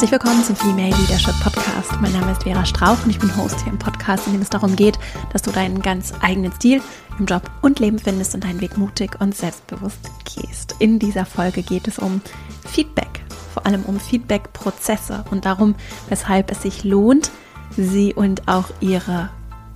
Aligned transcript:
Herzlich 0.00 0.18
willkommen 0.18 0.42
zum 0.42 0.56
Female 0.56 0.96
Leadership 0.96 1.38
Podcast. 1.42 1.92
Mein 2.00 2.12
Name 2.12 2.32
ist 2.32 2.44
Vera 2.44 2.64
Strauch 2.64 3.04
und 3.04 3.10
ich 3.10 3.18
bin 3.18 3.36
Host 3.36 3.60
hier 3.60 3.70
im 3.70 3.78
Podcast, 3.78 4.26
in 4.26 4.32
dem 4.32 4.40
es 4.40 4.48
darum 4.48 4.74
geht, 4.74 4.98
dass 5.30 5.42
du 5.42 5.50
deinen 5.50 5.82
ganz 5.82 6.14
eigenen 6.22 6.52
Stil 6.52 6.80
im 7.18 7.26
Job 7.26 7.42
und 7.60 7.80
Leben 7.80 7.98
findest 7.98 8.34
und 8.34 8.42
deinen 8.42 8.62
Weg 8.62 8.78
mutig 8.78 9.20
und 9.20 9.36
selbstbewusst 9.36 10.10
gehst. 10.24 10.74
In 10.78 10.98
dieser 10.98 11.26
Folge 11.26 11.60
geht 11.60 11.86
es 11.86 11.98
um 11.98 12.22
Feedback, 12.66 13.20
vor 13.52 13.66
allem 13.66 13.82
um 13.82 14.00
Feedback-Prozesse 14.00 15.22
und 15.30 15.44
darum, 15.44 15.74
weshalb 16.08 16.50
es 16.50 16.62
sich 16.62 16.82
lohnt, 16.82 17.30
sie 17.76 18.14
und 18.14 18.48
auch 18.48 18.70
ihre 18.80 19.28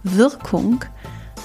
Wirkung 0.04 0.86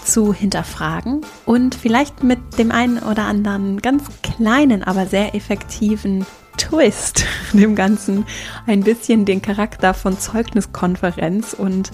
zu 0.05 0.33
hinterfragen 0.33 1.25
und 1.45 1.75
vielleicht 1.75 2.23
mit 2.23 2.57
dem 2.57 2.71
einen 2.71 2.99
oder 2.99 3.23
anderen 3.23 3.81
ganz 3.81 4.03
kleinen, 4.23 4.83
aber 4.85 5.05
sehr 5.05 5.35
effektiven 5.35 6.25
Twist 6.57 7.25
dem 7.53 7.75
Ganzen 7.75 8.25
ein 8.67 8.81
bisschen 8.81 9.25
den 9.25 9.41
Charakter 9.41 9.93
von 9.93 10.19
Zeugniskonferenz 10.19 11.53
und 11.53 11.91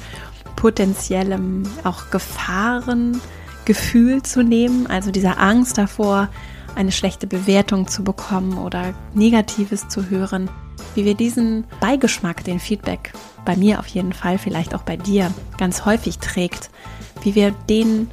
potenziellem 0.55 1.63
auch 1.83 2.09
Gefahrengefühl 2.11 4.23
zu 4.23 4.43
nehmen, 4.43 4.87
also 4.87 5.11
dieser 5.11 5.39
Angst 5.39 5.77
davor, 5.77 6.29
eine 6.75 6.91
schlechte 6.91 7.27
Bewertung 7.27 7.87
zu 7.87 8.03
bekommen 8.03 8.57
oder 8.57 8.93
Negatives 9.13 9.87
zu 9.87 10.09
hören, 10.09 10.49
wie 10.93 11.05
wir 11.05 11.15
diesen 11.15 11.65
Beigeschmack, 11.79 12.43
den 12.43 12.59
Feedback 12.59 13.13
bei 13.45 13.55
mir 13.55 13.79
auf 13.79 13.87
jeden 13.87 14.13
Fall, 14.13 14.37
vielleicht 14.37 14.75
auch 14.75 14.83
bei 14.83 14.97
dir 14.97 15.31
ganz 15.57 15.85
häufig 15.85 16.19
trägt, 16.19 16.69
wie 17.21 17.35
wir 17.35 17.51
den 17.69 18.09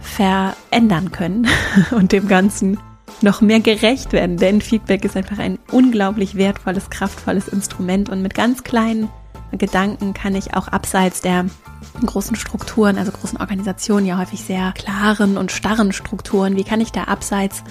verändern 0.00 1.12
können 1.12 1.46
und 1.90 2.12
dem 2.12 2.26
Ganzen 2.26 2.78
noch 3.22 3.40
mehr 3.40 3.60
gerecht 3.60 4.12
werden, 4.12 4.36
denn 4.36 4.60
Feedback 4.60 5.04
ist 5.04 5.16
einfach 5.16 5.38
ein 5.38 5.58
unglaublich 5.70 6.34
wertvolles, 6.34 6.90
kraftvolles 6.90 7.46
Instrument 7.48 8.08
und 8.08 8.22
mit 8.22 8.34
ganz 8.34 8.64
kleinen 8.64 9.08
Gedanken 9.52 10.14
kann 10.14 10.34
ich 10.34 10.54
auch 10.54 10.68
abseits 10.68 11.20
der 11.20 11.46
großen 12.04 12.36
Strukturen, 12.36 12.98
also 12.98 13.12
großen 13.12 13.40
Organisationen, 13.40 14.06
ja 14.06 14.18
häufig 14.18 14.42
sehr 14.42 14.72
klaren 14.72 15.36
und 15.36 15.52
starren 15.52 15.92
Strukturen, 15.92 16.56
wie 16.56 16.64
kann 16.64 16.80
ich 16.80 16.92
da 16.92 17.04
abseits 17.04 17.62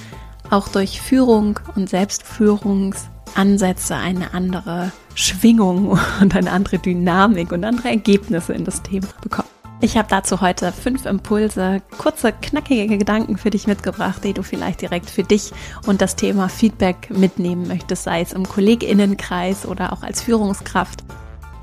auch 0.50 0.68
durch 0.68 1.02
Führung 1.02 1.60
und 1.76 1.90
Selbstführungsansätze 1.90 3.96
eine 3.96 4.34
andere 4.34 4.92
Schwingung 5.16 5.90
und 6.22 6.36
eine 6.36 6.52
andere 6.52 6.80
Dynamik 6.80 7.52
und 7.52 7.64
andere 7.64 7.90
Ergebnisse 7.90 8.54
in 8.54 8.66
das 8.66 8.82
Thema 8.82 9.08
bekommen. 9.22 9.59
Ich 9.82 9.96
habe 9.96 10.10
dazu 10.10 10.42
heute 10.42 10.74
fünf 10.74 11.06
Impulse, 11.06 11.82
kurze, 11.98 12.34
knackige 12.34 12.98
Gedanken 12.98 13.38
für 13.38 13.50
dich 13.50 13.66
mitgebracht, 13.66 14.22
die 14.26 14.34
du 14.34 14.44
vielleicht 14.44 14.82
direkt 14.82 15.10
für 15.10 15.24
dich 15.24 15.54
und 15.88 16.02
das 16.02 16.18
Thema 16.18 16.50
Feedback 16.50 17.10
mitnehmen 17.10 17.66
möchtest, 17.66 18.04
sei 18.04 18.20
es 18.20 18.34
im 18.34 18.46
Kolleginnenkreis 18.46 19.66
oder 19.66 19.94
auch 19.94 20.04
als 20.04 20.22
Führungskraft 20.22 21.06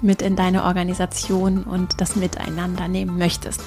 mit 0.00 0.22
in 0.22 0.34
deine 0.34 0.64
Organisation 0.64 1.64
und 1.64 2.00
das 2.00 2.16
Miteinander 2.16 2.88
nehmen 2.88 3.18
möchtest. 3.18 3.60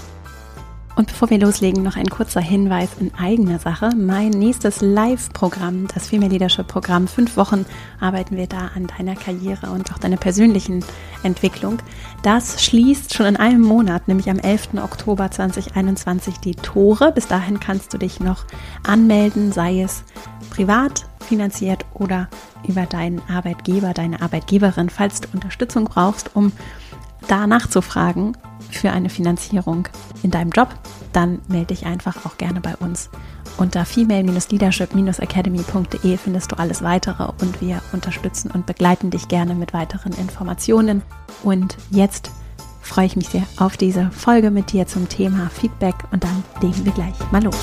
Und 0.95 1.07
bevor 1.07 1.29
wir 1.29 1.39
loslegen, 1.39 1.81
noch 1.81 1.95
ein 1.95 2.09
kurzer 2.09 2.41
Hinweis 2.41 2.89
in 2.99 3.13
eigener 3.15 3.57
Sache. 3.59 3.91
Mein 3.95 4.31
nächstes 4.31 4.81
Live-Programm, 4.81 5.87
das 5.93 6.07
Female 6.07 6.31
Leadership 6.31 6.67
Programm, 6.67 7.07
fünf 7.07 7.37
Wochen 7.37 7.65
arbeiten 8.01 8.35
wir 8.35 8.47
da 8.47 8.71
an 8.75 8.87
deiner 8.87 9.15
Karriere 9.15 9.69
und 9.71 9.93
auch 9.93 9.97
deiner 9.97 10.17
persönlichen 10.17 10.83
Entwicklung. 11.23 11.77
Das 12.21 12.63
schließt 12.63 13.13
schon 13.13 13.27
in 13.27 13.37
einem 13.37 13.61
Monat, 13.61 14.07
nämlich 14.09 14.29
am 14.29 14.39
11. 14.39 14.75
Oktober 14.83 15.31
2021, 15.31 16.39
die 16.39 16.55
Tore. 16.55 17.13
Bis 17.13 17.27
dahin 17.27 17.59
kannst 17.61 17.93
du 17.93 17.97
dich 17.97 18.19
noch 18.19 18.45
anmelden, 18.85 19.53
sei 19.53 19.81
es 19.81 20.03
privat 20.49 21.05
finanziert 21.21 21.85
oder 21.93 22.27
über 22.67 22.85
deinen 22.85 23.21
Arbeitgeber, 23.29 23.93
deine 23.93 24.21
Arbeitgeberin, 24.21 24.89
falls 24.89 25.21
du 25.21 25.29
Unterstützung 25.33 25.85
brauchst, 25.85 26.35
um 26.35 26.51
da 27.27 27.47
nachzufragen 27.47 28.37
für 28.71 28.91
eine 28.91 29.09
Finanzierung 29.09 29.87
in 30.23 30.31
deinem 30.31 30.51
Job, 30.51 30.69
dann 31.13 31.39
melde 31.47 31.67
dich 31.67 31.85
einfach 31.85 32.25
auch 32.25 32.37
gerne 32.37 32.59
bei 32.61 32.75
uns. 32.77 33.11
Unter 33.57 33.85
female-leadership-academy.de 33.85 36.17
findest 36.17 36.51
du 36.51 36.57
alles 36.57 36.81
weitere 36.81 37.31
und 37.41 37.61
wir 37.61 37.81
unterstützen 37.91 38.49
und 38.51 38.65
begleiten 38.65 39.11
dich 39.11 39.27
gerne 39.27 39.53
mit 39.55 39.73
weiteren 39.73 40.13
Informationen. 40.13 41.01
Und 41.43 41.75
jetzt 41.89 42.31
freue 42.81 43.07
ich 43.07 43.15
mich 43.15 43.29
sehr 43.29 43.45
auf 43.57 43.77
diese 43.77 44.11
Folge 44.11 44.51
mit 44.51 44.71
dir 44.71 44.85
zum 44.87 45.09
Thema 45.09 45.49
Feedback 45.49 45.95
und 46.11 46.23
dann 46.23 46.43
legen 46.61 46.85
wir 46.85 46.93
gleich 46.93 47.15
mal 47.31 47.43
los. 47.43 47.55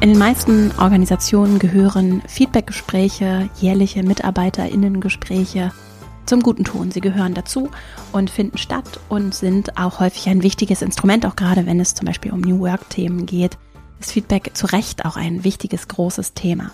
In 0.00 0.08
den 0.08 0.18
meisten 0.18 0.72
Organisationen 0.78 1.58
gehören 1.58 2.22
Feedbackgespräche, 2.26 3.50
jährliche 3.60 4.02
Mitarbeiterinnengespräche 4.02 5.72
zum 6.26 6.40
guten 6.40 6.64
Ton. 6.64 6.90
Sie 6.90 7.00
gehören 7.00 7.34
dazu 7.34 7.70
und 8.12 8.30
finden 8.30 8.58
statt 8.58 9.00
und 9.08 9.34
sind 9.34 9.78
auch 9.78 10.00
häufig 10.00 10.28
ein 10.28 10.42
wichtiges 10.42 10.82
Instrument, 10.82 11.26
auch 11.26 11.36
gerade 11.36 11.66
wenn 11.66 11.80
es 11.80 11.94
zum 11.94 12.06
Beispiel 12.06 12.32
um 12.32 12.40
New 12.40 12.60
Work-Themen 12.60 13.26
geht. 13.26 13.58
Ist 14.00 14.12
Feedback 14.12 14.52
zu 14.54 14.66
Recht 14.66 15.04
auch 15.04 15.16
ein 15.16 15.44
wichtiges, 15.44 15.88
großes 15.88 16.34
Thema. 16.34 16.70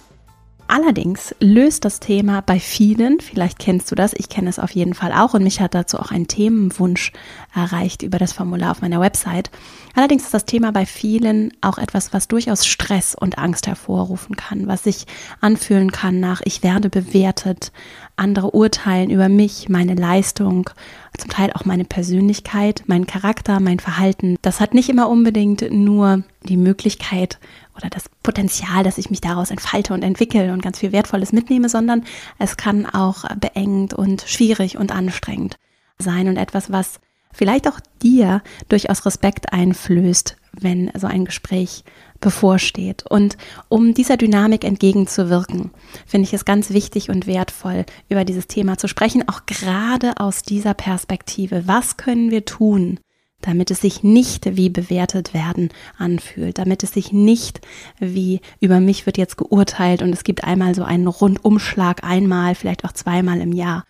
Allerdings 0.68 1.34
löst 1.38 1.84
das 1.84 2.00
Thema 2.00 2.40
bei 2.40 2.58
vielen, 2.58 3.20
vielleicht 3.20 3.58
kennst 3.60 3.90
du 3.90 3.94
das, 3.94 4.12
ich 4.14 4.28
kenne 4.28 4.48
es 4.50 4.58
auf 4.58 4.72
jeden 4.72 4.94
Fall 4.94 5.12
auch 5.12 5.34
und 5.34 5.44
mich 5.44 5.60
hat 5.60 5.74
dazu 5.74 5.98
auch 5.98 6.10
ein 6.10 6.26
Themenwunsch 6.26 7.12
erreicht 7.54 8.02
über 8.02 8.18
das 8.18 8.32
Formular 8.32 8.72
auf 8.72 8.82
meiner 8.82 9.00
Website. 9.00 9.50
Allerdings 9.94 10.24
ist 10.24 10.34
das 10.34 10.44
Thema 10.44 10.72
bei 10.72 10.84
vielen 10.84 11.52
auch 11.60 11.78
etwas, 11.78 12.12
was 12.12 12.26
durchaus 12.26 12.66
Stress 12.66 13.14
und 13.14 13.38
Angst 13.38 13.66
hervorrufen 13.68 14.34
kann, 14.36 14.66
was 14.66 14.82
sich 14.82 15.06
anfühlen 15.40 15.92
kann 15.92 16.18
nach 16.18 16.42
ich 16.44 16.62
werde 16.64 16.90
bewertet, 16.90 17.70
andere 18.16 18.54
urteilen 18.54 19.10
über 19.10 19.28
mich, 19.28 19.68
meine 19.68 19.94
Leistung, 19.94 20.68
zum 21.16 21.30
Teil 21.30 21.52
auch 21.52 21.64
meine 21.64 21.84
Persönlichkeit, 21.84 22.82
meinen 22.86 23.06
Charakter, 23.06 23.60
mein 23.60 23.78
Verhalten. 23.78 24.36
Das 24.42 24.60
hat 24.60 24.74
nicht 24.74 24.88
immer 24.88 25.08
unbedingt 25.08 25.70
nur 25.70 26.24
die 26.42 26.56
Möglichkeit 26.56 27.38
oder 27.76 27.88
das 27.90 28.04
Potenzial, 28.22 28.82
dass 28.82 28.98
ich 28.98 29.10
mich 29.10 29.20
daraus 29.20 29.50
entfalte 29.50 29.94
und 29.94 30.02
entwickle 30.02 30.52
und 30.52 30.62
ganz 30.62 30.78
viel 30.78 30.92
Wertvolles 30.92 31.32
mitnehme, 31.32 31.68
sondern 31.68 32.04
es 32.38 32.56
kann 32.56 32.86
auch 32.86 33.24
beengend 33.36 33.94
und 33.94 34.22
schwierig 34.26 34.76
und 34.78 34.92
anstrengend 34.92 35.58
sein 35.98 36.28
und 36.28 36.36
etwas, 36.36 36.70
was 36.70 37.00
vielleicht 37.32 37.68
auch 37.68 37.78
dir 38.02 38.42
durchaus 38.68 39.04
Respekt 39.04 39.52
einflößt, 39.52 40.36
wenn 40.52 40.90
so 40.94 41.06
ein 41.06 41.26
Gespräch 41.26 41.84
bevorsteht. 42.20 43.04
Und 43.06 43.36
um 43.68 43.92
dieser 43.92 44.16
Dynamik 44.16 44.64
entgegenzuwirken, 44.64 45.70
finde 46.06 46.26
ich 46.26 46.32
es 46.32 46.46
ganz 46.46 46.70
wichtig 46.70 47.10
und 47.10 47.26
wertvoll, 47.26 47.84
über 48.08 48.24
dieses 48.24 48.46
Thema 48.46 48.78
zu 48.78 48.88
sprechen, 48.88 49.28
auch 49.28 49.44
gerade 49.44 50.14
aus 50.18 50.42
dieser 50.42 50.72
Perspektive. 50.72 51.66
Was 51.66 51.98
können 51.98 52.30
wir 52.30 52.46
tun, 52.46 53.00
damit 53.40 53.70
es 53.70 53.80
sich 53.80 54.02
nicht 54.02 54.56
wie 54.56 54.70
bewertet 54.70 55.34
werden 55.34 55.70
anfühlt, 55.98 56.58
damit 56.58 56.82
es 56.82 56.92
sich 56.92 57.12
nicht 57.12 57.60
wie 57.98 58.40
über 58.60 58.80
mich 58.80 59.06
wird 59.06 59.18
jetzt 59.18 59.36
geurteilt 59.36 60.02
und 60.02 60.12
es 60.12 60.24
gibt 60.24 60.44
einmal 60.44 60.74
so 60.74 60.84
einen 60.84 61.06
Rundumschlag, 61.06 62.02
einmal, 62.02 62.54
vielleicht 62.54 62.84
auch 62.84 62.92
zweimal 62.92 63.40
im 63.40 63.52
Jahr, 63.52 63.84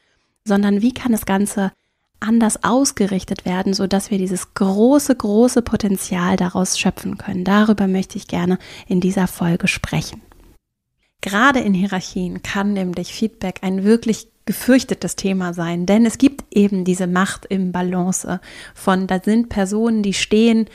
sondern 0.44 0.82
wie 0.82 0.92
kann 0.92 1.12
das 1.12 1.26
Ganze 1.26 1.72
anders 2.20 2.64
ausgerichtet 2.64 3.44
werden, 3.44 3.74
so 3.74 3.86
dass 3.86 4.10
wir 4.10 4.18
dieses 4.18 4.54
große, 4.54 5.14
große 5.14 5.62
Potenzial 5.62 6.36
daraus 6.36 6.78
schöpfen 6.78 7.18
können. 7.18 7.44
Darüber 7.44 7.86
möchte 7.86 8.16
ich 8.16 8.26
gerne 8.26 8.58
in 8.86 9.00
dieser 9.00 9.26
Folge 9.26 9.68
sprechen. 9.68 10.22
Gerade 11.20 11.60
in 11.60 11.74
Hierarchien 11.74 12.42
kann 12.42 12.72
nämlich 12.72 13.12
Feedback 13.12 13.60
ein 13.62 13.84
wirklich 13.84 14.28
gefürchtetes 14.46 15.16
Thema 15.16 15.52
sein, 15.52 15.86
denn 15.86 16.06
es 16.06 16.18
gibt 16.18 16.44
eben 16.56 16.84
diese 16.84 17.06
Macht 17.06 17.46
im 17.46 17.72
Balance 17.72 18.40
von, 18.74 19.06
da 19.06 19.20
sind 19.22 19.48
Personen, 19.48 20.02
die 20.02 20.14
stehen 20.14 20.66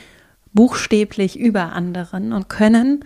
buchstäblich 0.54 1.40
über 1.40 1.72
anderen 1.72 2.34
und 2.34 2.50
können 2.50 3.04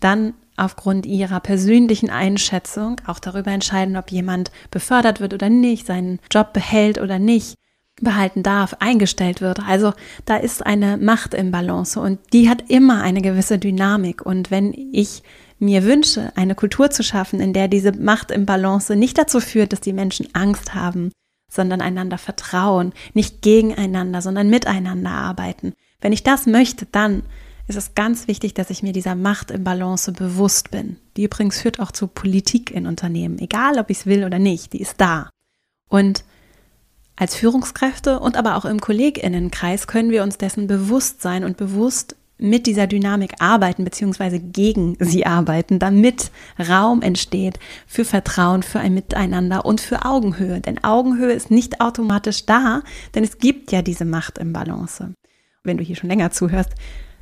dann 0.00 0.34
aufgrund 0.56 1.06
ihrer 1.06 1.40
persönlichen 1.40 2.10
Einschätzung 2.10 3.00
auch 3.06 3.20
darüber 3.20 3.52
entscheiden, 3.52 3.96
ob 3.96 4.10
jemand 4.10 4.50
befördert 4.70 5.20
wird 5.20 5.32
oder 5.32 5.48
nicht, 5.48 5.86
seinen 5.86 6.18
Job 6.30 6.52
behält 6.52 7.00
oder 7.00 7.20
nicht 7.20 7.54
behalten 8.00 8.42
darf, 8.42 8.74
eingestellt 8.80 9.40
wird. 9.40 9.60
Also 9.60 9.92
da 10.24 10.36
ist 10.36 10.64
eine 10.66 10.96
Macht 10.96 11.34
im 11.34 11.50
Balance 11.50 12.00
und 12.00 12.18
die 12.32 12.48
hat 12.48 12.70
immer 12.70 13.02
eine 13.02 13.22
gewisse 13.22 13.58
Dynamik. 13.58 14.24
Und 14.24 14.50
wenn 14.50 14.72
ich 14.72 15.22
mir 15.58 15.84
wünsche, 15.84 16.32
eine 16.36 16.54
Kultur 16.54 16.90
zu 16.90 17.02
schaffen, 17.02 17.40
in 17.40 17.52
der 17.52 17.68
diese 17.68 17.92
Macht 17.92 18.30
im 18.30 18.46
Balance 18.46 18.94
nicht 18.96 19.18
dazu 19.18 19.40
führt, 19.40 19.72
dass 19.72 19.80
die 19.80 19.92
Menschen 19.92 20.28
Angst 20.34 20.74
haben, 20.74 21.10
sondern 21.50 21.80
einander 21.80 22.18
vertrauen, 22.18 22.92
nicht 23.14 23.42
gegeneinander, 23.42 24.22
sondern 24.22 24.50
miteinander 24.50 25.10
arbeiten. 25.10 25.72
Wenn 26.00 26.12
ich 26.12 26.22
das 26.22 26.46
möchte, 26.46 26.86
dann 26.86 27.22
ist 27.66 27.76
es 27.76 27.94
ganz 27.94 28.28
wichtig, 28.28 28.54
dass 28.54 28.70
ich 28.70 28.82
mir 28.82 28.92
dieser 28.92 29.14
Macht 29.14 29.50
im 29.50 29.64
Balance 29.64 30.12
bewusst 30.12 30.70
bin. 30.70 30.96
Die 31.16 31.24
übrigens 31.24 31.60
führt 31.60 31.80
auch 31.80 31.92
zu 31.92 32.06
Politik 32.06 32.70
in 32.70 32.86
Unternehmen, 32.86 33.38
egal 33.38 33.78
ob 33.78 33.90
ich 33.90 34.00
es 34.00 34.06
will 34.06 34.24
oder 34.24 34.38
nicht, 34.38 34.72
die 34.72 34.80
ist 34.80 35.00
da. 35.00 35.28
Und 35.88 36.24
als 37.16 37.34
Führungskräfte 37.34 38.20
und 38.20 38.36
aber 38.36 38.56
auch 38.56 38.64
im 38.64 38.80
Kolleginnenkreis 38.80 39.86
können 39.86 40.10
wir 40.10 40.22
uns 40.22 40.38
dessen 40.38 40.66
bewusst 40.66 41.20
sein 41.20 41.44
und 41.44 41.56
bewusst 41.56 42.14
mit 42.38 42.66
dieser 42.66 42.86
Dynamik 42.86 43.34
arbeiten, 43.40 43.84
beziehungsweise 43.84 44.38
gegen 44.38 44.96
sie 45.00 45.26
arbeiten, 45.26 45.78
damit 45.78 46.30
Raum 46.58 47.02
entsteht 47.02 47.58
für 47.86 48.04
Vertrauen, 48.04 48.62
für 48.62 48.78
ein 48.78 48.94
Miteinander 48.94 49.64
und 49.64 49.80
für 49.80 50.04
Augenhöhe. 50.04 50.60
Denn 50.60 50.82
Augenhöhe 50.84 51.32
ist 51.32 51.50
nicht 51.50 51.80
automatisch 51.80 52.46
da, 52.46 52.82
denn 53.14 53.24
es 53.24 53.38
gibt 53.38 53.72
ja 53.72 53.82
diese 53.82 54.04
Macht 54.04 54.38
im 54.38 54.52
Balance. 54.52 55.12
Wenn 55.64 55.76
du 55.76 55.84
hier 55.84 55.96
schon 55.96 56.08
länger 56.08 56.30
zuhörst, 56.30 56.70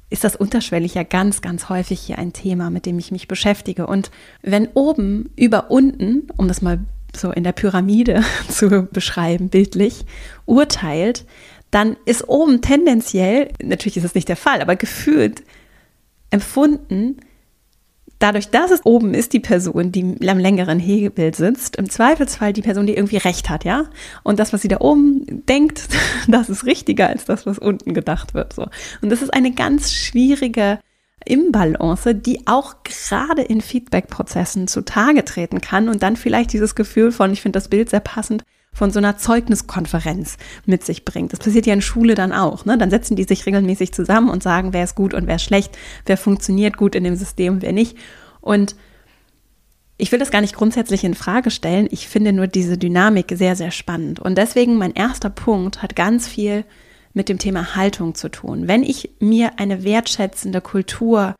ist 0.08 0.22
das 0.22 0.36
unterschwellig 0.36 0.94
ja 0.94 1.02
ganz, 1.02 1.40
ganz 1.40 1.68
häufig 1.68 2.00
hier 2.00 2.18
ein 2.18 2.32
Thema, 2.32 2.70
mit 2.70 2.86
dem 2.86 2.98
ich 2.98 3.10
mich 3.10 3.26
beschäftige. 3.26 3.86
Und 3.86 4.10
wenn 4.42 4.68
oben 4.74 5.30
über 5.34 5.70
unten, 5.70 6.28
um 6.36 6.46
das 6.46 6.62
mal 6.62 6.78
so 7.14 7.32
in 7.32 7.44
der 7.44 7.52
Pyramide 7.52 8.22
zu 8.48 8.88
beschreiben, 8.92 9.48
bildlich, 9.48 10.04
urteilt, 10.44 11.24
dann 11.76 11.98
ist 12.06 12.26
oben 12.26 12.62
tendenziell, 12.62 13.50
natürlich 13.62 13.98
ist 13.98 14.04
das 14.04 14.14
nicht 14.14 14.30
der 14.30 14.36
Fall, 14.36 14.62
aber 14.62 14.76
gefühlt 14.76 15.42
empfunden, 16.30 17.18
dadurch, 18.18 18.48
dass 18.48 18.70
es 18.70 18.86
oben 18.86 19.12
ist, 19.12 19.34
die 19.34 19.40
Person, 19.40 19.92
die 19.92 20.16
am 20.26 20.38
längeren 20.38 20.78
Hebel 20.78 21.34
sitzt, 21.34 21.76
im 21.76 21.90
Zweifelsfall 21.90 22.54
die 22.54 22.62
Person, 22.62 22.86
die 22.86 22.94
irgendwie 22.94 23.18
recht 23.18 23.50
hat, 23.50 23.66
ja. 23.66 23.90
Und 24.22 24.40
das, 24.40 24.54
was 24.54 24.62
sie 24.62 24.68
da 24.68 24.78
oben 24.80 25.44
denkt, 25.44 25.86
das 26.28 26.48
ist 26.48 26.64
richtiger 26.64 27.10
als 27.10 27.26
das, 27.26 27.44
was 27.44 27.58
unten 27.58 27.92
gedacht 27.92 28.32
wird. 28.32 28.54
So. 28.54 28.68
Und 29.02 29.10
das 29.10 29.20
ist 29.20 29.34
eine 29.34 29.52
ganz 29.52 29.92
schwierige 29.92 30.78
Imbalance, 31.26 32.14
die 32.14 32.46
auch 32.46 32.76
gerade 32.84 33.42
in 33.42 33.60
Feedback-Prozessen 33.60 34.66
zutage 34.66 35.26
treten 35.26 35.60
kann 35.60 35.90
und 35.90 36.02
dann 36.02 36.16
vielleicht 36.16 36.54
dieses 36.54 36.74
Gefühl 36.74 37.12
von, 37.12 37.34
ich 37.34 37.42
finde 37.42 37.58
das 37.58 37.68
Bild 37.68 37.90
sehr 37.90 38.00
passend, 38.00 38.44
von 38.76 38.90
so 38.90 38.98
einer 38.98 39.16
Zeugniskonferenz 39.16 40.36
mit 40.66 40.84
sich 40.84 41.06
bringt. 41.06 41.32
Das 41.32 41.40
passiert 41.40 41.64
ja 41.64 41.72
in 41.72 41.80
Schule 41.80 42.14
dann 42.14 42.32
auch. 42.32 42.66
Ne? 42.66 42.76
Dann 42.76 42.90
setzen 42.90 43.16
die 43.16 43.24
sich 43.24 43.46
regelmäßig 43.46 43.92
zusammen 43.92 44.28
und 44.28 44.42
sagen, 44.42 44.74
wer 44.74 44.84
ist 44.84 44.94
gut 44.94 45.14
und 45.14 45.26
wer 45.26 45.36
ist 45.36 45.44
schlecht, 45.44 45.78
wer 46.04 46.18
funktioniert 46.18 46.76
gut 46.76 46.94
in 46.94 47.02
dem 47.02 47.16
System, 47.16 47.62
wer 47.62 47.72
nicht. 47.72 47.96
Und 48.42 48.76
ich 49.96 50.12
will 50.12 50.18
das 50.18 50.30
gar 50.30 50.42
nicht 50.42 50.54
grundsätzlich 50.54 51.04
in 51.04 51.14
Frage 51.14 51.50
stellen. 51.50 51.88
Ich 51.90 52.06
finde 52.06 52.34
nur 52.34 52.48
diese 52.48 52.76
Dynamik 52.76 53.32
sehr, 53.34 53.56
sehr 53.56 53.70
spannend. 53.70 54.20
Und 54.20 54.36
deswegen 54.36 54.76
mein 54.76 54.92
erster 54.92 55.30
Punkt 55.30 55.82
hat 55.82 55.96
ganz 55.96 56.28
viel 56.28 56.64
mit 57.14 57.30
dem 57.30 57.38
Thema 57.38 57.76
Haltung 57.76 58.14
zu 58.14 58.28
tun. 58.28 58.68
Wenn 58.68 58.82
ich 58.82 59.08
mir 59.20 59.58
eine 59.58 59.84
wertschätzende 59.84 60.60
Kultur 60.60 61.34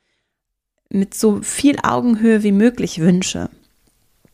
mit 0.88 1.12
so 1.12 1.42
viel 1.42 1.76
Augenhöhe 1.82 2.42
wie 2.42 2.52
möglich 2.52 2.98
wünsche, 2.98 3.50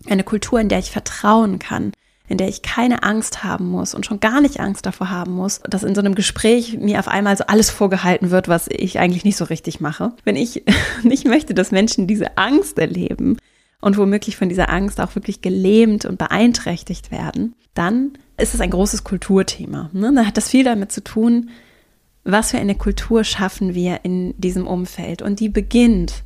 eine 0.07 0.23
Kultur, 0.23 0.61
in 0.61 0.69
der 0.69 0.79
ich 0.79 0.93
vertrauen 0.93 1.59
kann, 1.59 1.91
in 2.29 2.39
der 2.39 2.49
ich 2.49 2.63
keine 2.63 3.03
Angst 3.03 3.45
haben 3.45 3.69
muss 3.69 3.95
und 3.95 4.07
schon 4.07 4.21
gar 4.21 4.41
nicht 4.41 4.61
Angst 4.61 4.87
davor 4.87 5.11
haben 5.11 5.33
muss, 5.33 5.61
dass 5.69 5.83
in 5.83 5.95
so 5.95 6.01
einem 6.01 6.15
Gespräch 6.15 6.79
mir 6.79 6.99
auf 6.99 7.09
einmal 7.09 7.37
so 7.37 7.45
alles 7.47 7.71
vorgehalten 7.71 8.31
wird, 8.31 8.49
was 8.49 8.69
ich 8.69 8.99
eigentlich 8.99 9.25
nicht 9.25 9.37
so 9.37 9.45
richtig 9.45 9.81
mache. 9.81 10.13
Wenn 10.25 10.37
ich 10.37 10.63
nicht 11.03 11.27
möchte, 11.27 11.55
dass 11.55 11.73
Menschen 11.73 12.07
diese 12.07 12.39
Angst 12.39 12.79
erleben 12.79 13.37
und 13.81 13.99
womöglich 13.99 14.37
von 14.37 14.49
dieser 14.49 14.71
Angst 14.71 15.01
auch 15.01 15.15
wirklich 15.15 15.43
gelähmt 15.43 16.05
und 16.05 16.19
beeinträchtigt 16.19 17.11
werden, 17.11 17.55
dann 17.75 18.13
ist 18.37 18.55
es 18.55 18.61
ein 18.61 18.71
großes 18.71 19.05
Kulturthema. 19.05 19.91
Ne? 19.93 20.13
Da 20.15 20.25
hat 20.25 20.37
das 20.37 20.49
viel 20.49 20.65
damit 20.65 20.93
zu 20.93 21.03
tun, 21.03 21.51
was 22.25 22.53
für 22.53 22.59
eine 22.59 22.77
Kultur 22.77 23.25
schaffen 23.25 23.75
wir 23.75 24.01
in 24.05 24.35
diesem 24.39 24.67
Umfeld. 24.67 25.23
Und 25.23 25.41
die 25.41 25.49
beginnt 25.49 26.23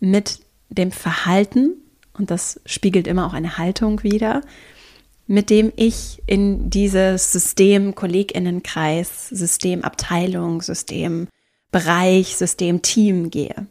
mit 0.00 0.40
dem 0.68 0.90
Verhalten, 0.90 1.74
und 2.12 2.30
das 2.30 2.60
spiegelt 2.66 3.06
immer 3.06 3.26
auch 3.26 3.32
eine 3.32 3.58
Haltung 3.58 4.02
wider, 4.02 4.42
mit 5.26 5.50
dem 5.50 5.72
ich 5.76 6.22
in 6.26 6.70
dieses 6.70 7.32
System 7.32 7.94
Kolleginnenkreis, 7.94 9.28
System 9.28 9.82
Abteilung, 9.82 10.62
System 10.62 11.28
Bereich, 11.72 12.36
System 12.36 12.82
Team 12.82 13.30
gehe. 13.30 13.66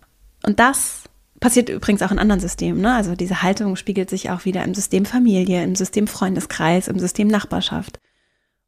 Und 0.46 0.60
das 0.60 1.04
passiert 1.40 1.70
übrigens 1.70 2.02
auch 2.02 2.12
in 2.12 2.20
anderen 2.20 2.42
Systemen. 2.42 2.82
Ne? 2.82 2.94
Also 2.94 3.16
diese 3.16 3.42
Haltung 3.42 3.76
spiegelt 3.76 4.10
sich 4.10 4.30
auch 4.30 4.46
wieder 4.46 4.64
im 4.64 4.74
System 4.74 5.06
Familie, 5.06 5.64
im 5.64 5.76
System 5.76 6.08
Freundeskreis, 6.08 6.88
im 6.88 7.00
System 7.00 7.28
Nachbarschaft. 7.28 8.00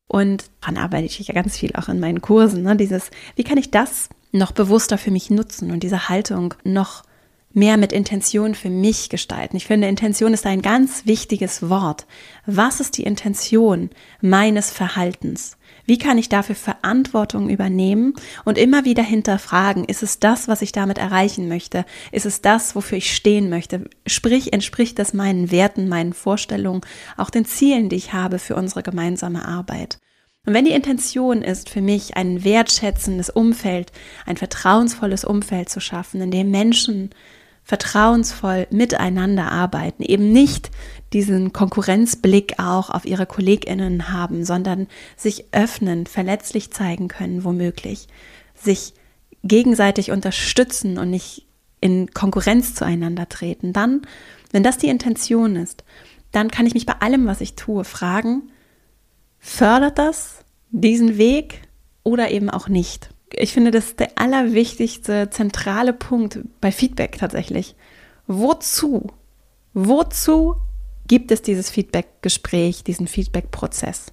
Und 0.07 0.45
daran 0.61 0.77
arbeite 0.77 1.05
ich 1.05 1.19
ja 1.19 1.33
ganz 1.33 1.57
viel 1.57 1.73
auch 1.75 1.89
in 1.89 1.99
meinen 1.99 2.21
Kursen. 2.21 2.63
Ne? 2.63 2.75
Dieses, 2.75 3.11
wie 3.35 3.43
kann 3.43 3.57
ich 3.57 3.71
das 3.71 4.09
noch 4.31 4.51
bewusster 4.51 4.97
für 4.97 5.11
mich 5.11 5.29
nutzen 5.29 5.71
und 5.71 5.83
diese 5.83 6.09
Haltung 6.09 6.53
noch 6.63 7.03
mehr 7.57 7.75
mit 7.75 7.91
Intention 7.91 8.55
für 8.55 8.69
mich 8.69 9.09
gestalten. 9.09 9.57
Ich 9.57 9.65
finde, 9.65 9.87
Intention 9.87 10.33
ist 10.33 10.45
ein 10.45 10.61
ganz 10.61 11.05
wichtiges 11.05 11.69
Wort. 11.69 12.05
Was 12.45 12.79
ist 12.79 12.97
die 12.97 13.03
Intention 13.03 13.89
meines 14.21 14.69
Verhaltens? 14.69 15.57
Wie 15.85 15.97
kann 15.97 16.17
ich 16.17 16.29
dafür 16.29 16.55
Verantwortung 16.55 17.49
übernehmen 17.49 18.13
und 18.45 18.57
immer 18.57 18.85
wieder 18.85 19.03
hinterfragen, 19.03 19.85
ist 19.85 20.03
es 20.03 20.19
das, 20.19 20.47
was 20.47 20.61
ich 20.61 20.71
damit 20.71 20.97
erreichen 20.97 21.47
möchte? 21.47 21.83
Ist 22.11 22.25
es 22.25 22.41
das, 22.41 22.75
wofür 22.75 22.99
ich 22.99 23.15
stehen 23.15 23.49
möchte? 23.49 23.89
Sprich, 24.05 24.53
entspricht 24.53 24.99
das 24.99 25.13
meinen 25.13 25.49
Werten, 25.49 25.89
meinen 25.89 26.13
Vorstellungen, 26.13 26.81
auch 27.17 27.31
den 27.31 27.45
Zielen, 27.45 27.89
die 27.89 27.95
ich 27.95 28.13
habe 28.13 28.37
für 28.37 28.55
unsere 28.55 28.83
gemeinsame 28.83 29.45
Arbeit? 29.45 29.97
Und 30.45 30.53
wenn 30.53 30.63
die 30.63 30.71
Intention 30.71 31.41
ist, 31.41 31.69
für 31.69 31.81
mich 31.81 32.15
ein 32.15 32.45
wertschätzendes 32.45 33.29
Umfeld, 33.29 33.91
ein 34.25 34.37
vertrauensvolles 34.37 35.25
Umfeld 35.25 35.67
zu 35.69 35.81
schaffen, 35.81 36.21
in 36.21 36.31
dem 36.31 36.51
Menschen 36.51 37.09
vertrauensvoll 37.67 38.65
miteinander 38.71 39.51
arbeiten, 39.51 40.01
eben 40.01 40.31
nicht 40.31 40.71
diesen 41.11 41.51
Konkurrenzblick 41.51 42.59
auch 42.59 42.89
auf 42.89 43.05
ihre 43.05 43.25
Kolleginnen 43.25 44.13
haben, 44.13 44.45
sondern 44.45 44.87
sich 45.17 45.45
öffnen, 45.51 46.05
verletzlich 46.05 46.71
zeigen 46.71 47.09
können, 47.09 47.43
womöglich, 47.43 48.07
sich 48.55 48.93
gegenseitig 49.43 50.11
unterstützen 50.11 50.97
und 50.97 51.09
nicht 51.09 51.45
in 51.81 52.09
Konkurrenz 52.13 52.73
zueinander 52.73 53.27
treten. 53.27 53.73
Dann, 53.73 54.03
wenn 54.53 54.63
das 54.63 54.77
die 54.77 54.87
Intention 54.87 55.57
ist, 55.57 55.83
dann 56.31 56.49
kann 56.49 56.67
ich 56.67 56.73
mich 56.73 56.85
bei 56.85 56.95
allem, 57.01 57.27
was 57.27 57.41
ich 57.41 57.55
tue, 57.55 57.83
fragen, 57.83 58.43
fördert 59.39 59.97
das 59.97 60.45
diesen 60.71 61.17
Weg 61.17 61.63
oder 62.03 62.31
eben 62.31 62.49
auch 62.49 62.69
nicht? 62.69 63.09
Ich 63.33 63.53
finde, 63.53 63.71
das 63.71 63.85
ist 63.87 63.99
der 63.99 64.11
allerwichtigste, 64.15 65.29
zentrale 65.29 65.93
Punkt 65.93 66.39
bei 66.61 66.71
Feedback 66.71 67.17
tatsächlich. 67.17 67.75
Wozu? 68.27 69.11
Wozu 69.73 70.55
gibt 71.07 71.31
es 71.31 71.41
dieses 71.41 71.69
Feedback-Gespräch, 71.69 72.83
diesen 72.83 73.07
Feedback-Prozess? 73.07 74.07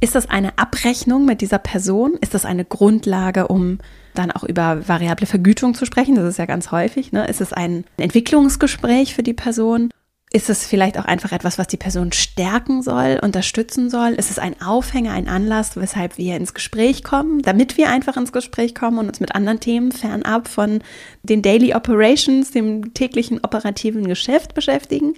Ist 0.00 0.14
das 0.14 0.28
eine 0.28 0.58
Abrechnung 0.58 1.24
mit 1.24 1.40
dieser 1.40 1.58
Person? 1.58 2.14
Ist 2.20 2.34
das 2.34 2.44
eine 2.44 2.64
Grundlage, 2.64 3.48
um 3.48 3.78
dann 4.14 4.30
auch 4.30 4.44
über 4.44 4.86
variable 4.86 5.26
Vergütung 5.26 5.74
zu 5.74 5.86
sprechen? 5.86 6.16
Das 6.16 6.24
ist 6.24 6.38
ja 6.38 6.46
ganz 6.46 6.72
häufig. 6.72 7.12
Ne? 7.12 7.26
Ist 7.26 7.40
es 7.40 7.52
ein 7.52 7.84
Entwicklungsgespräch 7.96 9.14
für 9.14 9.22
die 9.22 9.32
Person? 9.32 9.90
Ist 10.34 10.50
es 10.50 10.66
vielleicht 10.66 10.98
auch 10.98 11.04
einfach 11.04 11.30
etwas, 11.30 11.58
was 11.58 11.68
die 11.68 11.76
Person 11.76 12.10
stärken 12.10 12.82
soll, 12.82 13.20
unterstützen 13.22 13.88
soll? 13.88 14.14
Ist 14.14 14.32
es 14.32 14.40
ein 14.40 14.60
Aufhänger, 14.60 15.12
ein 15.12 15.28
Anlass, 15.28 15.76
weshalb 15.76 16.18
wir 16.18 16.34
ins 16.34 16.54
Gespräch 16.54 17.04
kommen, 17.04 17.40
damit 17.42 17.76
wir 17.76 17.88
einfach 17.88 18.16
ins 18.16 18.32
Gespräch 18.32 18.74
kommen 18.74 18.98
und 18.98 19.06
uns 19.06 19.20
mit 19.20 19.32
anderen 19.36 19.60
Themen 19.60 19.92
fernab 19.92 20.48
von 20.48 20.82
den 21.22 21.40
Daily 21.40 21.72
Operations, 21.72 22.50
dem 22.50 22.94
täglichen 22.94 23.44
operativen 23.44 24.08
Geschäft 24.08 24.54
beschäftigen? 24.54 25.14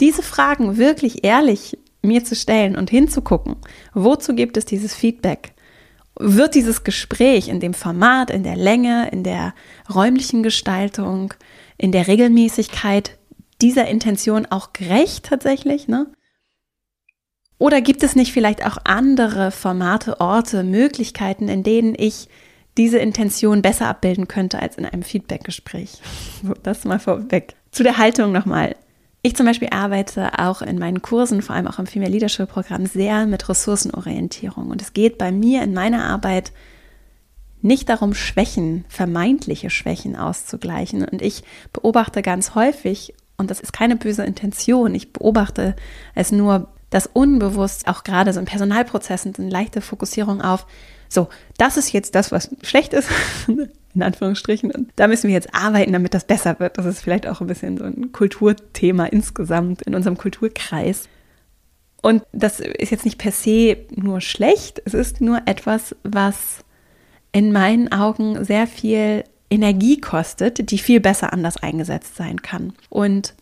Diese 0.00 0.22
Fragen 0.22 0.78
wirklich 0.78 1.24
ehrlich 1.26 1.76
mir 2.00 2.24
zu 2.24 2.34
stellen 2.34 2.74
und 2.74 2.88
hinzugucken, 2.88 3.56
wozu 3.92 4.34
gibt 4.34 4.56
es 4.56 4.64
dieses 4.64 4.94
Feedback? 4.94 5.52
Wird 6.18 6.54
dieses 6.54 6.84
Gespräch 6.84 7.48
in 7.48 7.60
dem 7.60 7.74
Format, 7.74 8.30
in 8.30 8.44
der 8.44 8.56
Länge, 8.56 9.10
in 9.10 9.24
der 9.24 9.52
räumlichen 9.94 10.42
Gestaltung, 10.42 11.34
in 11.76 11.92
der 11.92 12.06
Regelmäßigkeit 12.06 13.18
dieser 13.62 13.86
Intention 13.86 14.46
auch 14.50 14.72
gerecht 14.72 15.24
tatsächlich, 15.24 15.88
ne? 15.88 16.12
Oder 17.58 17.80
gibt 17.80 18.02
es 18.02 18.16
nicht 18.16 18.32
vielleicht 18.32 18.66
auch 18.66 18.78
andere 18.82 19.52
Formate, 19.52 20.20
Orte, 20.20 20.64
Möglichkeiten, 20.64 21.48
in 21.48 21.62
denen 21.62 21.94
ich 21.96 22.28
diese 22.76 22.98
Intention 22.98 23.62
besser 23.62 23.86
abbilden 23.86 24.26
könnte 24.26 24.58
als 24.58 24.76
in 24.76 24.84
einem 24.84 25.04
Feedbackgespräch? 25.04 26.00
Das 26.64 26.84
mal 26.84 26.98
vorweg. 26.98 27.54
Zu 27.70 27.84
der 27.84 27.98
Haltung 27.98 28.32
nochmal. 28.32 28.74
Ich 29.22 29.36
zum 29.36 29.46
Beispiel 29.46 29.68
arbeite 29.70 30.40
auch 30.40 30.62
in 30.62 30.80
meinen 30.80 31.00
Kursen, 31.02 31.42
vor 31.42 31.54
allem 31.54 31.68
auch 31.68 31.78
im 31.78 31.86
Female 31.86 32.10
Leadership 32.10 32.48
Programm, 32.48 32.86
sehr 32.86 33.26
mit 33.26 33.48
Ressourcenorientierung. 33.48 34.68
Und 34.68 34.82
es 34.82 34.92
geht 34.92 35.16
bei 35.16 35.30
mir 35.30 35.62
in 35.62 35.72
meiner 35.72 36.04
Arbeit 36.04 36.52
nicht 37.60 37.88
darum, 37.88 38.12
Schwächen, 38.12 38.84
vermeintliche 38.88 39.70
Schwächen 39.70 40.16
auszugleichen. 40.16 41.04
Und 41.04 41.22
ich 41.22 41.44
beobachte 41.72 42.22
ganz 42.22 42.56
häufig 42.56 43.14
und 43.42 43.50
das 43.50 43.60
ist 43.60 43.72
keine 43.72 43.96
böse 43.96 44.24
Intention. 44.24 44.94
Ich 44.94 45.12
beobachte 45.12 45.76
es 46.14 46.32
nur 46.32 46.68
dass 46.92 47.06
unbewusst 47.06 47.88
auch 47.88 48.04
gerade 48.04 48.32
so 48.32 48.38
in 48.38 48.44
Personalprozessen 48.44 49.34
eine 49.38 49.48
leichte 49.48 49.80
Fokussierung 49.80 50.42
auf, 50.42 50.66
so, 51.08 51.28
das 51.58 51.76
ist 51.76 51.92
jetzt 51.92 52.14
das, 52.14 52.32
was 52.32 52.50
schlecht 52.62 52.92
ist, 52.92 53.08
in 53.94 54.02
Anführungsstrichen. 54.02 54.70
Und 54.70 54.90
da 54.96 55.08
müssen 55.08 55.28
wir 55.28 55.34
jetzt 55.34 55.54
arbeiten, 55.54 55.92
damit 55.92 56.14
das 56.14 56.24
besser 56.24 56.60
wird. 56.60 56.78
Das 56.78 56.86
ist 56.86 57.00
vielleicht 57.00 57.26
auch 57.26 57.40
ein 57.40 57.46
bisschen 57.46 57.78
so 57.78 57.84
ein 57.84 58.12
Kulturthema 58.12 59.06
insgesamt 59.06 59.82
in 59.82 59.94
unserem 59.94 60.18
Kulturkreis. 60.18 61.08
Und 62.02 62.24
das 62.32 62.60
ist 62.60 62.90
jetzt 62.90 63.04
nicht 63.04 63.18
per 63.18 63.32
se 63.32 63.78
nur 63.94 64.20
schlecht, 64.20 64.82
es 64.84 64.92
ist 64.92 65.20
nur 65.20 65.42
etwas, 65.46 65.96
was 66.02 66.64
in 67.30 67.52
meinen 67.52 67.90
Augen 67.92 68.44
sehr 68.44 68.66
viel 68.66 69.24
Energie 69.52 70.00
kostet, 70.00 70.70
die 70.70 70.78
viel 70.78 71.00
besser 71.00 71.32
anders 71.32 71.58
eingesetzt 71.58 72.16
sein 72.16 72.40
kann. 72.40 72.72
Und 72.88 73.34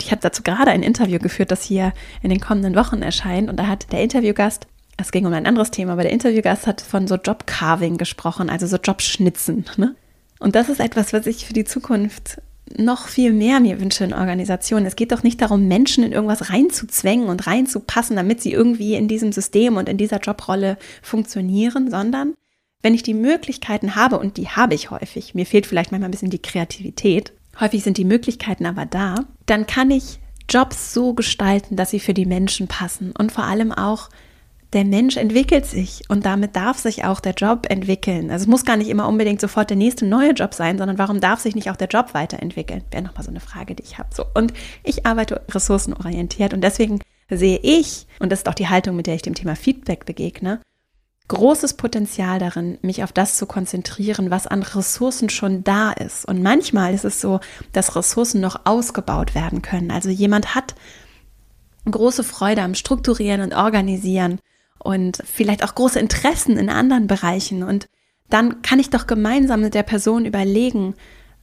ich 0.00 0.10
habe 0.10 0.20
dazu 0.20 0.42
gerade 0.42 0.72
ein 0.72 0.82
Interview 0.82 1.20
geführt, 1.20 1.52
das 1.52 1.62
hier 1.62 1.92
in 2.20 2.30
den 2.30 2.40
kommenden 2.40 2.74
Wochen 2.74 3.02
erscheint. 3.02 3.48
Und 3.48 3.56
da 3.56 3.68
hat 3.68 3.92
der 3.92 4.02
Interviewgast, 4.02 4.66
es 4.96 5.12
ging 5.12 5.24
um 5.24 5.32
ein 5.32 5.46
anderes 5.46 5.70
Thema, 5.70 5.92
aber 5.92 6.02
der 6.02 6.10
Interviewgast 6.10 6.66
hat 6.66 6.80
von 6.80 7.06
so 7.06 7.14
Jobcarving 7.14 7.96
gesprochen, 7.96 8.50
also 8.50 8.66
so 8.66 8.76
Jobschnitzen. 8.76 9.64
Ne? 9.76 9.94
Und 10.40 10.56
das 10.56 10.68
ist 10.68 10.80
etwas, 10.80 11.12
was 11.12 11.26
ich 11.26 11.46
für 11.46 11.52
die 11.52 11.64
Zukunft 11.64 12.42
noch 12.76 13.06
viel 13.06 13.32
mehr 13.32 13.60
mir 13.60 13.80
wünsche 13.80 14.02
in 14.02 14.14
Organisationen. 14.14 14.86
Es 14.86 14.96
geht 14.96 15.12
doch 15.12 15.22
nicht 15.22 15.40
darum, 15.40 15.68
Menschen 15.68 16.02
in 16.02 16.12
irgendwas 16.12 16.50
reinzuzwängen 16.50 17.28
und 17.28 17.46
reinzupassen, 17.46 18.16
damit 18.16 18.40
sie 18.40 18.52
irgendwie 18.52 18.94
in 18.94 19.06
diesem 19.06 19.30
System 19.30 19.76
und 19.76 19.88
in 19.88 19.98
dieser 19.98 20.18
Jobrolle 20.18 20.78
funktionieren, 21.02 21.90
sondern 21.90 22.34
wenn 22.82 22.94
ich 22.94 23.02
die 23.02 23.14
Möglichkeiten 23.14 23.94
habe, 23.94 24.18
und 24.18 24.36
die 24.36 24.48
habe 24.48 24.74
ich 24.74 24.90
häufig, 24.90 25.34
mir 25.34 25.46
fehlt 25.46 25.66
vielleicht 25.66 25.92
manchmal 25.92 26.08
ein 26.08 26.12
bisschen 26.12 26.30
die 26.30 26.42
Kreativität, 26.42 27.32
häufig 27.60 27.82
sind 27.82 27.98
die 27.98 28.04
Möglichkeiten 28.04 28.66
aber 28.66 28.86
da, 28.86 29.16
dann 29.46 29.66
kann 29.66 29.90
ich 29.90 30.20
Jobs 30.48 30.92
so 30.92 31.14
gestalten, 31.14 31.76
dass 31.76 31.90
sie 31.90 32.00
für 32.00 32.14
die 32.14 32.26
Menschen 32.26 32.68
passen 32.68 33.12
und 33.12 33.32
vor 33.32 33.44
allem 33.44 33.72
auch 33.72 34.08
der 34.72 34.84
Mensch 34.84 35.16
entwickelt 35.16 35.66
sich 35.66 36.02
und 36.08 36.24
damit 36.24 36.56
darf 36.56 36.78
sich 36.78 37.04
auch 37.04 37.20
der 37.20 37.34
Job 37.34 37.66
entwickeln. 37.68 38.30
Also 38.30 38.44
es 38.44 38.48
muss 38.48 38.64
gar 38.64 38.76
nicht 38.76 38.88
immer 38.88 39.06
unbedingt 39.06 39.40
sofort 39.40 39.68
der 39.68 39.76
nächste 39.76 40.06
neue 40.06 40.32
Job 40.32 40.54
sein, 40.54 40.78
sondern 40.78 40.98
warum 40.98 41.20
darf 41.20 41.40
sich 41.40 41.54
nicht 41.54 41.70
auch 41.70 41.76
der 41.76 41.88
Job 41.88 42.14
weiterentwickeln? 42.14 42.82
Wäre 42.90 43.02
nochmal 43.02 43.24
so 43.24 43.30
eine 43.30 43.40
Frage, 43.40 43.74
die 43.74 43.82
ich 43.82 43.98
habe. 43.98 44.08
So, 44.14 44.24
und 44.34 44.54
ich 44.82 45.04
arbeite 45.04 45.42
ressourcenorientiert 45.50 46.54
und 46.54 46.62
deswegen 46.62 47.00
sehe 47.28 47.58
ich, 47.62 48.06
und 48.18 48.32
das 48.32 48.40
ist 48.40 48.48
auch 48.48 48.54
die 48.54 48.68
Haltung, 48.68 48.96
mit 48.96 49.06
der 49.06 49.14
ich 49.14 49.22
dem 49.22 49.34
Thema 49.34 49.56
Feedback 49.56 50.06
begegne, 50.06 50.60
großes 51.28 51.74
Potenzial 51.74 52.38
darin, 52.38 52.78
mich 52.82 53.02
auf 53.04 53.12
das 53.12 53.36
zu 53.36 53.46
konzentrieren, 53.46 54.30
was 54.30 54.46
an 54.46 54.62
Ressourcen 54.62 55.30
schon 55.30 55.64
da 55.64 55.92
ist. 55.92 56.26
Und 56.26 56.42
manchmal 56.42 56.94
ist 56.94 57.04
es 57.04 57.20
so, 57.20 57.40
dass 57.72 57.96
Ressourcen 57.96 58.40
noch 58.40 58.62
ausgebaut 58.64 59.34
werden 59.34 59.62
können. 59.62 59.90
Also 59.90 60.10
jemand 60.10 60.54
hat 60.54 60.74
große 61.90 62.24
Freude 62.24 62.62
am 62.62 62.74
Strukturieren 62.74 63.40
und 63.40 63.54
Organisieren 63.54 64.38
und 64.78 65.22
vielleicht 65.24 65.64
auch 65.64 65.74
große 65.74 65.98
Interessen 65.98 66.56
in 66.56 66.68
anderen 66.68 67.06
Bereichen. 67.06 67.62
Und 67.62 67.88
dann 68.28 68.62
kann 68.62 68.78
ich 68.78 68.90
doch 68.90 69.06
gemeinsam 69.06 69.60
mit 69.60 69.74
der 69.74 69.82
Person 69.82 70.26
überlegen, 70.26 70.94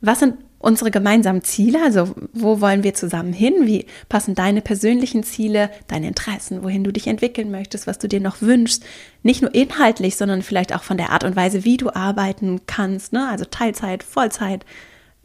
was 0.01 0.19
sind 0.19 0.35
unsere 0.59 0.91
gemeinsamen 0.91 1.41
Ziele, 1.43 1.81
also 1.81 2.13
wo 2.33 2.61
wollen 2.61 2.83
wir 2.83 2.93
zusammen 2.93 3.33
hin, 3.33 3.65
wie 3.65 3.85
passen 4.09 4.35
deine 4.35 4.61
persönlichen 4.61 5.23
Ziele, 5.23 5.69
deine 5.87 6.07
Interessen, 6.07 6.63
wohin 6.63 6.83
du 6.83 6.91
dich 6.91 7.07
entwickeln 7.07 7.49
möchtest, 7.49 7.87
was 7.87 7.97
du 7.97 8.07
dir 8.07 8.19
noch 8.19 8.41
wünschst, 8.41 8.83
nicht 9.23 9.41
nur 9.41 9.55
inhaltlich, 9.55 10.17
sondern 10.17 10.41
vielleicht 10.41 10.75
auch 10.75 10.83
von 10.83 10.97
der 10.97 11.11
Art 11.11 11.23
und 11.23 11.35
Weise, 11.35 11.63
wie 11.63 11.77
du 11.77 11.89
arbeiten 11.89 12.61
kannst, 12.67 13.13
ne? 13.13 13.27
also 13.27 13.45
Teilzeit, 13.45 14.03
Vollzeit, 14.03 14.65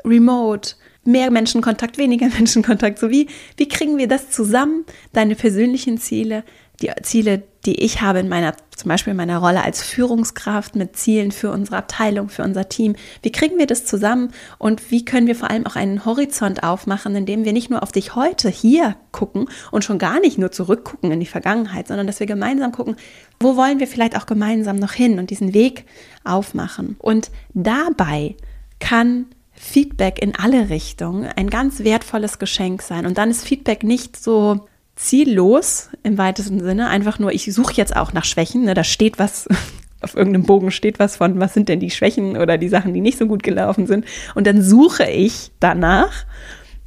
Remote, 0.05 0.77
mehr 1.05 1.31
Menschenkontakt, 1.31 1.99
weniger 1.99 2.29
Menschenkontakt, 2.39 2.99
so 2.99 3.11
wie, 3.11 3.27
wie 3.57 3.69
kriegen 3.69 3.99
wir 3.99 4.09
das 4.09 4.31
zusammen, 4.31 4.85
deine 5.13 5.35
persönlichen 5.35 5.99
Ziele, 5.99 6.45
die 6.81 6.91
Ziele, 7.03 7.43
die 7.67 7.83
ich 7.83 8.01
habe 8.01 8.19
in 8.19 8.29
meiner, 8.29 8.55
zum 8.77 8.89
Beispiel 8.89 9.13
in 9.13 9.17
meiner 9.17 9.39
Rolle 9.39 9.63
als 9.63 9.83
Führungskraft 9.83 10.77
mit 10.77 10.97
Zielen 10.97 11.33
für 11.33 11.51
unsere 11.51 11.77
Abteilung, 11.77 12.29
für 12.29 12.43
unser 12.43 12.69
Team. 12.69 12.95
Wie 13.23 13.33
kriegen 13.33 13.59
wir 13.59 13.67
das 13.67 13.87
zusammen 13.87 14.33
und 14.59 14.91
wie 14.91 15.05
können 15.05 15.27
wir 15.27 15.35
vor 15.35 15.51
allem 15.51 15.67
auch 15.67 15.77
einen 15.77 16.05
Horizont 16.05 16.63
aufmachen, 16.63 17.17
indem 17.17 17.45
wir 17.45 17.53
nicht 17.53 17.71
nur 17.71 17.83
auf 17.83 17.93
dich 17.93 18.15
heute 18.15 18.49
hier 18.49 18.97
gucken 19.13 19.49
und 19.71 19.85
schon 19.85 19.99
gar 19.99 20.21
nicht 20.21 20.39
nur 20.39 20.53
zurückgucken 20.53 21.11
in 21.11 21.21
die 21.21 21.27
Vergangenheit, 21.27 21.89
sondern 21.89 22.07
dass 22.07 22.21
wir 22.21 22.27
gemeinsam 22.27 22.73
gucken, 22.73 22.97
wo 23.41 23.57
wollen 23.57 23.81
wir 23.81 23.87
vielleicht 23.87 24.17
auch 24.17 24.27
gemeinsam 24.27 24.77
noch 24.77 24.93
hin 24.93 25.19
und 25.19 25.31
diesen 25.31 25.55
Weg 25.55 25.87
aufmachen. 26.25 26.97
Und 26.99 27.31
dabei 27.55 28.37
kann 28.81 29.27
Feedback 29.53 30.21
in 30.21 30.35
alle 30.35 30.69
Richtungen 30.69 31.31
ein 31.37 31.49
ganz 31.49 31.81
wertvolles 31.81 32.39
Geschenk 32.39 32.83
sein. 32.83 33.07
Und 33.07 33.19
dann 33.19 33.31
ist 33.31 33.47
Feedback 33.47 33.83
nicht 33.83 34.23
so 34.23 34.67
ziellos 34.97 35.91
im 36.03 36.19
weitesten 36.19 36.61
Sinne, 36.61 36.89
einfach 36.89 37.19
nur, 37.19 37.33
ich 37.33 37.53
suche 37.53 37.75
jetzt 37.75 37.97
auch 37.97 38.13
nach 38.13 38.25
Schwächen, 38.25 38.65
ne, 38.65 38.75
da 38.75 38.85
steht 38.85 39.19
was, 39.19 39.49
auf 40.01 40.15
irgendeinem 40.15 40.45
Bogen 40.45 40.71
steht 40.71 40.99
was 40.99 41.17
von, 41.17 41.41
was 41.41 41.55
sind 41.55 41.69
denn 41.69 41.81
die 41.81 41.91
Schwächen 41.91 42.37
oder 42.37 42.59
die 42.59 42.69
Sachen, 42.69 42.93
die 42.95 43.01
nicht 43.01 43.19
so 43.19 43.27
gut 43.27 43.43
gelaufen 43.43 43.87
sind. 43.87 44.05
Und 44.35 44.47
dann 44.47 44.63
suche 44.63 45.11
ich 45.11 45.51
danach, 45.61 46.27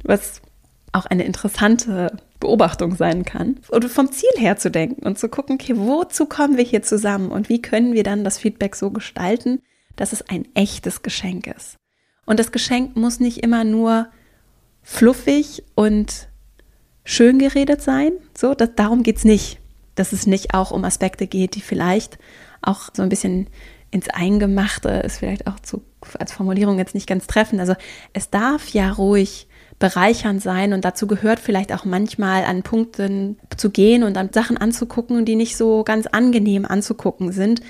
was 0.04 0.40
auch 0.92 1.06
eine 1.06 1.24
interessante 1.24 2.16
Beobachtung 2.40 2.94
sein 2.94 3.24
kann. 3.24 3.56
Oder 3.70 3.88
vom 3.88 4.12
Ziel 4.12 4.30
her 4.36 4.56
zu 4.56 4.70
denken 4.70 5.06
und 5.06 5.18
zu 5.18 5.28
gucken, 5.28 5.58
okay, 5.60 5.74
wozu 5.76 6.26
kommen 6.26 6.56
wir 6.56 6.64
hier 6.64 6.82
zusammen 6.82 7.30
und 7.30 7.48
wie 7.48 7.60
können 7.60 7.92
wir 7.92 8.04
dann 8.04 8.24
das 8.24 8.38
Feedback 8.38 8.76
so 8.76 8.90
gestalten, 8.90 9.60
dass 9.96 10.12
es 10.12 10.28
ein 10.28 10.46
echtes 10.54 11.02
Geschenk 11.02 11.46
ist. 11.48 11.76
Und 12.24 12.38
das 12.38 12.52
Geschenk 12.52 12.96
muss 12.96 13.20
nicht 13.20 13.38
immer 13.38 13.64
nur 13.64 14.08
fluffig 14.82 15.64
und 15.74 16.27
schön 17.08 17.38
geredet 17.38 17.80
sein. 17.80 18.12
So, 18.36 18.54
das, 18.54 18.70
darum 18.76 19.02
geht 19.02 19.16
es 19.16 19.24
nicht. 19.24 19.58
Dass 19.94 20.12
es 20.12 20.26
nicht 20.26 20.54
auch 20.54 20.70
um 20.70 20.84
Aspekte 20.84 21.26
geht, 21.26 21.54
die 21.54 21.60
vielleicht 21.60 22.18
auch 22.60 22.90
so 22.92 23.02
ein 23.02 23.08
bisschen 23.08 23.48
ins 23.90 24.10
Eingemachte 24.10 24.90
ist, 24.90 25.18
vielleicht 25.18 25.46
auch 25.46 25.58
zu, 25.60 25.82
als 26.18 26.32
Formulierung 26.32 26.78
jetzt 26.78 26.94
nicht 26.94 27.08
ganz 27.08 27.26
treffend. 27.26 27.60
Also 27.60 27.74
es 28.12 28.28
darf 28.28 28.68
ja 28.68 28.92
ruhig 28.92 29.48
bereichernd 29.78 30.42
sein 30.42 30.74
und 30.74 30.84
dazu 30.84 31.06
gehört 31.06 31.40
vielleicht 31.40 31.72
auch 31.72 31.84
manchmal 31.86 32.44
an 32.44 32.62
Punkten 32.62 33.38
zu 33.56 33.70
gehen 33.70 34.02
und 34.02 34.14
dann 34.14 34.32
Sachen 34.32 34.58
anzugucken, 34.58 35.24
die 35.24 35.36
nicht 35.36 35.56
so 35.56 35.84
ganz 35.84 36.06
angenehm 36.06 36.66
anzugucken 36.66 37.32
sind. 37.32 37.62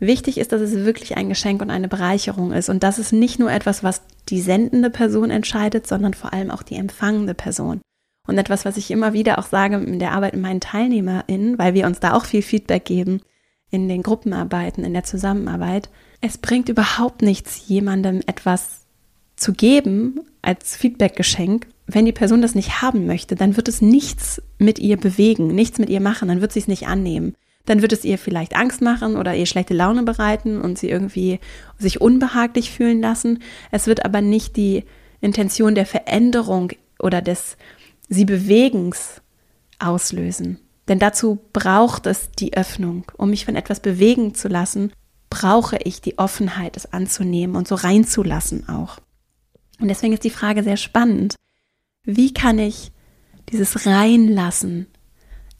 Wichtig 0.00 0.38
ist, 0.38 0.52
dass 0.52 0.60
es 0.60 0.74
wirklich 0.84 1.16
ein 1.16 1.28
Geschenk 1.28 1.62
und 1.62 1.70
eine 1.70 1.88
Bereicherung 1.88 2.52
ist 2.52 2.68
und 2.68 2.82
das 2.82 2.98
ist 2.98 3.12
nicht 3.12 3.38
nur 3.38 3.52
etwas, 3.52 3.84
was 3.84 4.02
die 4.28 4.40
sendende 4.40 4.90
Person 4.90 5.30
entscheidet, 5.30 5.86
sondern 5.86 6.14
vor 6.14 6.32
allem 6.32 6.50
auch 6.50 6.62
die 6.62 6.76
empfangende 6.76 7.34
Person. 7.34 7.80
Und 8.26 8.38
etwas, 8.38 8.64
was 8.64 8.76
ich 8.76 8.90
immer 8.90 9.12
wieder 9.12 9.38
auch 9.38 9.46
sage 9.46 9.76
in 9.76 9.98
der 9.98 10.12
Arbeit 10.12 10.34
mit 10.34 10.42
meinen 10.42 10.60
TeilnehmerInnen, 10.60 11.58
weil 11.58 11.74
wir 11.74 11.86
uns 11.86 12.00
da 12.00 12.14
auch 12.14 12.24
viel 12.24 12.42
Feedback 12.42 12.84
geben 12.84 13.20
in 13.70 13.88
den 13.88 14.02
Gruppenarbeiten, 14.02 14.84
in 14.84 14.92
der 14.92 15.04
Zusammenarbeit. 15.04 15.90
Es 16.20 16.38
bringt 16.38 16.68
überhaupt 16.68 17.22
nichts, 17.22 17.68
jemandem 17.68 18.22
etwas 18.26 18.86
zu 19.36 19.52
geben 19.52 20.20
als 20.42 20.76
Feedbackgeschenk. 20.76 21.66
Wenn 21.86 22.04
die 22.04 22.12
Person 22.12 22.42
das 22.42 22.54
nicht 22.54 22.82
haben 22.82 23.06
möchte, 23.06 23.36
dann 23.36 23.56
wird 23.56 23.68
es 23.68 23.80
nichts 23.80 24.42
mit 24.58 24.78
ihr 24.78 24.96
bewegen, 24.96 25.48
nichts 25.48 25.78
mit 25.78 25.88
ihr 25.90 26.00
machen, 26.00 26.28
dann 26.28 26.40
wird 26.40 26.52
sie 26.52 26.60
es 26.60 26.68
nicht 26.68 26.88
annehmen. 26.88 27.34
Dann 27.64 27.82
wird 27.82 27.92
es 27.92 28.04
ihr 28.04 28.16
vielleicht 28.16 28.56
Angst 28.56 28.80
machen 28.80 29.16
oder 29.16 29.34
ihr 29.34 29.46
schlechte 29.46 29.74
Laune 29.74 30.04
bereiten 30.04 30.60
und 30.60 30.78
sie 30.78 30.88
irgendwie 30.88 31.40
sich 31.78 32.00
unbehaglich 32.00 32.70
fühlen 32.70 33.00
lassen. 33.00 33.40
Es 33.70 33.86
wird 33.86 34.04
aber 34.04 34.20
nicht 34.20 34.56
die 34.56 34.84
Intention 35.20 35.74
der 35.74 35.86
Veränderung 35.86 36.72
oder 37.00 37.20
des 37.20 37.56
sie 38.08 38.24
Bewegens 38.24 39.20
auslösen. 39.78 40.58
Denn 40.88 40.98
dazu 40.98 41.38
braucht 41.52 42.06
es 42.06 42.30
die 42.30 42.56
Öffnung. 42.56 43.04
Um 43.16 43.30
mich 43.30 43.44
von 43.44 43.56
etwas 43.56 43.80
bewegen 43.80 44.34
zu 44.34 44.48
lassen, 44.48 44.92
brauche 45.30 45.76
ich 45.82 46.00
die 46.00 46.18
Offenheit, 46.18 46.76
es 46.76 46.92
anzunehmen 46.92 47.56
und 47.56 47.66
so 47.66 47.74
reinzulassen 47.74 48.68
auch. 48.68 48.98
Und 49.80 49.88
deswegen 49.88 50.14
ist 50.14 50.24
die 50.24 50.30
Frage 50.30 50.62
sehr 50.62 50.76
spannend. 50.76 51.34
Wie 52.04 52.32
kann 52.32 52.58
ich 52.58 52.92
dieses 53.50 53.86
Reinlassen 53.86 54.86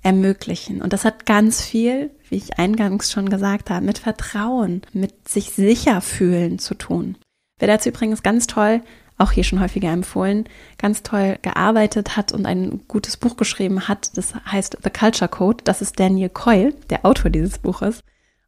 ermöglichen? 0.02 0.80
Und 0.80 0.92
das 0.92 1.04
hat 1.04 1.26
ganz 1.26 1.60
viel, 1.60 2.10
wie 2.28 2.36
ich 2.36 2.58
eingangs 2.58 3.10
schon 3.10 3.28
gesagt 3.28 3.68
habe, 3.68 3.84
mit 3.84 3.98
Vertrauen, 3.98 4.82
mit 4.92 5.28
sich 5.28 5.50
sicher 5.50 6.00
fühlen 6.00 6.58
zu 6.58 6.74
tun. 6.74 7.18
Wer 7.58 7.68
dazu 7.68 7.88
übrigens 7.88 8.22
ganz 8.22 8.46
toll 8.46 8.82
auch 9.18 9.32
hier 9.32 9.44
schon 9.44 9.60
häufiger 9.60 9.90
empfohlen, 9.90 10.44
ganz 10.78 11.02
toll 11.02 11.38
gearbeitet 11.42 12.16
hat 12.16 12.32
und 12.32 12.46
ein 12.46 12.82
gutes 12.86 13.16
Buch 13.16 13.36
geschrieben 13.36 13.88
hat. 13.88 14.16
Das 14.16 14.34
heißt 14.34 14.78
The 14.82 14.90
Culture 14.90 15.28
Code. 15.28 15.64
Das 15.64 15.80
ist 15.80 15.98
Daniel 15.98 16.28
Coyle, 16.28 16.74
der 16.90 17.06
Autor 17.06 17.30
dieses 17.30 17.58
Buches. 17.58 18.02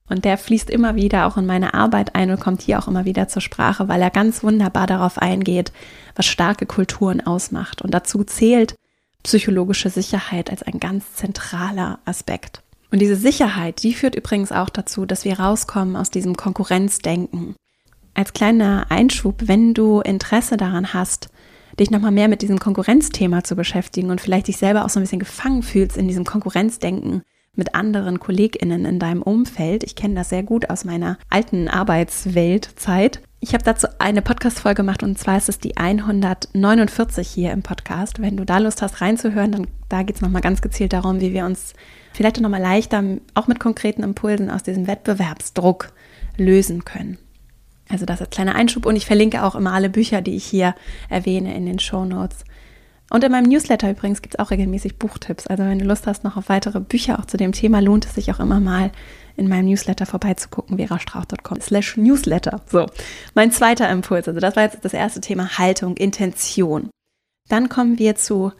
Und 0.08 0.24
der 0.24 0.38
fließt 0.38 0.70
immer 0.70 0.94
wieder 0.94 1.26
auch 1.26 1.36
in 1.36 1.46
meine 1.46 1.74
Arbeit 1.74 2.14
ein 2.14 2.30
und 2.30 2.40
kommt 2.40 2.62
hier 2.62 2.78
auch 2.78 2.88
immer 2.88 3.04
wieder 3.04 3.28
zur 3.28 3.42
Sprache, 3.42 3.88
weil 3.88 4.00
er 4.00 4.10
ganz 4.10 4.42
wunderbar 4.42 4.86
darauf 4.86 5.18
eingeht, 5.18 5.72
was 6.16 6.26
starke 6.26 6.66
Kulturen 6.66 7.20
ausmacht. 7.20 7.82
Und 7.82 7.92
dazu 7.92 8.24
zählt 8.24 8.74
psychologische 9.22 9.90
Sicherheit 9.90 10.50
als 10.50 10.62
ein 10.62 10.80
ganz 10.80 11.14
zentraler 11.14 11.98
Aspekt. 12.06 12.62
Und 12.90 13.00
diese 13.00 13.16
Sicherheit, 13.16 13.82
die 13.82 13.92
führt 13.92 14.14
übrigens 14.14 14.50
auch 14.50 14.70
dazu, 14.70 15.04
dass 15.04 15.24
wir 15.24 15.38
rauskommen 15.38 15.96
aus 15.96 16.10
diesem 16.10 16.36
Konkurrenzdenken 16.36 17.54
als 18.18 18.32
kleiner 18.32 18.86
Einschub, 18.88 19.42
wenn 19.46 19.74
du 19.74 20.00
Interesse 20.00 20.56
daran 20.56 20.92
hast, 20.92 21.28
dich 21.78 21.92
nochmal 21.92 22.10
mehr 22.10 22.26
mit 22.26 22.42
diesem 22.42 22.58
Konkurrenzthema 22.58 23.44
zu 23.44 23.54
beschäftigen 23.54 24.10
und 24.10 24.20
vielleicht 24.20 24.48
dich 24.48 24.56
selber 24.56 24.84
auch 24.84 24.88
so 24.88 24.98
ein 24.98 25.04
bisschen 25.04 25.20
gefangen 25.20 25.62
fühlst 25.62 25.96
in 25.96 26.08
diesem 26.08 26.24
Konkurrenzdenken 26.24 27.22
mit 27.54 27.76
anderen 27.76 28.18
KollegInnen 28.18 28.84
in 28.86 28.98
deinem 28.98 29.22
Umfeld. 29.22 29.84
Ich 29.84 29.94
kenne 29.94 30.16
das 30.16 30.30
sehr 30.30 30.42
gut 30.42 30.68
aus 30.68 30.84
meiner 30.84 31.16
alten 31.30 31.68
Arbeitsweltzeit. 31.68 33.20
Ich 33.38 33.54
habe 33.54 33.62
dazu 33.62 33.86
eine 34.00 34.20
Podcast-Folge 34.20 34.82
gemacht 34.82 35.04
und 35.04 35.16
zwar 35.16 35.38
ist 35.38 35.48
es 35.48 35.60
die 35.60 35.76
149 35.76 37.28
hier 37.28 37.52
im 37.52 37.62
Podcast. 37.62 38.20
Wenn 38.20 38.36
du 38.36 38.44
da 38.44 38.58
Lust 38.58 38.82
hast 38.82 39.00
reinzuhören, 39.00 39.52
dann 39.52 39.66
da 39.88 40.02
geht 40.02 40.16
es 40.16 40.22
nochmal 40.22 40.42
ganz 40.42 40.60
gezielt 40.60 40.92
darum, 40.92 41.20
wie 41.20 41.32
wir 41.32 41.44
uns 41.44 41.74
vielleicht 42.12 42.40
nochmal 42.40 42.62
leichter, 42.62 43.04
auch 43.34 43.46
mit 43.46 43.60
konkreten 43.60 44.02
Impulsen 44.02 44.50
aus 44.50 44.64
diesem 44.64 44.88
Wettbewerbsdruck 44.88 45.92
lösen 46.36 46.84
können. 46.84 47.18
Also 47.88 48.04
das 48.04 48.20
als 48.20 48.30
kleiner 48.30 48.54
Einschub 48.54 48.86
und 48.86 48.96
ich 48.96 49.06
verlinke 49.06 49.44
auch 49.44 49.54
immer 49.54 49.72
alle 49.72 49.88
Bücher, 49.88 50.20
die 50.20 50.36
ich 50.36 50.44
hier 50.44 50.74
erwähne 51.08 51.54
in 51.56 51.66
den 51.66 51.78
Show 51.78 52.04
Notes. 52.04 52.44
Und 53.10 53.24
in 53.24 53.32
meinem 53.32 53.48
Newsletter 53.48 53.90
übrigens 53.90 54.20
gibt 54.20 54.34
es 54.34 54.38
auch 54.38 54.50
regelmäßig 54.50 54.98
Buchtipps. 54.98 55.46
Also 55.46 55.64
wenn 55.64 55.78
du 55.78 55.86
Lust 55.86 56.06
hast 56.06 56.24
noch 56.24 56.36
auf 56.36 56.50
weitere 56.50 56.80
Bücher 56.80 57.18
auch 57.18 57.24
zu 57.24 57.38
dem 57.38 57.52
Thema, 57.52 57.80
lohnt 57.80 58.04
es 58.04 58.14
sich 58.14 58.30
auch 58.30 58.40
immer 58.40 58.60
mal 58.60 58.90
in 59.36 59.48
meinem 59.48 59.66
Newsletter 59.66 60.04
vorbeizugucken, 60.04 60.76
verastrauch.com 60.76 61.60
slash 61.60 61.96
Newsletter. 61.96 62.60
So, 62.66 62.86
mein 63.34 63.50
zweiter 63.50 63.88
Impuls. 63.88 64.28
Also 64.28 64.40
das 64.40 64.56
war 64.56 64.64
jetzt 64.64 64.84
das 64.84 64.92
erste 64.92 65.20
Thema 65.20 65.58
Haltung, 65.58 65.96
Intention. 65.96 66.90
Dann 67.48 67.70
kommen 67.70 67.98
wir 67.98 68.14
zu, 68.14 68.52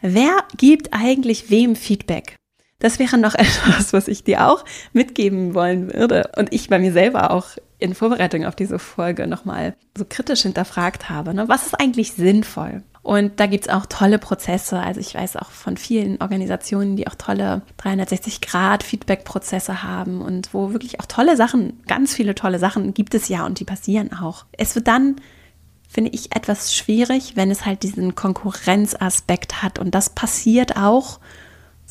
wer 0.00 0.44
gibt 0.56 0.94
eigentlich 0.94 1.50
wem 1.50 1.76
Feedback? 1.76 2.36
Das 2.80 2.98
wäre 2.98 3.16
noch 3.16 3.34
etwas, 3.34 3.92
was 3.92 4.08
ich 4.08 4.24
dir 4.24 4.48
auch 4.48 4.64
mitgeben 4.92 5.54
wollen 5.54 5.94
würde 5.94 6.30
und 6.36 6.52
ich 6.52 6.68
bei 6.68 6.80
mir 6.80 6.92
selber 6.92 7.30
auch 7.30 7.46
in 7.78 7.94
Vorbereitung 7.94 8.44
auf 8.44 8.56
diese 8.56 8.78
Folge 8.78 9.26
nochmal 9.26 9.74
so 9.96 10.04
kritisch 10.06 10.42
hinterfragt 10.42 11.08
habe. 11.08 11.32
Ne? 11.32 11.48
Was 11.48 11.66
ist 11.66 11.80
eigentlich 11.80 12.12
sinnvoll? 12.12 12.82
Und 13.02 13.40
da 13.40 13.46
gibt 13.46 13.66
es 13.66 13.72
auch 13.72 13.86
tolle 13.86 14.18
Prozesse. 14.18 14.78
Also 14.78 15.00
ich 15.00 15.14
weiß 15.14 15.36
auch 15.36 15.50
von 15.50 15.78
vielen 15.78 16.20
Organisationen, 16.20 16.96
die 16.96 17.06
auch 17.06 17.14
tolle 17.14 17.62
360-Grad-Feedback-Prozesse 17.78 19.82
haben 19.82 20.20
und 20.20 20.52
wo 20.52 20.72
wirklich 20.72 21.00
auch 21.00 21.06
tolle 21.06 21.34
Sachen, 21.36 21.82
ganz 21.86 22.14
viele 22.14 22.34
tolle 22.34 22.58
Sachen 22.58 22.92
gibt 22.92 23.14
es 23.14 23.28
ja 23.28 23.46
und 23.46 23.58
die 23.58 23.64
passieren 23.64 24.12
auch. 24.12 24.44
Es 24.52 24.74
wird 24.74 24.86
dann, 24.86 25.16
finde 25.88 26.10
ich, 26.10 26.36
etwas 26.36 26.74
schwierig, 26.74 27.36
wenn 27.36 27.50
es 27.50 27.64
halt 27.64 27.82
diesen 27.82 28.14
Konkurrenzaspekt 28.14 29.62
hat. 29.62 29.78
Und 29.78 29.94
das 29.94 30.10
passiert 30.10 30.76
auch 30.76 31.20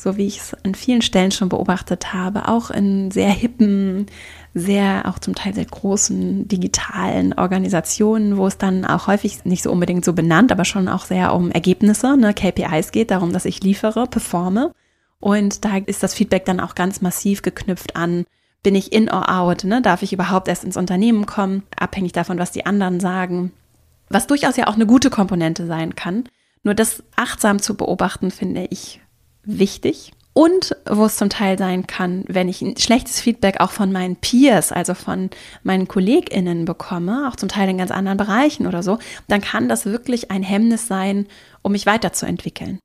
so 0.00 0.16
wie 0.16 0.26
ich 0.26 0.38
es 0.38 0.56
an 0.64 0.74
vielen 0.74 1.02
Stellen 1.02 1.30
schon 1.30 1.50
beobachtet 1.50 2.14
habe, 2.14 2.48
auch 2.48 2.70
in 2.70 3.10
sehr 3.10 3.28
hippen, 3.28 4.06
sehr 4.54 5.02
auch 5.06 5.18
zum 5.18 5.34
Teil 5.34 5.52
sehr 5.52 5.66
großen 5.66 6.48
digitalen 6.48 7.34
Organisationen, 7.34 8.38
wo 8.38 8.46
es 8.46 8.56
dann 8.56 8.86
auch 8.86 9.08
häufig 9.08 9.44
nicht 9.44 9.62
so 9.62 9.70
unbedingt 9.70 10.06
so 10.06 10.14
benannt, 10.14 10.52
aber 10.52 10.64
schon 10.64 10.88
auch 10.88 11.04
sehr 11.04 11.34
um 11.34 11.50
Ergebnisse, 11.50 12.16
ne, 12.16 12.32
KPIs 12.32 12.92
geht, 12.92 13.10
darum, 13.10 13.34
dass 13.34 13.44
ich 13.44 13.62
liefere, 13.62 14.06
performe. 14.06 14.72
Und 15.20 15.66
da 15.66 15.76
ist 15.76 16.02
das 16.02 16.14
Feedback 16.14 16.46
dann 16.46 16.60
auch 16.60 16.74
ganz 16.74 17.02
massiv 17.02 17.42
geknüpft 17.42 17.94
an, 17.94 18.24
bin 18.62 18.74
ich 18.74 18.92
in 18.94 19.10
or 19.10 19.30
out, 19.30 19.64
ne? 19.64 19.82
darf 19.82 20.02
ich 20.02 20.14
überhaupt 20.14 20.48
erst 20.48 20.64
ins 20.64 20.78
Unternehmen 20.78 21.26
kommen, 21.26 21.62
abhängig 21.78 22.12
davon, 22.12 22.38
was 22.38 22.52
die 22.52 22.64
anderen 22.64 23.00
sagen, 23.00 23.52
was 24.08 24.26
durchaus 24.26 24.56
ja 24.56 24.66
auch 24.66 24.74
eine 24.74 24.86
gute 24.86 25.10
Komponente 25.10 25.66
sein 25.66 25.94
kann. 25.94 26.24
Nur 26.62 26.74
das 26.74 27.02
achtsam 27.16 27.60
zu 27.60 27.74
beobachten, 27.74 28.30
finde 28.30 28.66
ich 28.70 29.00
wichtig. 29.44 30.12
Und 30.32 30.76
wo 30.88 31.06
es 31.06 31.16
zum 31.16 31.28
Teil 31.28 31.58
sein 31.58 31.86
kann, 31.88 32.24
wenn 32.28 32.48
ich 32.48 32.62
ein 32.62 32.76
schlechtes 32.76 33.20
Feedback 33.20 33.60
auch 33.60 33.72
von 33.72 33.90
meinen 33.90 34.16
Peers, 34.16 34.70
also 34.70 34.94
von 34.94 35.28
meinen 35.64 35.88
KollegInnen 35.88 36.64
bekomme, 36.64 37.28
auch 37.28 37.36
zum 37.36 37.48
Teil 37.48 37.68
in 37.68 37.78
ganz 37.78 37.90
anderen 37.90 38.16
Bereichen 38.16 38.66
oder 38.66 38.82
so, 38.82 38.98
dann 39.26 39.40
kann 39.40 39.68
das 39.68 39.86
wirklich 39.86 40.30
ein 40.30 40.44
Hemmnis 40.44 40.86
sein, 40.86 41.26
um 41.62 41.72
mich 41.72 41.84
weiterzuentwickeln. 41.84 42.78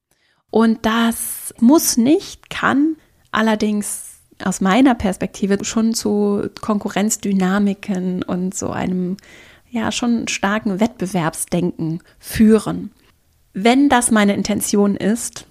Und 0.50 0.86
das 0.86 1.54
muss 1.60 1.98
nicht, 1.98 2.50
kann 2.50 2.96
allerdings 3.32 4.16
aus 4.44 4.60
meiner 4.60 4.96
Perspektive 4.96 5.64
schon 5.64 5.94
zu 5.94 6.50
Konkurrenzdynamiken 6.62 8.24
und 8.24 8.56
so 8.56 8.70
einem 8.72 9.18
ja 9.70 9.92
schon 9.92 10.28
starken 10.28 10.80
Wettbewerbsdenken 10.80 12.02
führen. 12.20 12.92
Wenn 13.53 13.88
das 13.88 14.12
meine 14.12 14.34
Intention 14.34 14.96
ist, 14.96 15.46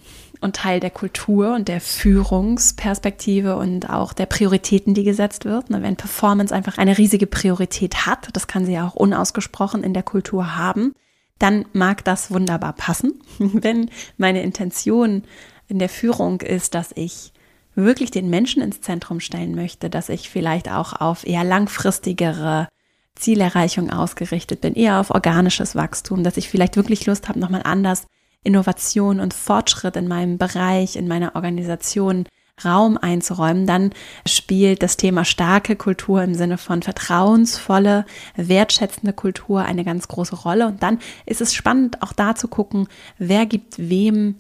und 0.45 0.55
Teil 0.55 0.79
der 0.79 0.91
Kultur 0.91 1.55
und 1.55 1.69
der 1.69 1.81
Führungsperspektive 1.81 3.57
und 3.57 3.89
auch 3.89 4.13
der 4.13 4.27
Prioritäten, 4.27 4.95
die 4.95 5.03
gesetzt 5.03 5.47
wird. 5.47 5.71
Ne, 5.71 5.83
wenn 5.83 5.97
Performance 5.97 6.55
einfach 6.55 6.79
eine 6.79 6.99
riesige 6.99 7.27
Priorität 7.27 8.07
hat, 8.07 8.29
das 8.35 8.47
kann 8.47 8.67
sie 8.67 8.75
ja 8.75 8.87
auch 8.87 8.95
unausgesprochen 8.95 9.83
in 9.83 9.95
der 9.95 10.03
Kultur 10.03 10.55
haben, 10.57 10.95
dann 11.39 11.65
mag 11.73 12.05
das 12.05 12.31
wunderbar 12.31 12.75
passen. 12.75 13.15
Wenn 13.39 13.91
meine 14.19 14.43
Intention 14.43 15.25
in 15.67 15.79
der 15.79 15.89
Führung 15.89 16.43
ist, 16.43 16.75
dass 16.75 16.93
ich 16.95 17.33
wirklich 17.75 18.11
den 18.11 18.31
Menschen 18.31 18.63
ins 18.63 18.83
Zentrum 18.83 19.19
stellen 19.19 19.55
möchte, 19.55 19.91
dass 19.91 20.09
ich 20.11 20.31
vielleicht 20.31 20.71
auch 20.71 20.93
auf 20.93 21.27
eher 21.27 21.43
langfristigere 21.43 22.69
Zielerreichung 23.17 23.91
ausgerichtet 23.91 24.61
bin, 24.61 24.75
eher 24.75 25.01
auf 25.01 25.11
organisches 25.11 25.75
Wachstum, 25.75 26.23
dass 26.23 26.37
ich 26.37 26.49
vielleicht 26.49 26.77
wirklich 26.77 27.07
Lust 27.07 27.29
habe, 27.29 27.41
nochmal 27.41 27.63
anders 27.65 28.07
Innovation 28.45 29.21
und 29.21 29.35
Fortschritt 29.35 29.97
in 29.97 30.07
meinem 30.07 30.39
Bereich, 30.39 30.97
in 30.97 31.09
meiner 31.09 31.35
Organisation 31.35 32.27
Raum 32.65 32.97
einzuräumen, 32.99 33.67
dann 33.67 33.91
spielt 34.27 34.83
das 34.83 34.97
Thema 34.97 35.25
starke 35.25 35.75
Kultur 35.75 36.23
im 36.23 36.35
Sinne 36.35 36.57
von 36.57 36.83
vertrauensvolle, 36.83 38.07
wertschätzende 38.37 39.13
Kultur 39.13 39.63
eine 39.63 39.85
ganz 39.85 40.07
große 40.07 40.37
Rolle. 40.37 40.69
Und 40.69 40.83
dann 40.83 41.01
ist 41.27 41.41
es 41.41 41.53
spannend, 41.53 42.01
auch 42.03 42.13
da 42.13 42.37
zu 42.37 42.47
gucken, 42.47 42.87
wer 43.19 43.47
gibt 43.47 43.75
wem 43.79 44.37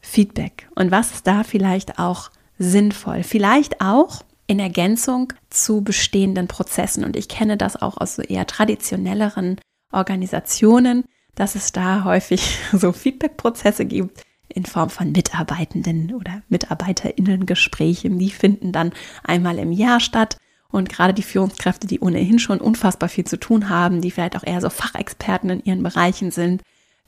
Feedback 0.00 0.68
und 0.76 0.90
was 0.90 1.12
ist 1.12 1.26
da 1.26 1.42
vielleicht 1.42 1.98
auch 1.98 2.30
sinnvoll. 2.58 3.24
Vielleicht 3.24 3.80
auch 3.80 4.22
in 4.46 4.60
Ergänzung 4.60 5.32
zu 5.50 5.82
bestehenden 5.82 6.46
Prozessen. 6.46 7.04
Und 7.04 7.16
ich 7.16 7.28
kenne 7.28 7.56
das 7.56 7.80
auch 7.80 7.96
aus 7.96 8.14
so 8.14 8.22
eher 8.22 8.46
traditionelleren 8.46 9.58
Organisationen, 9.90 11.04
dass 11.34 11.54
es 11.54 11.72
da 11.72 12.04
häufig 12.04 12.58
so 12.72 12.92
Feedback-Prozesse 12.92 13.84
gibt 13.84 14.22
in 14.48 14.64
Form 14.66 14.90
von 14.90 15.12
Mitarbeitenden 15.12 16.14
oder 16.14 16.42
Mitarbeiterinnen-Gesprächen. 16.48 18.18
Die 18.18 18.30
finden 18.30 18.72
dann 18.72 18.92
einmal 19.24 19.58
im 19.58 19.72
Jahr 19.72 20.00
statt. 20.00 20.36
Und 20.70 20.88
gerade 20.88 21.14
die 21.14 21.22
Führungskräfte, 21.22 21.86
die 21.86 22.00
ohnehin 22.00 22.38
schon 22.38 22.60
unfassbar 22.60 23.08
viel 23.08 23.24
zu 23.24 23.38
tun 23.38 23.68
haben, 23.68 24.00
die 24.00 24.10
vielleicht 24.10 24.36
auch 24.36 24.44
eher 24.44 24.60
so 24.60 24.70
Fachexperten 24.70 25.50
in 25.50 25.64
ihren 25.64 25.82
Bereichen 25.82 26.30
sind, 26.32 26.62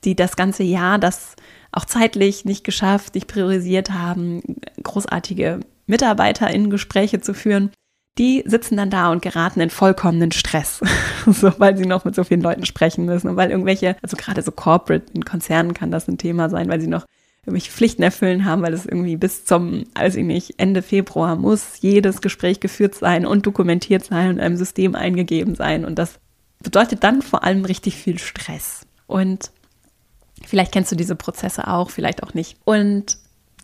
die 0.05 0.15
das 0.15 0.35
ganze 0.35 0.63
Jahr 0.63 0.99
das 0.99 1.35
auch 1.71 1.85
zeitlich 1.85 2.45
nicht 2.45 2.63
geschafft, 2.63 3.15
nicht 3.15 3.27
priorisiert 3.27 3.91
haben, 3.91 4.41
großartige 4.81 5.59
MitarbeiterInnen-Gespräche 5.87 7.19
zu 7.19 7.33
führen, 7.33 7.71
die 8.17 8.43
sitzen 8.45 8.77
dann 8.77 8.89
da 8.89 9.11
und 9.11 9.21
geraten 9.21 9.59
in 9.59 9.69
vollkommenen 9.69 10.31
Stress, 10.31 10.81
so, 11.25 11.51
weil 11.57 11.77
sie 11.77 11.85
noch 11.85 12.05
mit 12.05 12.15
so 12.15 12.23
vielen 12.23 12.41
Leuten 12.41 12.65
sprechen 12.65 13.05
müssen 13.05 13.29
und 13.29 13.35
weil 13.35 13.51
irgendwelche, 13.51 13.95
also 14.01 14.17
gerade 14.17 14.41
so 14.41 14.51
Corporate 14.51 15.05
in 15.13 15.25
Konzernen 15.25 15.73
kann 15.73 15.91
das 15.91 16.07
ein 16.07 16.17
Thema 16.17 16.49
sein, 16.49 16.69
weil 16.69 16.81
sie 16.81 16.87
noch 16.87 17.05
irgendwelche 17.45 17.71
Pflichten 17.71 18.03
erfüllen 18.03 18.43
haben, 18.45 18.61
weil 18.61 18.73
es 18.73 18.85
irgendwie 18.85 19.15
bis 19.15 19.45
zum, 19.45 19.85
weiß 19.95 20.15
ich 20.15 20.25
nicht, 20.25 20.55
Ende 20.57 20.81
Februar 20.81 21.35
muss 21.35 21.79
jedes 21.79 22.21
Gespräch 22.21 22.59
geführt 22.59 22.95
sein 22.95 23.25
und 23.25 23.45
dokumentiert 23.45 24.03
sein 24.05 24.31
und 24.31 24.39
einem 24.39 24.57
System 24.57 24.95
eingegeben 24.95 25.55
sein. 25.55 25.85
Und 25.85 25.97
das 25.97 26.19
bedeutet 26.61 27.05
dann 27.05 27.21
vor 27.21 27.45
allem 27.45 27.63
richtig 27.63 27.95
viel 27.95 28.19
Stress. 28.19 28.81
Und 29.05 29.51
Vielleicht 30.45 30.71
kennst 30.71 30.91
du 30.91 30.95
diese 30.95 31.15
Prozesse 31.15 31.67
auch, 31.67 31.89
vielleicht 31.89 32.23
auch 32.23 32.33
nicht. 32.33 32.57
Und 32.63 33.17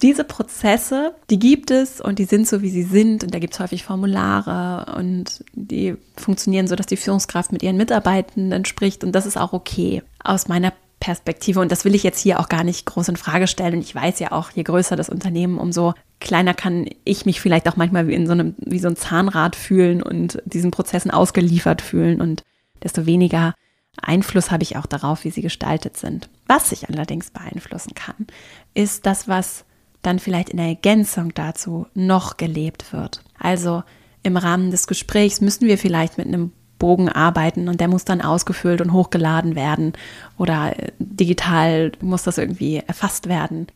diese 0.04 0.26
Prozesse, 0.26 1.16
die 1.30 1.40
gibt 1.40 1.72
es 1.72 2.02
und 2.02 2.20
die 2.20 2.26
sind 2.26 2.46
so, 2.48 2.62
wie 2.62 2.70
sie 2.70 2.84
sind. 2.84 3.24
Und 3.24 3.34
da 3.34 3.40
gibt 3.40 3.54
es 3.54 3.60
häufig 3.62 3.84
Formulare 3.84 4.94
und 4.98 5.46
die 5.54 5.96
funktionieren 6.18 6.68
so, 6.68 6.76
dass 6.76 6.88
die 6.88 6.98
Führungskraft 6.98 7.54
mit 7.54 7.64
ihren 7.64 7.78
Mitarbeitenden 7.78 8.66
spricht. 8.66 9.06
Und 9.06 9.14
das 9.14 9.26
ist 9.26 9.38
auch 9.38 9.54
okay 9.54 10.04
aus 10.22 10.50
meiner 10.50 10.74
Perspektive. 11.00 11.62
Und 11.62 11.72
das 11.72 11.86
will 11.86 11.96
ich 11.96 12.04
jetzt 12.04 12.20
hier 12.20 12.42
auch 12.42 12.50
gar 12.50 12.66
nicht 12.66 12.86
groß 12.86 13.10
in 13.10 13.16
Frage 13.16 13.48
stellen. 13.48 13.76
Und 13.76 13.80
ich 13.82 13.96
weiß 13.96 14.20
ja 14.20 14.34
auch, 14.34 14.52
je 14.52 14.64
größer 14.64 14.98
das 14.98 15.10
Unternehmen, 15.10 15.58
umso 15.58 15.94
kleiner 16.20 16.54
kann 16.54 16.86
ich 17.06 17.26
mich 17.26 17.40
vielleicht 17.40 17.70
auch 17.70 17.78
manchmal 17.78 18.08
wie 18.08 18.14
in 18.14 18.28
so 18.28 18.34
einem, 18.34 18.56
wie 18.58 18.80
so 18.80 18.90
ein 18.90 18.98
Zahnrad 18.98 19.56
fühlen 19.56 20.04
und 20.04 20.42
diesen 20.46 20.72
Prozessen 20.72 21.12
ausgeliefert 21.12 21.82
fühlen. 21.82 22.20
Und 22.20 22.44
desto 22.84 23.06
weniger 23.06 23.54
Einfluss 24.02 24.52
habe 24.52 24.64
ich 24.64 24.76
auch 24.76 24.86
darauf, 24.86 25.24
wie 25.24 25.32
sie 25.32 25.42
gestaltet 25.42 25.96
sind. 25.96 26.30
Was 26.46 26.74
ich 26.74 26.90
allerdings 26.90 27.32
beeinflussen 27.32 27.94
kann, 27.96 28.28
ist 28.74 29.06
das, 29.06 29.30
was 29.30 29.64
dann 30.04 30.20
vielleicht 30.20 30.50
in 30.50 30.60
Ergänzung 30.60 31.34
dazu 31.34 31.88
noch 31.94 32.38
gelebt 32.38 32.94
wird. 32.94 33.24
Also 33.40 33.84
im 34.22 34.38
Rahmen 34.38 34.72
des 34.72 34.88
Gesprächs 34.88 35.42
müssen 35.42 35.68
wir 35.68 35.78
vielleicht 35.78 36.18
mit 36.18 36.28
einem 36.28 36.52
Bogen 36.80 37.10
arbeiten 37.10 37.70
und 37.70 37.80
der 37.80 37.88
muss 37.88 38.06
dann 38.06 38.22
ausgefüllt 38.22 38.82
und 38.82 38.94
hochgeladen 38.94 39.56
werden 39.56 39.94
oder 40.38 40.78
äh, 40.78 40.92
digital 41.00 41.94
muss 42.02 42.24
das 42.24 42.38
irgendwie 42.38 42.84
erfasst 42.86 43.30
werden. 43.30 43.68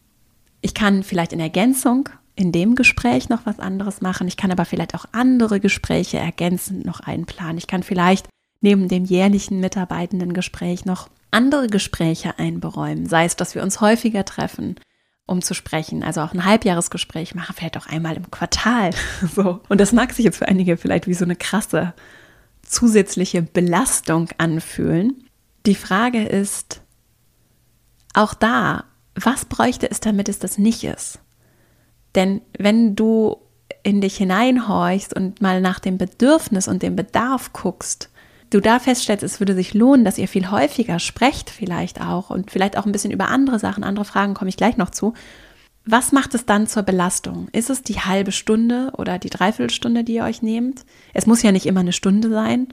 Ich 0.61 0.73
kann 0.73 1.03
vielleicht 1.03 1.33
in 1.33 1.39
Ergänzung 1.39 2.09
in 2.35 2.51
dem 2.51 2.75
Gespräch 2.75 3.29
noch 3.29 3.45
was 3.45 3.59
anderes 3.59 4.01
machen. 4.01 4.27
Ich 4.27 4.37
kann 4.37 4.51
aber 4.51 4.65
vielleicht 4.65 4.93
auch 4.93 5.05
andere 5.11 5.59
Gespräche 5.59 6.17
ergänzend 6.17 6.85
noch 6.85 6.99
einplanen. 6.99 7.57
Ich 7.57 7.67
kann 7.67 7.83
vielleicht 7.83 8.27
neben 8.61 8.87
dem 8.87 9.05
jährlichen 9.05 9.59
Mitarbeitendengespräch 9.59 10.85
noch 10.85 11.09
andere 11.31 11.67
Gespräche 11.67 12.37
einberäumen, 12.39 13.05
sei 13.05 13.25
es, 13.25 13.35
dass 13.35 13.55
wir 13.55 13.63
uns 13.63 13.81
häufiger 13.81 14.25
treffen, 14.25 14.75
um 15.27 15.41
zu 15.41 15.53
sprechen, 15.53 16.03
also 16.03 16.21
auch 16.21 16.33
ein 16.33 16.45
Halbjahresgespräch 16.45 17.35
machen, 17.35 17.53
vielleicht 17.55 17.77
auch 17.77 17.85
einmal 17.85 18.15
im 18.15 18.31
Quartal. 18.31 18.91
So. 19.35 19.61
Und 19.67 19.79
das 19.79 19.91
mag 19.91 20.13
sich 20.13 20.25
jetzt 20.25 20.37
für 20.37 20.47
einige 20.47 20.77
vielleicht 20.77 21.05
wie 21.05 21.13
so 21.13 21.25
eine 21.25 21.35
krasse 21.35 21.93
zusätzliche 22.63 23.41
Belastung 23.41 24.29
anfühlen. 24.37 25.23
Die 25.65 25.75
Frage 25.75 26.23
ist 26.23 26.81
auch 28.13 28.33
da, 28.33 28.85
was 29.15 29.45
bräuchte 29.45 29.89
es, 29.89 29.99
damit 29.99 30.29
es 30.29 30.39
das 30.39 30.57
nicht 30.57 30.83
ist? 30.83 31.19
Denn 32.15 32.41
wenn 32.57 32.95
du 32.95 33.37
in 33.83 34.01
dich 34.01 34.17
hineinhorchst 34.17 35.13
und 35.13 35.41
mal 35.41 35.61
nach 35.61 35.79
dem 35.79 35.97
Bedürfnis 35.97 36.67
und 36.67 36.83
dem 36.83 36.95
Bedarf 36.95 37.53
guckst, 37.53 38.09
du 38.49 38.61
da 38.61 38.79
feststellst, 38.79 39.23
es 39.23 39.39
würde 39.39 39.53
sich 39.53 39.73
lohnen, 39.73 40.05
dass 40.05 40.17
ihr 40.17 40.27
viel 40.27 40.51
häufiger 40.51 40.99
sprecht 40.99 41.49
vielleicht 41.49 42.01
auch 42.01 42.29
und 42.29 42.51
vielleicht 42.51 42.77
auch 42.77 42.85
ein 42.85 42.91
bisschen 42.91 43.11
über 43.11 43.29
andere 43.29 43.59
Sachen, 43.59 43.83
andere 43.83 44.05
Fragen 44.05 44.33
komme 44.33 44.49
ich 44.49 44.57
gleich 44.57 44.77
noch 44.77 44.89
zu. 44.89 45.13
Was 45.85 46.11
macht 46.11 46.35
es 46.35 46.45
dann 46.45 46.67
zur 46.67 46.83
Belastung? 46.83 47.47
Ist 47.53 47.69
es 47.69 47.81
die 47.81 47.99
halbe 48.01 48.33
Stunde 48.33 48.91
oder 48.97 49.19
die 49.19 49.29
Dreiviertelstunde, 49.29 50.03
die 50.03 50.15
ihr 50.15 50.25
euch 50.25 50.41
nehmt? 50.41 50.85
Es 51.13 51.25
muss 51.25 51.43
ja 51.43 51.53
nicht 51.53 51.65
immer 51.65 51.79
eine 51.79 51.93
Stunde 51.93 52.29
sein. 52.29 52.67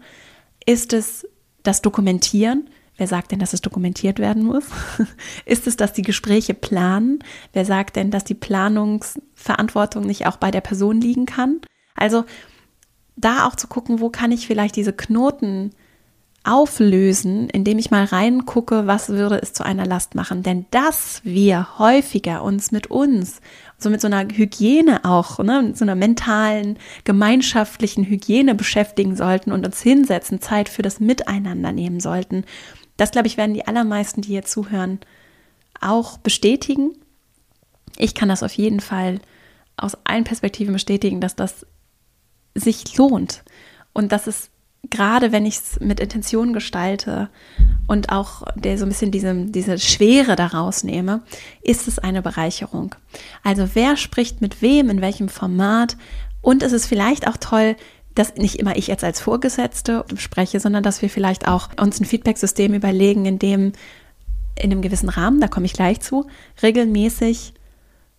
Ist 0.67 0.93
es 0.93 1.27
das 1.63 1.81
Dokumentieren? 1.81 2.69
Wer 2.97 3.07
sagt 3.07 3.33
denn, 3.33 3.41
dass 3.41 3.53
es 3.53 3.61
dokumentiert 3.61 4.19
werden 4.19 4.45
muss? 4.45 4.65
Ist 5.47 5.67
es, 5.67 5.77
dass 5.77 5.93
die 5.93 6.03
Gespräche 6.03 6.55
planen? 6.55 7.21
Wer 7.53 7.65
sagt 7.65 7.97
denn, 7.97 8.11
dass 8.11 8.25
die 8.25 8.35
Planungsverantwortung 8.35 10.05
nicht 10.05 10.27
auch 10.27 10.37
bei 10.37 10.51
der 10.51 10.61
Person 10.61 11.01
liegen 11.01 11.27
kann? 11.27 11.61
Also 11.97 12.25
da 13.16 13.46
auch 13.46 13.57
zu 13.57 13.68
gucken, 13.68 14.00
wo 14.00 14.11
kann 14.11 14.33
ich 14.33 14.46
vielleicht 14.46 14.77
diese 14.77 14.92
Knoten 14.92 15.70
auflösen, 16.44 17.48
indem 17.48 17.79
ich 17.79 17.90
mal 17.90 18.05
reingucke, 18.05 18.87
was 18.87 19.09
würde 19.09 19.40
es 19.40 19.55
zu 19.55 19.64
einer 19.64 19.87
Last 19.87 20.14
machen. 20.14 20.42
Denn 20.42 20.66
dass 20.70 21.22
wir 21.24 21.79
häufiger 21.79 22.42
uns 22.42 22.70
mit 22.70 22.88
uns, 22.90 23.40
so 23.79 23.88
mit 23.88 24.03
so 24.03 24.07
einer 24.07 24.29
Hygiene 24.29 25.05
auch, 25.05 25.38
ne, 25.38 25.62
mit 25.62 25.79
so 25.79 25.87
einer 25.87 25.94
mentalen, 25.94 26.79
gemeinschaftlichen 27.05 28.05
Hygiene 28.05 28.55
beschäftigen 28.55 29.16
sollten 29.16 29.53
und 29.53 29.64
uns 29.64 29.81
hinsetzen, 29.81 30.42
Zeit 30.42 30.68
für 30.68 30.83
das 30.83 31.00
Miteinander 31.00 31.72
nehmen 31.72 32.00
sollten. 32.00 32.44
Das, 32.98 33.11
glaube 33.11 33.27
ich, 33.27 33.38
werden 33.38 33.55
die 33.55 33.66
allermeisten, 33.66 34.20
die 34.20 34.29
hier 34.29 34.44
zuhören, 34.44 35.00
auch 35.81 36.18
bestätigen. 36.18 36.92
Ich 37.96 38.14
kann 38.14 38.29
das 38.29 38.42
auf 38.42 38.53
jeden 38.53 38.81
Fall 38.81 39.20
aus 39.77 39.96
allen 40.05 40.24
Perspektiven 40.24 40.74
bestätigen, 40.74 41.20
dass 41.20 41.35
das 41.35 41.66
sich 42.55 42.97
lohnt 42.97 43.45
und 43.93 44.12
dass 44.12 44.27
es 44.27 44.51
gerade 44.90 45.33
wenn 45.33 45.47
ich 45.47 45.57
es 45.57 45.81
mit 45.81 46.01
Intention 46.01 46.53
gestalte 46.53 47.29
und 47.87 48.11
auch 48.11 48.43
der 48.55 48.79
so 48.79 48.85
ein 48.85 48.88
bisschen 48.88 49.11
diese, 49.11 49.35
diese 49.47 49.79
Schwere 49.79 50.37
daraus 50.37 50.85
nehme, 50.85 51.23
ist 51.62 51.88
es 51.88 51.99
eine 51.99 52.23
Bereicherung. 52.23 52.95
Also 53.43 53.71
wer 53.75 53.97
spricht 53.97 54.40
mit 54.40 54.62
wem, 54.62 54.90
in 54.90 55.01
welchem 55.01 55.29
Format 55.29 55.97
und 56.43 56.62
es 56.62 56.73
ist 56.73 56.87
vielleicht 56.87 57.27
auch 57.27 57.37
toll, 57.38 57.77
dass 58.14 58.37
nicht 58.37 58.57
immer 58.57 58.77
ich 58.77 58.87
jetzt 58.87 59.05
als 59.05 59.21
Vorgesetzte 59.21 60.05
spreche, 60.17 60.61
sondern 60.61 60.83
dass 60.83 61.03
wir 61.03 61.11
vielleicht 61.11 61.49
auch 61.49 61.71
uns 61.81 62.01
ein 62.01 62.05
Feedback-System 62.05 62.75
überlegen, 62.75 63.27
in 63.27 63.38
dem 63.38 63.73
in 64.57 64.71
einem 64.71 64.83
gewissen 64.83 65.09
Rahmen, 65.09 65.40
da 65.40 65.49
komme 65.49 65.67
ich 65.67 65.73
gleich 65.73 66.01
zu, 66.01 66.29
regelmäßig 66.62 67.55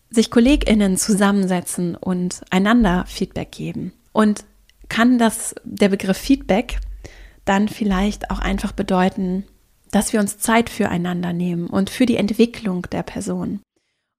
sich 0.09 0.29
KollegInnen 0.29 0.97
zusammensetzen 0.97 1.95
und 1.95 2.41
einander 2.49 3.05
Feedback 3.07 3.51
geben. 3.51 3.93
Und 4.15 4.45
kann 4.87 5.17
das, 5.17 5.55
der 5.65 5.89
Begriff 5.89 6.15
Feedback 6.15 6.79
dann 7.43 7.67
vielleicht 7.67 8.31
auch 8.31 8.39
einfach 8.39 8.71
bedeuten, 8.71 9.43
dass 9.91 10.13
wir 10.13 10.21
uns 10.21 10.37
Zeit 10.39 10.69
füreinander 10.69 11.33
nehmen 11.33 11.67
und 11.67 11.89
für 11.89 12.05
die 12.05 12.15
Entwicklung 12.15 12.83
der 12.93 13.03
Person. 13.03 13.59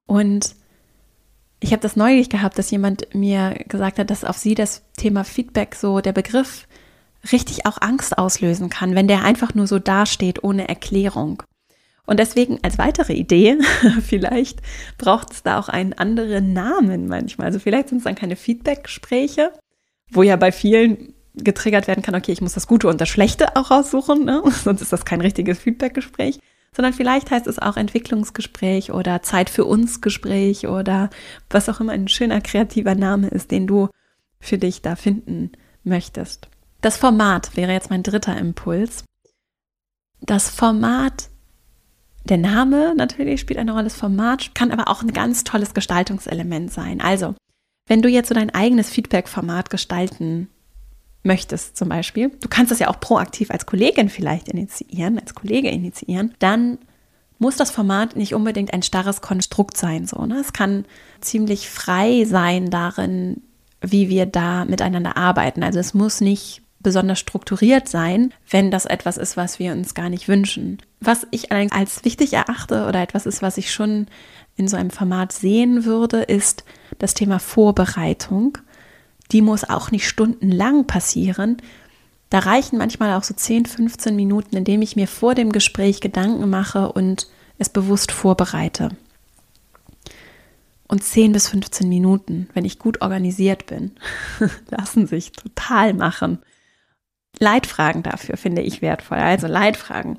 Und 0.06 0.54
ich 1.60 1.72
habe 1.72 1.80
das 1.80 1.96
neulich 1.96 2.28
gehabt, 2.28 2.58
dass 2.58 2.70
jemand 2.70 3.14
mir 3.14 3.54
gesagt 3.68 3.98
hat, 3.98 4.10
dass 4.10 4.22
auf 4.22 4.36
sie 4.36 4.54
das 4.54 4.82
Thema 4.98 5.24
Feedback 5.24 5.74
so 5.74 6.02
der 6.02 6.12
Begriff 6.12 6.68
richtig 7.32 7.64
auch 7.64 7.80
Angst 7.80 8.18
auslösen 8.18 8.68
kann, 8.68 8.94
wenn 8.94 9.08
der 9.08 9.24
einfach 9.24 9.54
nur 9.54 9.66
so 9.66 9.78
dasteht 9.78 10.44
ohne 10.44 10.68
Erklärung. 10.68 11.42
Und 12.04 12.20
deswegen 12.20 12.58
als 12.62 12.76
weitere 12.76 13.14
Idee, 13.14 13.56
vielleicht 14.02 14.60
braucht 14.98 15.32
es 15.32 15.42
da 15.42 15.58
auch 15.58 15.70
einen 15.70 15.94
anderen 15.94 16.52
Namen 16.52 17.08
manchmal. 17.08 17.46
Also 17.46 17.60
vielleicht 17.60 17.88
sind 17.88 17.98
es 17.98 18.04
dann 18.04 18.14
keine 18.14 18.36
Feedback-Gespräche, 18.36 19.52
wo 20.10 20.22
ja 20.22 20.36
bei 20.36 20.52
vielen 20.52 21.14
getriggert 21.34 21.86
werden 21.86 22.02
kann, 22.02 22.14
okay, 22.14 22.32
ich 22.32 22.40
muss 22.40 22.54
das 22.54 22.66
Gute 22.66 22.88
und 22.88 23.00
das 23.00 23.08
Schlechte 23.08 23.56
auch 23.56 23.70
raussuchen, 23.70 24.24
ne? 24.24 24.42
sonst 24.64 24.80
ist 24.80 24.92
das 24.92 25.04
kein 25.04 25.20
richtiges 25.20 25.58
Feedback-Gespräch, 25.58 26.40
sondern 26.74 26.94
vielleicht 26.94 27.30
heißt 27.30 27.46
es 27.46 27.58
auch 27.58 27.76
Entwicklungsgespräch 27.76 28.92
oder 28.92 29.22
Zeit 29.22 29.50
für 29.50 29.64
uns 29.64 30.00
Gespräch 30.00 30.66
oder 30.66 31.10
was 31.50 31.68
auch 31.68 31.80
immer 31.80 31.92
ein 31.92 32.08
schöner 32.08 32.40
kreativer 32.40 32.94
Name 32.94 33.28
ist, 33.28 33.50
den 33.50 33.66
du 33.66 33.88
für 34.40 34.58
dich 34.58 34.82
da 34.82 34.96
finden 34.96 35.52
möchtest. 35.84 36.48
Das 36.80 36.96
Format 36.96 37.56
wäre 37.56 37.72
jetzt 37.72 37.90
mein 37.90 38.02
dritter 38.02 38.36
Impuls. 38.36 39.04
Das 40.20 40.50
Format, 40.50 41.30
der 42.24 42.38
Name 42.38 42.94
natürlich 42.96 43.40
spielt 43.40 43.58
eine 43.58 43.72
Rolle, 43.72 43.84
das 43.84 43.96
Format 43.96 44.54
kann 44.54 44.70
aber 44.70 44.88
auch 44.88 45.02
ein 45.02 45.12
ganz 45.12 45.44
tolles 45.44 45.74
Gestaltungselement 45.74 46.72
sein. 46.72 47.00
Also, 47.00 47.34
wenn 47.86 48.02
du 48.02 48.08
jetzt 48.08 48.28
so 48.28 48.34
dein 48.34 48.50
eigenes 48.50 48.90
Feedback-Format 48.90 49.70
gestalten 49.70 50.48
möchtest 51.22 51.76
zum 51.76 51.88
Beispiel, 51.88 52.30
du 52.40 52.48
kannst 52.48 52.70
das 52.70 52.78
ja 52.78 52.88
auch 52.88 53.00
proaktiv 53.00 53.50
als 53.50 53.66
Kollegin 53.66 54.08
vielleicht 54.08 54.48
initiieren, 54.48 55.18
als 55.18 55.34
Kollege 55.34 55.68
initiieren, 55.68 56.34
dann 56.38 56.78
muss 57.38 57.56
das 57.56 57.70
Format 57.70 58.16
nicht 58.16 58.34
unbedingt 58.34 58.72
ein 58.72 58.82
starres 58.82 59.20
Konstrukt 59.20 59.76
sein. 59.76 60.06
So, 60.06 60.24
ne? 60.24 60.38
Es 60.40 60.52
kann 60.52 60.86
ziemlich 61.20 61.68
frei 61.68 62.24
sein 62.24 62.70
darin, 62.70 63.42
wie 63.80 64.08
wir 64.08 64.26
da 64.26 64.64
miteinander 64.64 65.16
arbeiten. 65.16 65.62
Also 65.62 65.78
es 65.78 65.92
muss 65.92 66.20
nicht 66.20 66.62
besonders 66.80 67.18
strukturiert 67.18 67.88
sein, 67.88 68.32
wenn 68.48 68.70
das 68.70 68.86
etwas 68.86 69.16
ist, 69.16 69.36
was 69.36 69.58
wir 69.58 69.72
uns 69.72 69.94
gar 69.94 70.08
nicht 70.08 70.28
wünschen. 70.28 70.78
Was 71.00 71.26
ich 71.30 71.50
allerdings 71.50 71.72
als 71.72 72.04
wichtig 72.04 72.32
erachte 72.32 72.86
oder 72.86 73.02
etwas 73.02 73.26
ist, 73.26 73.42
was 73.42 73.58
ich 73.58 73.72
schon 73.72 74.06
in 74.56 74.68
so 74.68 74.76
einem 74.76 74.90
Format 74.90 75.32
sehen 75.32 75.84
würde, 75.84 76.22
ist 76.22 76.64
das 76.98 77.14
Thema 77.14 77.38
Vorbereitung. 77.38 78.58
Die 79.32 79.42
muss 79.42 79.64
auch 79.64 79.90
nicht 79.90 80.08
stundenlang 80.08 80.86
passieren. 80.86 81.58
Da 82.30 82.40
reichen 82.40 82.78
manchmal 82.78 83.14
auch 83.14 83.22
so 83.22 83.34
10, 83.34 83.66
15 83.66 84.16
Minuten, 84.16 84.56
indem 84.56 84.82
ich 84.82 84.96
mir 84.96 85.08
vor 85.08 85.34
dem 85.34 85.52
Gespräch 85.52 86.00
Gedanken 86.00 86.48
mache 86.50 86.92
und 86.92 87.28
es 87.58 87.68
bewusst 87.68 88.12
vorbereite. 88.12 88.90
Und 90.88 91.02
10 91.02 91.32
bis 91.32 91.48
15 91.48 91.88
Minuten, 91.88 92.48
wenn 92.54 92.64
ich 92.64 92.78
gut 92.78 93.02
organisiert 93.02 93.66
bin, 93.66 93.92
lassen 94.70 95.06
sich 95.06 95.32
total 95.32 95.94
machen. 95.94 96.38
Leitfragen 97.38 98.02
dafür 98.02 98.36
finde 98.36 98.62
ich 98.62 98.82
wertvoll. 98.82 99.18
Also 99.18 99.46
Leitfragen 99.46 100.18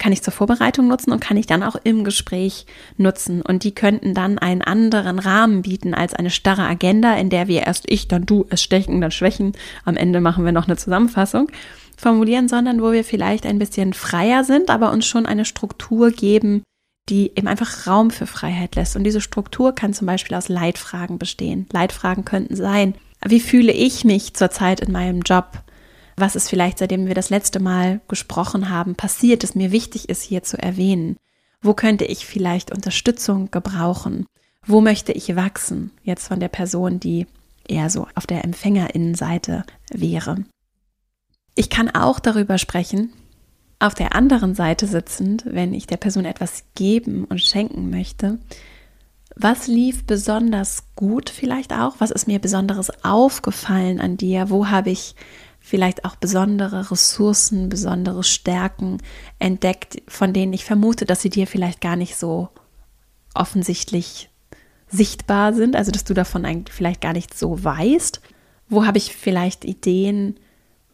kann 0.00 0.12
ich 0.12 0.22
zur 0.22 0.32
Vorbereitung 0.32 0.88
nutzen 0.88 1.12
und 1.12 1.20
kann 1.20 1.36
ich 1.36 1.46
dann 1.46 1.62
auch 1.62 1.76
im 1.84 2.02
Gespräch 2.02 2.66
nutzen. 2.96 3.42
Und 3.42 3.62
die 3.62 3.74
könnten 3.74 4.14
dann 4.14 4.38
einen 4.38 4.62
anderen 4.62 5.18
Rahmen 5.18 5.62
bieten 5.62 5.94
als 5.94 6.14
eine 6.14 6.30
starre 6.30 6.64
Agenda, 6.64 7.14
in 7.14 7.30
der 7.30 7.46
wir 7.46 7.62
erst 7.62 7.84
ich, 7.90 8.08
dann 8.08 8.26
du, 8.26 8.46
es 8.50 8.62
stechen, 8.62 9.00
dann 9.00 9.10
schwächen. 9.10 9.52
Am 9.84 9.96
Ende 9.96 10.20
machen 10.20 10.44
wir 10.44 10.52
noch 10.52 10.66
eine 10.66 10.76
Zusammenfassung 10.76 11.50
formulieren, 11.96 12.48
sondern 12.48 12.82
wo 12.82 12.92
wir 12.92 13.04
vielleicht 13.04 13.46
ein 13.46 13.58
bisschen 13.58 13.92
freier 13.92 14.44
sind, 14.44 14.70
aber 14.70 14.92
uns 14.92 15.06
schon 15.06 15.26
eine 15.26 15.44
Struktur 15.44 16.10
geben, 16.10 16.62
die 17.08 17.32
eben 17.36 17.46
einfach 17.46 17.86
Raum 17.86 18.10
für 18.10 18.26
Freiheit 18.26 18.74
lässt. 18.76 18.96
Und 18.96 19.04
diese 19.04 19.20
Struktur 19.20 19.74
kann 19.74 19.92
zum 19.92 20.06
Beispiel 20.06 20.36
aus 20.36 20.48
Leitfragen 20.48 21.18
bestehen. 21.18 21.66
Leitfragen 21.72 22.24
könnten 22.24 22.56
sein, 22.56 22.94
wie 23.24 23.40
fühle 23.40 23.72
ich 23.72 24.04
mich 24.04 24.34
zurzeit 24.34 24.80
in 24.80 24.92
meinem 24.92 25.20
Job? 25.20 25.62
Was 26.22 26.36
ist 26.36 26.48
vielleicht, 26.48 26.78
seitdem 26.78 27.08
wir 27.08 27.16
das 27.16 27.30
letzte 27.30 27.58
Mal 27.58 28.00
gesprochen 28.06 28.68
haben, 28.70 28.94
passiert, 28.94 29.42
das 29.42 29.56
mir 29.56 29.72
wichtig 29.72 30.08
ist 30.08 30.22
hier 30.22 30.44
zu 30.44 30.56
erwähnen. 30.56 31.16
Wo 31.60 31.74
könnte 31.74 32.04
ich 32.04 32.26
vielleicht 32.26 32.70
Unterstützung 32.70 33.50
gebrauchen? 33.50 34.26
Wo 34.64 34.80
möchte 34.80 35.10
ich 35.10 35.34
wachsen? 35.34 35.90
Jetzt 36.04 36.28
von 36.28 36.38
der 36.38 36.48
Person, 36.48 37.00
die 37.00 37.26
eher 37.66 37.90
so 37.90 38.06
auf 38.14 38.28
der 38.28 38.44
Empfängerinnenseite 38.44 39.64
wäre. 39.92 40.44
Ich 41.56 41.70
kann 41.70 41.90
auch 41.90 42.20
darüber 42.20 42.56
sprechen, 42.56 43.12
auf 43.80 43.94
der 43.94 44.14
anderen 44.14 44.54
Seite 44.54 44.86
sitzend, 44.86 45.44
wenn 45.44 45.74
ich 45.74 45.88
der 45.88 45.96
Person 45.96 46.24
etwas 46.24 46.62
geben 46.76 47.24
und 47.24 47.40
schenken 47.40 47.90
möchte, 47.90 48.38
was 49.34 49.66
lief 49.66 50.04
besonders 50.04 50.84
gut 50.94 51.30
vielleicht 51.30 51.72
auch? 51.72 51.96
Was 51.98 52.12
ist 52.12 52.28
mir 52.28 52.38
besonderes 52.38 52.92
aufgefallen 53.02 54.00
an 54.00 54.16
dir? 54.16 54.50
Wo 54.50 54.68
habe 54.68 54.90
ich 54.90 55.16
vielleicht 55.72 56.04
auch 56.04 56.16
besondere 56.16 56.90
Ressourcen, 56.90 57.70
besondere 57.70 58.24
Stärken 58.24 58.98
entdeckt, 59.38 60.02
von 60.06 60.34
denen 60.34 60.52
ich 60.52 60.66
vermute, 60.66 61.06
dass 61.06 61.22
sie 61.22 61.30
dir 61.30 61.46
vielleicht 61.46 61.80
gar 61.80 61.96
nicht 61.96 62.16
so 62.16 62.50
offensichtlich 63.32 64.28
sichtbar 64.90 65.54
sind, 65.54 65.74
also 65.74 65.90
dass 65.90 66.04
du 66.04 66.12
davon 66.12 66.44
eigentlich 66.44 66.76
vielleicht 66.76 67.00
gar 67.00 67.14
nicht 67.14 67.32
so 67.32 67.64
weißt. 67.64 68.20
Wo 68.68 68.84
habe 68.84 68.98
ich 68.98 69.16
vielleicht 69.16 69.64
Ideen 69.64 70.38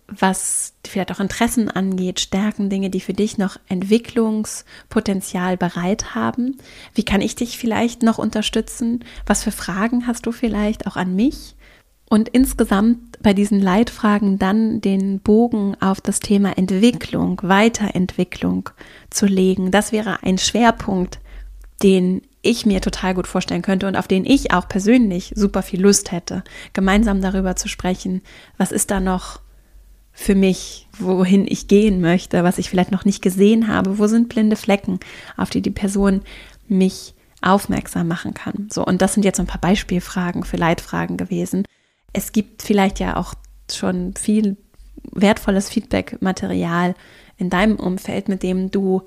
was 0.07 0.75
vielleicht 0.87 1.13
auch 1.13 1.21
Interessen 1.21 1.69
angeht, 1.69 2.21
Stärken, 2.21 2.71
Dinge, 2.71 2.89
die 2.89 3.01
für 3.01 3.13
dich 3.13 3.37
noch 3.37 3.59
Entwicklungspotenzial 3.69 5.57
bereit 5.57 6.15
haben? 6.15 6.57
Wie 6.95 7.05
kann 7.05 7.21
ich 7.21 7.35
dich 7.35 7.59
vielleicht 7.59 8.03
noch 8.05 8.19
unterstützen? 8.19 9.05
Was 9.27 9.43
für 9.43 9.53
Fragen 9.53 10.07
hast 10.07 10.25
du 10.25 10.33
vielleicht 10.33 10.87
auch 10.87 10.97
an 10.97 11.15
mich? 11.17 11.57
Und 12.09 12.29
insgesamt 12.31 13.21
bei 13.23 13.35
diesen 13.35 13.61
Leitfragen 13.61 14.39
dann 14.39 14.81
den 14.81 15.21
Bogen 15.21 15.77
auf 15.81 16.01
das 16.01 16.21
Thema 16.21 16.57
Entwicklung, 16.57 17.41
Weiterentwicklung 17.43 18.71
zu 19.11 19.27
legen. 19.27 19.71
Das 19.71 19.93
wäre 19.93 20.23
ein 20.23 20.39
Schwerpunkt, 20.39 21.19
den 21.83 22.23
ich 22.41 22.65
mir 22.65 22.81
total 22.81 23.15
gut 23.15 23.27
vorstellen 23.27 23.63
könnte 23.63 23.87
und 23.87 23.97
auf 23.97 24.09
den 24.09 24.25
ich 24.25 24.53
auch 24.53 24.69
persönlich 24.69 25.33
super 25.35 25.63
viel 25.63 25.83
Lust 25.83 26.13
hätte, 26.13 26.45
gemeinsam 26.73 27.21
darüber 27.21 27.57
zu 27.57 27.69
sprechen, 27.69 28.23
was 28.57 28.73
ist 28.73 28.91
da 28.91 29.01
noch 29.01 29.41
für 30.13 30.35
mich, 30.35 30.89
wohin 30.99 31.47
ich 31.47 31.69
gehen 31.69 32.01
möchte, 32.01 32.43
was 32.43 32.59
ich 32.59 32.71
vielleicht 32.71 32.91
noch 32.91 33.05
nicht 33.05 33.23
gesehen 33.23 33.69
habe, 33.69 33.99
wo 33.99 34.07
sind 34.07 34.29
blinde 34.29 34.57
Flecken, 34.57 34.99
auf 35.37 35.51
die 35.51 35.63
die 35.63 35.71
Person 35.71 36.23
mich 36.69 37.15
aufmerksam 37.41 38.09
machen 38.09 38.35
kann. 38.35 38.69
So, 38.73 38.85
und 38.85 39.01
das 39.01 39.15
sind 39.15 39.25
jetzt 39.25 39.39
ein 39.39 39.47
paar 39.47 39.61
Beispielfragen 39.61 40.43
für 40.43 40.57
Leitfragen 40.57 41.17
gewesen. 41.17 41.65
Es 42.13 42.33
gibt 42.33 42.63
vielleicht 42.63 43.01
ja 43.01 43.17
auch 43.17 43.35
schon 43.71 44.15
viel 44.15 44.57
wertvolles 45.13 45.69
Feedback-Material 45.69 46.95
in 47.37 47.51
deinem 47.51 47.77
Umfeld, 47.77 48.29
mit 48.29 48.43
dem 48.43 48.71
du 48.71 49.03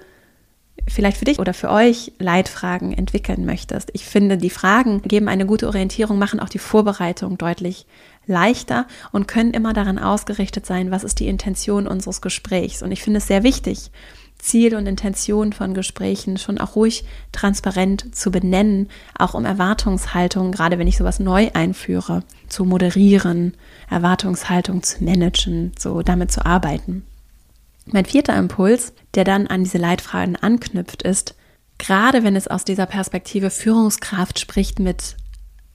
vielleicht 0.88 1.18
für 1.18 1.26
dich 1.26 1.40
oder 1.40 1.54
für 1.54 1.70
euch 1.70 2.14
Leitfragen 2.18 2.94
entwickeln 2.94 3.46
möchtest. 3.46 3.90
Ich 3.94 4.06
finde, 4.06 4.38
die 4.38 4.50
Fragen 4.50 5.02
geben 5.04 5.28
eine 5.28 5.46
gute 5.46 5.68
Orientierung, 5.68 6.18
machen 6.18 6.40
auch 6.40 6.50
die 6.50 6.60
Vorbereitung 6.60 7.38
deutlich 7.38 7.86
leichter 8.26 8.88
und 9.12 9.28
können 9.28 9.54
immer 9.54 9.74
daran 9.74 10.00
ausgerichtet 10.00 10.66
sein, 10.66 10.92
was 10.92 11.04
ist 11.04 11.20
die 11.20 11.28
Intention 11.28 11.88
unseres 11.88 12.22
Gesprächs. 12.22 12.82
Und 12.82 12.92
ich 12.92 13.04
finde 13.04 13.20
es 13.20 13.28
sehr 13.28 13.44
wichtig, 13.44 13.92
Ziel 14.42 14.76
und 14.76 14.88
Intention 14.88 15.54
von 15.54 15.74
Gesprächen 15.74 16.38
schon 16.38 16.58
auch 16.58 16.76
ruhig 16.76 17.06
transparent 17.32 18.16
zu 18.16 18.32
benennen, 18.32 18.90
auch 19.18 19.34
um 19.34 19.46
Erwartungshaltung, 19.46 20.52
gerade 20.52 20.80
wenn 20.80 20.88
ich 20.88 20.98
sowas 20.98 21.20
neu 21.20 21.50
einführe, 21.54 22.24
zu 22.48 22.66
moderieren, 22.66 23.56
Erwartungshaltung 23.90 24.84
zu 24.84 25.04
managen, 25.04 25.72
so 25.78 26.02
damit 26.02 26.32
zu 26.32 26.46
arbeiten. 26.46 27.06
Mein 27.86 28.06
vierter 28.06 28.38
Impuls, 28.38 28.94
der 29.16 29.24
dann 29.24 29.48
an 29.48 29.64
diese 29.64 29.78
Leitfragen 29.78 30.36
anknüpft, 30.36 31.04
ist, 31.04 31.36
gerade 31.78 32.24
wenn 32.24 32.36
es 32.36 32.48
aus 32.48 32.66
dieser 32.66 32.86
Perspektive 32.86 33.50
Führungskraft 33.50 34.40
spricht 34.40 34.80
mit 34.80 35.18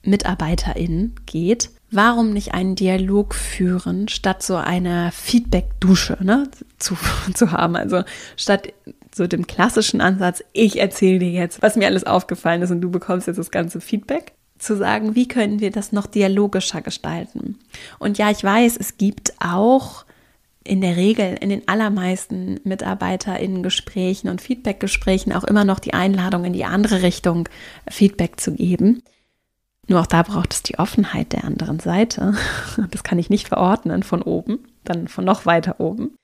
MitarbeiterInnen 0.02 1.14
geht, 1.26 1.70
warum 1.90 2.32
nicht 2.32 2.54
einen 2.54 2.74
Dialog 2.74 3.34
führen, 3.34 4.08
statt 4.08 4.42
so 4.42 4.56
eine 4.56 5.10
Feedback-Dusche 5.12 6.18
ne, 6.20 6.48
zu, 6.78 6.96
zu 7.34 7.52
haben? 7.52 7.76
Also 7.76 8.02
statt 8.36 8.72
so 9.14 9.26
dem 9.26 9.46
klassischen 9.46 10.00
Ansatz, 10.00 10.44
ich 10.52 10.78
erzähle 10.78 11.20
dir 11.20 11.30
jetzt, 11.30 11.62
was 11.62 11.76
mir 11.76 11.86
alles 11.86 12.04
aufgefallen 12.04 12.62
ist 12.62 12.70
und 12.70 12.80
du 12.80 12.90
bekommst 12.90 13.26
jetzt 13.26 13.38
das 13.38 13.50
ganze 13.50 13.80
Feedback, 13.80 14.32
zu 14.58 14.76
sagen, 14.76 15.14
wie 15.14 15.28
können 15.28 15.60
wir 15.60 15.70
das 15.70 15.92
noch 15.92 16.06
dialogischer 16.06 16.80
gestalten? 16.80 17.58
Und 17.98 18.18
ja, 18.18 18.30
ich 18.30 18.42
weiß, 18.42 18.76
es 18.78 18.96
gibt 18.96 19.34
auch 19.38 20.06
in 20.64 20.80
der 20.80 20.96
Regel 20.96 21.36
in 21.40 21.50
den 21.50 21.68
allermeisten 21.68 22.60
MitarbeiterInnen-Gesprächen 22.64 24.28
und 24.28 24.40
Feedback-Gesprächen 24.40 25.32
auch 25.32 25.44
immer 25.44 25.64
noch 25.64 25.78
die 25.78 25.94
Einladung 25.94 26.44
in 26.44 26.52
die 26.52 26.64
andere 26.64 27.02
Richtung 27.02 27.48
Feedback 27.88 28.40
zu 28.40 28.52
geben. 28.52 29.02
Nur 29.88 30.00
auch 30.00 30.06
da 30.06 30.22
braucht 30.22 30.52
es 30.52 30.62
die 30.62 30.78
Offenheit 30.78 31.32
der 31.32 31.44
anderen 31.44 31.80
Seite. 31.80 32.34
Das 32.90 33.04
kann 33.04 33.18
ich 33.18 33.30
nicht 33.30 33.48
verordnen 33.48 34.02
von 34.02 34.22
oben, 34.22 34.58
dann 34.84 35.08
von 35.08 35.24
noch 35.24 35.46
weiter 35.46 35.80
oben. 35.80 36.14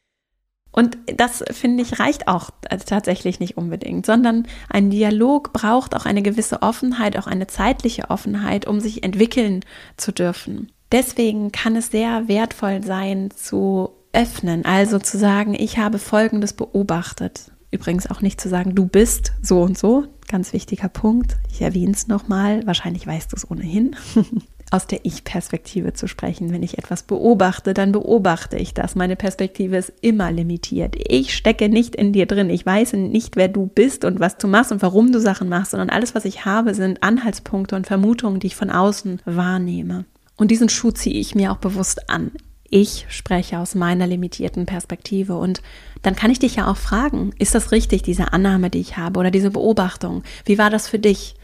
Und 0.72 0.96
das 1.16 1.44
finde 1.50 1.82
ich 1.82 2.00
reicht 2.00 2.28
auch 2.28 2.50
tatsächlich 2.86 3.40
nicht 3.40 3.58
unbedingt, 3.58 4.06
sondern 4.06 4.46
ein 4.70 4.90
Dialog 4.90 5.52
braucht 5.52 5.94
auch 5.94 6.06
eine 6.06 6.22
gewisse 6.22 6.62
Offenheit, 6.62 7.18
auch 7.18 7.26
eine 7.26 7.46
zeitliche 7.46 8.10
Offenheit, 8.10 8.66
um 8.66 8.80
sich 8.80 9.04
entwickeln 9.04 9.60
zu 9.98 10.12
dürfen. 10.12 10.72
Deswegen 10.90 11.52
kann 11.52 11.76
es 11.76 11.88
sehr 11.88 12.26
wertvoll 12.26 12.82
sein, 12.82 13.30
zu 13.30 13.90
öffnen, 14.12 14.64
also 14.64 14.98
zu 14.98 15.18
sagen, 15.18 15.54
ich 15.54 15.78
habe 15.78 15.98
Folgendes 15.98 16.54
beobachtet. 16.54 17.51
Übrigens 17.72 18.08
auch 18.08 18.20
nicht 18.20 18.38
zu 18.38 18.50
sagen, 18.50 18.74
du 18.74 18.86
bist 18.86 19.32
so 19.40 19.62
und 19.62 19.78
so, 19.78 20.04
ganz 20.28 20.52
wichtiger 20.52 20.88
Punkt. 20.88 21.36
Ich 21.50 21.62
erwähne 21.62 21.92
es 21.92 22.06
nochmal, 22.06 22.66
wahrscheinlich 22.66 23.06
weißt 23.06 23.32
du 23.32 23.36
es 23.36 23.50
ohnehin. 23.50 23.96
Aus 24.70 24.86
der 24.86 25.04
Ich-Perspektive 25.04 25.94
zu 25.94 26.06
sprechen. 26.06 26.52
Wenn 26.52 26.62
ich 26.62 26.78
etwas 26.78 27.02
beobachte, 27.02 27.72
dann 27.74 27.92
beobachte 27.92 28.56
ich 28.56 28.74
das. 28.74 28.94
Meine 28.94 29.16
Perspektive 29.16 29.76
ist 29.76 29.92
immer 30.02 30.30
limitiert. 30.30 30.96
Ich 30.98 31.34
stecke 31.34 31.70
nicht 31.70 31.96
in 31.96 32.12
dir 32.12 32.26
drin. 32.26 32.50
Ich 32.50 32.64
weiß 32.64 32.92
nicht, 32.94 33.36
wer 33.36 33.48
du 33.48 33.66
bist 33.66 34.04
und 34.04 34.20
was 34.20 34.36
du 34.36 34.48
machst 34.48 34.70
und 34.70 34.82
warum 34.82 35.10
du 35.10 35.20
Sachen 35.20 35.48
machst, 35.48 35.70
sondern 35.70 35.90
alles, 35.90 36.14
was 36.14 36.26
ich 36.26 36.44
habe, 36.44 36.74
sind 36.74 37.02
Anhaltspunkte 37.02 37.74
und 37.74 37.86
Vermutungen, 37.86 38.38
die 38.38 38.48
ich 38.48 38.56
von 38.56 38.70
außen 38.70 39.20
wahrnehme. 39.24 40.04
Und 40.36 40.50
diesen 40.50 40.68
Schuh 40.68 40.90
ziehe 40.90 41.18
ich 41.18 41.34
mir 41.34 41.52
auch 41.52 41.58
bewusst 41.58 42.10
an 42.10 42.32
ich 42.72 43.04
spreche 43.10 43.58
aus 43.58 43.74
meiner 43.74 44.06
limitierten 44.06 44.64
Perspektive. 44.64 45.36
Und 45.36 45.60
dann 46.00 46.16
kann 46.16 46.30
ich 46.30 46.38
dich 46.38 46.56
ja 46.56 46.70
auch 46.70 46.78
fragen, 46.78 47.32
ist 47.38 47.54
das 47.54 47.70
richtig, 47.70 48.02
diese 48.02 48.32
Annahme, 48.32 48.70
die 48.70 48.80
ich 48.80 48.96
habe 48.96 49.20
oder 49.20 49.30
diese 49.30 49.50
Beobachtung? 49.50 50.24
Wie 50.46 50.58
war 50.58 50.70
das 50.70 50.88
für 50.88 50.98
dich? 50.98 51.34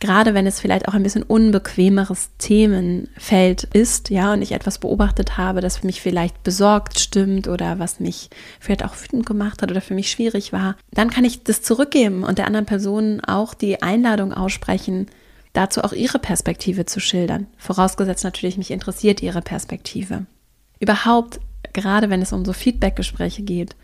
Gerade 0.00 0.34
wenn 0.34 0.46
es 0.46 0.58
vielleicht 0.58 0.88
auch 0.88 0.94
ein 0.94 1.02
bisschen 1.02 1.22
unbequemeres 1.22 2.30
Themenfeld 2.38 3.64
ist, 3.64 4.10
ja, 4.10 4.32
und 4.32 4.42
ich 4.42 4.52
etwas 4.52 4.78
beobachtet 4.78 5.36
habe, 5.36 5.60
das 5.60 5.76
für 5.76 5.86
mich 5.86 6.00
vielleicht 6.00 6.42
besorgt 6.42 6.98
stimmt 6.98 7.46
oder 7.46 7.78
was 7.78 8.00
mich 8.00 8.28
vielleicht 8.58 8.82
auch 8.82 8.94
wütend 9.00 9.26
gemacht 9.26 9.62
hat 9.62 9.70
oder 9.70 9.82
für 9.82 9.94
mich 9.94 10.10
schwierig 10.10 10.52
war, 10.52 10.74
dann 10.90 11.10
kann 11.10 11.26
ich 11.26 11.44
das 11.44 11.62
zurückgeben 11.62 12.24
und 12.24 12.38
der 12.38 12.46
anderen 12.46 12.66
Person 12.66 13.20
auch 13.20 13.52
die 13.52 13.82
Einladung 13.82 14.32
aussprechen, 14.32 15.06
dazu 15.52 15.84
auch 15.84 15.92
ihre 15.92 16.18
Perspektive 16.18 16.86
zu 16.86 16.98
schildern. 16.98 17.46
Vorausgesetzt 17.58 18.24
natürlich, 18.24 18.56
mich 18.56 18.70
interessiert 18.70 19.22
ihre 19.22 19.42
Perspektive 19.42 20.24
überhaupt, 20.80 21.40
gerade 21.72 22.10
wenn 22.10 22.22
es 22.22 22.32
um 22.32 22.44
so 22.44 22.52
Feedbackgespräche 22.52 23.42
geht, 23.42 23.76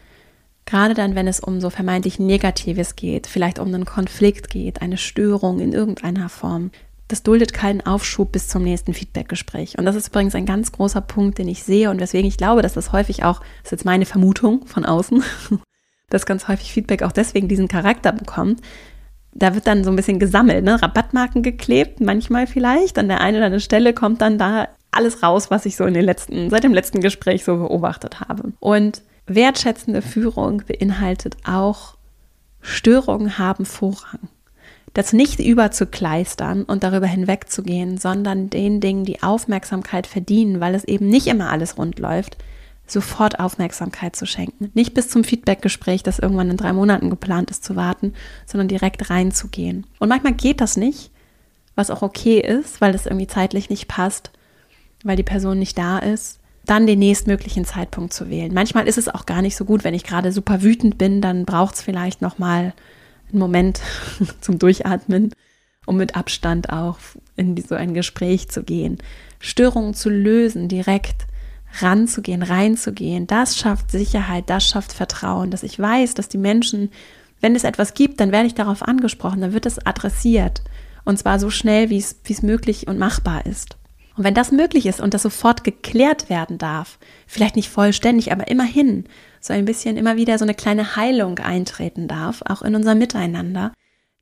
gerade 0.64 0.94
dann, 0.94 1.14
wenn 1.14 1.28
es 1.28 1.38
um 1.38 1.61
so 1.61 1.70
vermeintlich 1.70 2.18
Negatives 2.18 2.96
geht, 2.96 3.26
vielleicht 3.28 3.59
um 3.59 3.68
einen 3.68 3.85
Konflikt 3.85 4.50
geht, 4.50 4.82
eine 4.82 4.96
Störung 4.96 5.61
in 5.61 5.72
irgendeiner 5.72 6.28
Form, 6.28 6.72
das 7.09 7.22
duldet 7.22 7.52
keinen 7.52 7.87
Aufschub 7.87 8.32
bis 8.32 8.48
zum 8.48 8.64
nächsten 8.64 8.92
Feedbackgespräch. 8.92 9.78
Und 9.78 9.85
das 9.85 9.94
ist 9.94 10.09
übrigens 10.09 10.35
ein 10.35 10.46
ganz 10.46 10.72
großer 10.72 11.00
Punkt, 11.00 11.38
den 11.38 11.46
ich 11.46 11.62
sehe 11.62 11.90
und 11.90 12.00
weswegen 12.00 12.26
ich 12.26 12.37
glaube, 12.37 12.62
dass 12.62 12.74
das 12.74 12.92
häufig 12.92 13.22
auch, 13.22 13.38
das 13.38 13.66
ist 13.66 13.70
jetzt 13.72 13.85
meine 13.85 14.06
Vermutung 14.06 14.66
von 14.66 14.85
außen, 14.85 15.22
dass 16.11 16.26
ganz 16.26 16.48
häufig 16.48 16.72
Feedback 16.72 17.02
auch 17.02 17.12
deswegen 17.12 17.46
diesen 17.46 17.68
Charakter 17.68 18.11
bekommt. 18.11 18.61
Da 19.32 19.54
wird 19.54 19.66
dann 19.66 19.85
so 19.85 19.90
ein 19.90 19.96
bisschen 19.96 20.18
gesammelt, 20.18 20.64
ne? 20.64 20.80
Rabattmarken 20.82 21.42
geklebt, 21.42 22.00
manchmal 22.00 22.46
vielleicht. 22.46 22.98
An 22.98 23.09
der 23.09 23.20
einen 23.20 23.37
oder 23.37 23.46
anderen 23.46 23.61
Stelle 23.61 23.92
kommt 23.92 24.22
dann 24.22 24.38
da 24.38 24.68
alles 24.96 25.22
raus, 25.22 25.50
was 25.50 25.66
ich 25.66 25.76
so 25.76 25.85
in 25.85 25.94
den 25.94 26.04
letzten, 26.04 26.50
seit 26.50 26.64
dem 26.64 26.74
letzten 26.74 27.00
Gespräch 27.00 27.44
so 27.44 27.56
beobachtet 27.56 28.20
habe. 28.20 28.52
Und 28.61 29.02
wertschätzende 29.26 30.02
Führung 30.02 30.62
beinhaltet 30.66 31.37
auch, 31.44 31.96
Störungen 32.61 33.38
haben 33.38 33.64
Vorrang. 33.64 34.28
Das 34.94 35.12
nicht 35.12 35.40
überzukleistern 35.40 36.62
und 36.64 36.82
darüber 36.82 37.06
hinwegzugehen, 37.06 37.98
sondern 37.98 38.48
den 38.48 38.80
Dingen, 38.80 39.04
die 39.04 39.22
Aufmerksamkeit 39.22 40.06
verdienen, 40.06 40.61
weil 40.61 40.74
es 40.74 40.85
eben 40.85 41.09
nicht 41.09 41.26
immer 41.26 41.50
alles 41.50 41.76
rund 41.76 41.98
läuft, 41.98 42.38
sofort 42.87 43.38
Aufmerksamkeit 43.38 44.16
zu 44.16 44.26
schenken. 44.26 44.70
Nicht 44.74 44.94
bis 44.94 45.09
zum 45.09 45.22
Feedbackgespräch, 45.22 46.02
das 46.02 46.18
irgendwann 46.18 46.50
in 46.50 46.56
drei 46.56 46.72
Monaten 46.72 47.11
geplant 47.11 47.50
ist, 47.50 47.64
zu 47.64 47.76
warten, 47.76 48.14
sondern 48.46 48.68
direkt 48.68 49.11
reinzugehen. 49.11 49.87
Und 49.98 50.09
manchmal 50.09 50.32
geht 50.32 50.61
das 50.61 50.76
nicht, 50.76 51.11
was 51.74 51.90
auch 51.90 52.02
okay 52.02 52.40
ist, 52.40 52.80
weil 52.80 52.94
es 52.94 53.06
irgendwie 53.06 53.26
zeitlich 53.26 53.68
nicht 53.68 53.88
passt 53.88 54.30
weil 55.07 55.16
die 55.16 55.23
Person 55.23 55.59
nicht 55.59 55.79
da 55.79 55.99
ist, 55.99 56.40
dann 56.66 56.87
den 56.87 56.99
nächstmöglichen 56.99 57.64
Zeitpunkt 57.64 58.12
zu 58.12 58.29
wählen. 58.29 58.53
Manchmal 58.53 58.88
ist 58.88 58.99
es 58.99 59.09
auch 59.09 59.25
gar 59.25 59.40
nicht 59.40 59.57
so 59.57 59.64
gut, 59.64 59.85
wenn 59.85 59.95
ich 59.95 60.05
gerade 60.05 60.33
super 60.33 60.62
wütend 60.62 60.99
bin, 60.99 61.21
dann 61.21 61.45
braucht 61.45 61.77
es 61.77 61.83
vielleicht 61.83 62.23
noch 62.23 62.38
mal 62.38 62.75
einen 63.31 63.38
Moment 63.38 63.81
zum 64.40 64.59
Durchatmen, 64.59 65.33
um 65.87 65.97
mit 65.97 66.16
Abstand 66.16 66.71
auch 66.71 66.99
in 67.37 67.57
so 67.57 67.77
ein 67.77 67.95
Gespräch 67.95 68.49
zu 68.49 68.64
gehen, 68.64 68.99
Störungen 69.38 69.95
zu 69.95 70.11
lösen, 70.11 70.69
direkt 70.69 71.27
ranzugehen, 71.81 72.42
reinzugehen. 72.42 73.27
Das 73.27 73.57
schafft 73.57 73.90
Sicherheit, 73.90 74.51
das 74.51 74.66
schafft 74.66 74.92
Vertrauen, 74.92 75.51
dass 75.51 75.62
ich 75.62 75.79
weiß, 75.79 76.14
dass 76.14 76.29
die 76.29 76.38
Menschen, 76.38 76.90
wenn 77.40 77.55
es 77.55 77.64
etwas 77.64 77.95
gibt, 77.95 78.19
dann 78.19 78.33
werde 78.33 78.47
ich 78.47 78.55
darauf 78.55 78.83
angesprochen, 78.83 79.40
dann 79.40 79.53
wird 79.53 79.66
es 79.66 79.85
adressiert 79.87 80.62
und 81.05 81.19
zwar 81.19 81.38
so 81.38 81.51
schnell, 81.51 81.90
wie 81.90 81.99
es 81.99 82.42
möglich 82.42 82.88
und 82.88 82.99
machbar 82.99 83.47
ist. 83.47 83.77
Und 84.16 84.24
wenn 84.24 84.35
das 84.35 84.50
möglich 84.50 84.87
ist 84.87 85.00
und 85.00 85.14
das 85.14 85.22
sofort 85.22 85.62
geklärt 85.62 86.31
werden 86.31 86.59
darf, 86.59 86.98
vielleicht 87.26 87.57
nicht 87.57 87.68
vollständig, 87.68 88.33
aber 88.33 88.48
immerhin 88.48 89.05
so 89.40 89.52
ein 89.52 89.66
bisschen 89.66 89.96
immer 89.96 90.16
wieder 90.16 90.38
so 90.38 90.44
eine 90.44 90.55
kleine 90.55 90.96
Heilung 90.96 91.38
eintreten 91.38 92.09
darf, 92.09 92.42
auch 92.46 92.62
in 92.62 92.74
unser 92.74 92.94
Miteinander, 92.94 93.72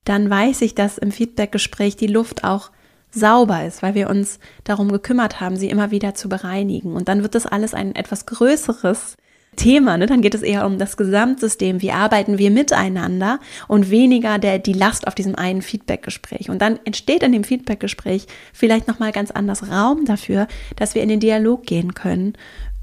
dann 0.04 0.28
weiß 0.28 0.62
ich, 0.62 0.74
dass 0.74 0.98
im 0.98 1.12
Feedbackgespräch 1.12 1.96
die 1.96 2.09
Luft 2.09 2.44
auch 2.44 2.70
sauber 3.11 3.64
ist, 3.64 3.83
weil 3.83 3.94
wir 3.94 4.11
uns 4.11 4.40
darum 4.64 4.90
gekümmert 4.90 5.40
haben, 5.40 5.57
sie 5.57 5.70
immer 5.70 5.92
wieder 5.92 6.14
zu 6.14 6.28
bereinigen. 6.28 6.94
Und 6.94 7.09
dann 7.09 7.22
wird 7.22 7.37
das 7.37 7.46
alles 7.46 7.72
ein 7.72 7.94
etwas 7.94 8.26
größeres 8.26 9.16
Thema. 9.57 9.97
Ne? 9.97 10.07
Dann 10.07 10.23
geht 10.23 10.35
es 10.35 10.43
eher 10.43 10.67
um 10.67 10.79
das 10.79 10.97
Gesamtsystem. 10.97 11.83
Wie 11.83 11.93
arbeiten 11.93 12.38
wir 12.38 12.51
miteinander 12.51 13.40
und 13.69 13.90
weniger 13.90 14.38
der, 14.38 14.59
die 14.59 14.73
Last 14.73 15.07
auf 15.07 15.14
diesem 15.14 15.35
einen 15.35 15.62
Feedbackgespräch. 15.62 16.51
Und 16.51 16.61
dann 16.61 16.79
entsteht 16.85 17.23
in 17.23 17.33
dem 17.33 17.45
Feedbackgespräch 17.45 18.27
vielleicht 18.53 18.88
nochmal 18.88 19.12
ganz 19.12 19.31
anders 19.31 19.69
Raum 19.71 20.05
dafür, 20.05 20.47
dass 20.77 20.95
wir 20.95 21.03
in 21.03 21.09
den 21.09 21.21
Dialog 21.21 21.64
gehen 21.64 21.95
können 21.95 22.35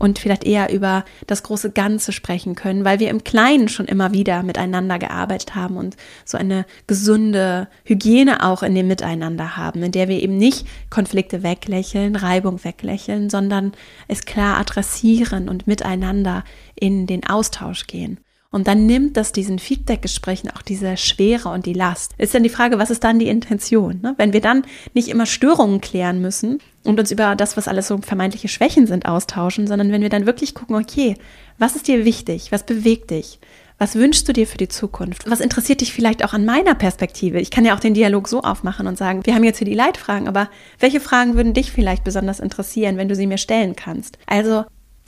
und 0.02 0.18
vielleicht 0.18 0.44
eher 0.44 0.74
über 0.74 1.06
das 1.28 1.44
große 1.44 1.72
Ganze 1.72 2.12
sprechen 2.12 2.56
können, 2.56 2.84
weil 2.84 3.00
wir 3.00 3.12
im 3.12 3.24
Kleinen 3.24 3.70
schon 3.70 3.86
immer 3.86 4.14
wieder 4.14 4.42
miteinander 4.42 4.98
gearbeitet 4.98 5.54
haben 5.54 5.78
und 5.78 5.96
so 6.26 6.40
eine 6.40 6.66
gesunde 6.88 7.68
Hygiene 7.84 8.44
auch 8.44 8.64
in 8.64 8.74
dem 8.74 8.88
Miteinander 8.88 9.58
haben, 9.58 9.84
in 9.84 9.92
der 9.92 10.08
wir 10.08 10.22
eben 10.22 10.38
nicht 10.38 10.66
Konflikte 10.90 11.44
weglächeln, 11.44 12.16
Reibung 12.16 12.64
weglächeln, 12.64 13.30
sondern 13.30 13.74
es 14.08 14.26
klar 14.26 14.58
adressieren 14.58 15.48
und 15.48 15.68
miteinander 15.68 16.44
in 16.74 17.06
den 17.06 17.24
Austausch 17.28 17.86
gehen. 17.86 18.20
Und 18.54 18.68
dann 18.68 18.86
nimmt 18.86 19.16
das 19.16 19.32
diesen 19.32 19.60
Feedback-Gesprächen 19.60 20.50
auch 20.52 20.62
diese 20.62 20.98
Schwere 20.98 21.50
und 21.50 21.66
die 21.66 21.74
Last. 21.74 22.12
Ist 22.18 22.36
dann 22.36 22.44
die 22.44 22.50
Frage, 22.50 22.78
was 22.78 22.92
ist 22.92 23.04
dann 23.04 23.18
die 23.18 23.30
Intention? 23.30 24.02
Ne? 24.02 24.14
Wenn 24.18 24.34
wir 24.34 24.42
dann 24.42 24.64
nicht 24.94 25.08
immer 25.08 25.26
Störungen 25.26 25.80
klären 25.80 26.22
müssen 26.22 26.60
und 26.84 27.00
uns 27.00 27.12
über 27.12 27.38
das, 27.38 27.56
was 27.56 27.70
alles 27.70 27.88
so 27.88 27.98
vermeintliche 28.00 28.50
Schwächen 28.50 28.88
sind, 28.88 29.06
austauschen, 29.06 29.68
sondern 29.68 29.94
wenn 29.94 30.02
wir 30.02 30.10
dann 30.10 30.26
wirklich 30.26 30.54
gucken, 30.54 30.76
okay, 30.76 31.16
was 31.60 31.78
ist 31.78 31.88
dir 31.88 32.04
wichtig? 32.04 32.52
Was 32.52 32.66
bewegt 32.66 33.12
dich? 33.12 33.40
Was 33.78 33.96
wünschst 33.96 34.28
du 34.28 34.34
dir 34.34 34.46
für 34.46 34.58
die 34.58 34.68
Zukunft? 34.68 35.28
Was 35.32 35.40
interessiert 35.40 35.82
dich 35.82 35.94
vielleicht 35.94 36.24
auch 36.24 36.34
an 36.34 36.46
meiner 36.46 36.76
Perspektive? 36.76 37.40
Ich 37.40 37.52
kann 37.52 37.66
ja 37.66 37.74
auch 37.74 37.80
den 37.80 37.94
Dialog 37.94 38.28
so 38.28 38.42
aufmachen 38.42 38.86
und 38.86 38.98
sagen, 38.98 39.26
wir 39.26 39.34
haben 39.34 39.44
jetzt 39.46 39.58
hier 39.58 39.66
die 39.66 39.74
Leitfragen, 39.74 40.28
aber 40.28 40.50
welche 40.78 41.00
Fragen 41.00 41.36
würden 41.36 41.54
dich 41.54 41.72
vielleicht 41.72 42.04
besonders 42.04 42.40
interessieren, 42.42 42.98
wenn 42.98 43.10
du 43.10 43.16
sie 43.16 43.28
mir 43.28 43.40
stellen 43.40 43.76
kannst? 43.76 44.20
Also 44.28 44.66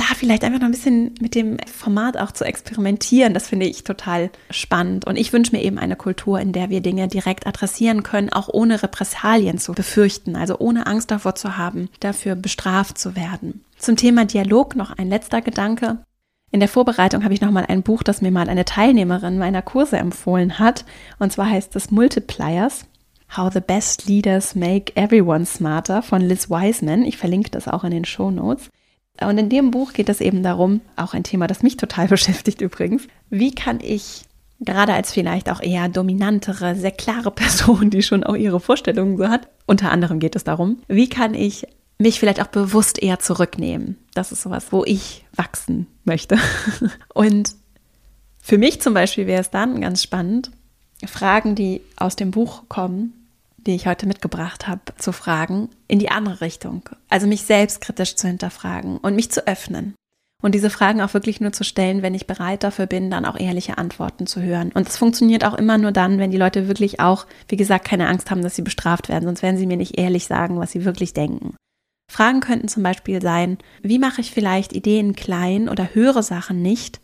da 0.09 0.15
vielleicht 0.15 0.43
einfach 0.43 0.59
noch 0.59 0.67
ein 0.67 0.71
bisschen 0.71 1.15
mit 1.19 1.35
dem 1.35 1.57
Format 1.59 2.17
auch 2.17 2.31
zu 2.31 2.43
experimentieren, 2.43 3.33
das 3.33 3.47
finde 3.47 3.65
ich 3.65 3.83
total 3.83 4.29
spannend. 4.49 5.05
Und 5.05 5.17
ich 5.17 5.33
wünsche 5.33 5.55
mir 5.55 5.61
eben 5.61 5.77
eine 5.77 5.95
Kultur, 5.95 6.39
in 6.39 6.51
der 6.51 6.69
wir 6.69 6.81
Dinge 6.81 7.07
direkt 7.07 7.47
adressieren 7.47 8.03
können, 8.03 8.31
auch 8.31 8.49
ohne 8.49 8.83
Repressalien 8.83 9.57
zu 9.57 9.73
befürchten, 9.73 10.35
also 10.35 10.57
ohne 10.59 10.87
Angst 10.87 11.11
davor 11.11 11.35
zu 11.35 11.57
haben, 11.57 11.89
dafür 11.99 12.35
bestraft 12.35 12.97
zu 12.97 13.15
werden. 13.15 13.63
Zum 13.77 13.95
Thema 13.95 14.25
Dialog 14.25 14.75
noch 14.75 14.97
ein 14.97 15.09
letzter 15.09 15.41
Gedanke. 15.41 15.99
In 16.51 16.59
der 16.59 16.69
Vorbereitung 16.69 17.23
habe 17.23 17.33
ich 17.33 17.41
nochmal 17.41 17.65
ein 17.67 17.81
Buch, 17.81 18.03
das 18.03 18.21
mir 18.21 18.31
mal 18.31 18.47
eine 18.47 18.65
Teilnehmerin 18.65 19.39
meiner 19.39 19.61
Kurse 19.61 19.97
empfohlen 19.97 20.59
hat. 20.59 20.85
Und 21.17 21.31
zwar 21.31 21.49
heißt 21.49 21.75
es 21.75 21.91
Multipliers. 21.91 22.85
How 23.35 23.51
the 23.51 23.61
Best 23.61 24.07
Leaders 24.07 24.53
Make 24.53 24.95
Everyone 24.95 25.45
Smarter 25.47 26.03
von 26.03 26.21
Liz 26.21 26.51
Wiseman. 26.51 27.05
Ich 27.05 27.17
verlinke 27.17 27.49
das 27.49 27.67
auch 27.67 27.83
in 27.83 27.89
den 27.89 28.05
Show 28.05 28.29
Notes. 28.29 28.69
Und 29.21 29.37
in 29.37 29.49
dem 29.49 29.71
Buch 29.71 29.93
geht 29.93 30.09
es 30.09 30.21
eben 30.21 30.43
darum, 30.43 30.81
auch 30.95 31.13
ein 31.13 31.23
Thema, 31.23 31.47
das 31.47 31.63
mich 31.63 31.77
total 31.77 32.07
beschäftigt 32.09 32.61
übrigens, 32.61 33.07
wie 33.29 33.53
kann 33.53 33.79
ich 33.81 34.23
gerade 34.59 34.93
als 34.93 35.11
vielleicht 35.11 35.49
auch 35.49 35.61
eher 35.61 35.89
dominantere, 35.89 36.75
sehr 36.75 36.91
klare 36.91 37.31
Person, 37.31 37.89
die 37.89 38.01
schon 38.01 38.23
auch 38.23 38.35
ihre 38.35 38.59
Vorstellungen 38.59 39.17
so 39.17 39.27
hat, 39.27 39.47
unter 39.65 39.91
anderem 39.91 40.19
geht 40.19 40.35
es 40.35 40.43
darum, 40.43 40.81
wie 40.87 41.09
kann 41.09 41.33
ich 41.33 41.67
mich 41.99 42.19
vielleicht 42.19 42.41
auch 42.41 42.47
bewusst 42.47 43.01
eher 43.01 43.19
zurücknehmen. 43.19 43.97
Das 44.13 44.31
ist 44.31 44.41
sowas, 44.41 44.67
wo 44.71 44.83
ich 44.83 45.25
wachsen 45.35 45.87
möchte. 46.03 46.37
Und 47.13 47.55
für 48.41 48.57
mich 48.57 48.81
zum 48.81 48.93
Beispiel 48.93 49.27
wäre 49.27 49.41
es 49.41 49.51
dann 49.51 49.79
ganz 49.79 50.03
spannend, 50.03 50.51
Fragen, 51.05 51.55
die 51.55 51.81
aus 51.95 52.15
dem 52.15 52.31
Buch 52.31 52.63
kommen, 52.69 53.22
die 53.65 53.75
ich 53.75 53.87
heute 53.87 54.07
mitgebracht 54.07 54.67
habe, 54.67 54.81
zu 54.97 55.11
fragen, 55.11 55.69
in 55.87 55.99
die 55.99 56.09
andere 56.09 56.41
Richtung. 56.41 56.89
Also 57.09 57.27
mich 57.27 57.43
selbst 57.43 57.81
kritisch 57.81 58.15
zu 58.15 58.27
hinterfragen 58.27 58.97
und 58.97 59.15
mich 59.15 59.31
zu 59.31 59.47
öffnen. 59.47 59.95
Und 60.41 60.53
diese 60.53 60.69
Fragen 60.69 60.99
auch 60.99 61.13
wirklich 61.13 61.39
nur 61.39 61.53
zu 61.53 61.63
stellen, 61.63 62.01
wenn 62.01 62.13
ich 62.13 62.27
bereit 62.27 62.63
dafür 62.63 62.85
bin, 62.85 63.09
dann 63.09 63.25
auch 63.25 63.39
ehrliche 63.39 63.77
Antworten 63.77 64.27
zu 64.27 64.41
hören. 64.41 64.73
Und 64.73 64.87
das 64.87 64.97
funktioniert 64.97 65.45
auch 65.45 65.53
immer 65.53 65.77
nur 65.77 65.93
dann, 65.93 66.19
wenn 66.19 66.31
die 66.31 66.37
Leute 66.37 66.67
wirklich 66.67 66.99
auch, 66.99 67.25
wie 67.47 67.55
gesagt, 67.55 67.85
keine 67.85 68.09
Angst 68.09 68.29
haben, 68.29 68.41
dass 68.41 68.55
sie 68.55 68.61
bestraft 68.61 69.07
werden, 69.07 69.23
sonst 69.23 69.41
werden 69.41 69.57
sie 69.57 69.65
mir 69.65 69.77
nicht 69.77 69.97
ehrlich 69.97 70.27
sagen, 70.27 70.59
was 70.59 70.71
sie 70.71 70.83
wirklich 70.83 71.13
denken. 71.13 71.55
Fragen 72.11 72.41
könnten 72.41 72.67
zum 72.67 72.83
Beispiel 72.83 73.21
sein, 73.21 73.57
wie 73.81 73.99
mache 73.99 74.19
ich 74.19 74.31
vielleicht 74.31 74.73
Ideen 74.73 75.15
klein 75.15 75.69
oder 75.69 75.95
höhere 75.95 76.23
Sachen 76.23 76.61
nicht 76.61 76.99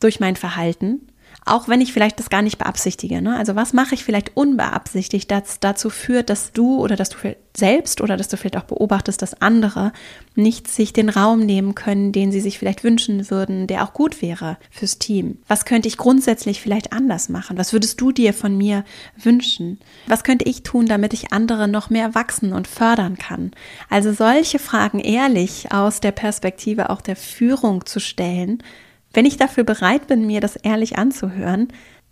durch 0.00 0.18
mein 0.18 0.34
Verhalten, 0.34 1.06
auch 1.44 1.68
wenn 1.68 1.80
ich 1.80 1.92
vielleicht 1.92 2.18
das 2.18 2.30
gar 2.30 2.42
nicht 2.42 2.58
beabsichtige. 2.58 3.20
Ne? 3.20 3.36
Also 3.36 3.54
was 3.54 3.72
mache 3.72 3.94
ich 3.94 4.04
vielleicht 4.04 4.36
unbeabsichtigt, 4.36 5.30
das 5.30 5.60
dazu 5.60 5.90
führt, 5.90 6.30
dass 6.30 6.52
du 6.52 6.78
oder 6.78 6.96
dass 6.96 7.10
du 7.10 7.16
selbst 7.56 8.00
oder 8.00 8.16
dass 8.16 8.28
du 8.28 8.36
vielleicht 8.36 8.56
auch 8.56 8.64
beobachtest, 8.64 9.22
dass 9.22 9.40
andere 9.40 9.92
nicht 10.34 10.68
sich 10.68 10.92
den 10.92 11.08
Raum 11.08 11.40
nehmen 11.40 11.74
können, 11.74 12.12
den 12.12 12.32
sie 12.32 12.40
sich 12.40 12.58
vielleicht 12.58 12.82
wünschen 12.82 13.30
würden, 13.30 13.66
der 13.66 13.84
auch 13.84 13.92
gut 13.92 14.22
wäre 14.22 14.56
fürs 14.70 14.98
Team. 14.98 15.38
Was 15.46 15.64
könnte 15.64 15.86
ich 15.86 15.96
grundsätzlich 15.96 16.60
vielleicht 16.60 16.92
anders 16.92 17.28
machen? 17.28 17.56
Was 17.56 17.72
würdest 17.72 18.00
du 18.00 18.10
dir 18.10 18.34
von 18.34 18.56
mir 18.56 18.84
wünschen? 19.16 19.78
Was 20.06 20.24
könnte 20.24 20.46
ich 20.46 20.62
tun, 20.62 20.86
damit 20.86 21.12
ich 21.12 21.32
andere 21.32 21.68
noch 21.68 21.90
mehr 21.90 22.14
wachsen 22.14 22.52
und 22.52 22.66
fördern 22.66 23.16
kann? 23.16 23.52
Also 23.88 24.12
solche 24.12 24.58
Fragen 24.58 24.98
ehrlich 24.98 25.70
aus 25.70 26.00
der 26.00 26.12
Perspektive 26.12 26.90
auch 26.90 27.00
der 27.00 27.16
Führung 27.16 27.86
zu 27.86 28.00
stellen, 28.00 28.62
wenn 29.14 29.26
ich 29.26 29.36
dafür 29.36 29.64
bereit 29.64 30.06
bin, 30.06 30.26
mir 30.26 30.40
das 30.40 30.56
ehrlich 30.56 30.98
anzuhören, 30.98 31.68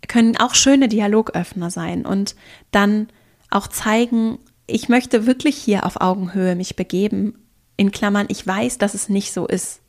können 0.07 0.37
auch 0.37 0.55
schöne 0.55 0.87
Dialogöffner 0.87 1.69
sein 1.69 2.05
und 2.05 2.35
dann 2.71 3.07
auch 3.49 3.67
zeigen, 3.67 4.39
ich 4.67 4.89
möchte 4.89 5.25
wirklich 5.25 5.55
hier 5.55 5.85
auf 5.85 6.01
Augenhöhe 6.01 6.55
mich 6.55 6.75
begeben. 6.75 7.35
In 7.77 7.91
Klammern, 7.91 8.27
ich 8.29 8.45
weiß, 8.45 8.77
dass 8.77 8.93
es 8.93 9.09
nicht 9.09 9.33
so 9.33 9.47
ist, 9.47 9.81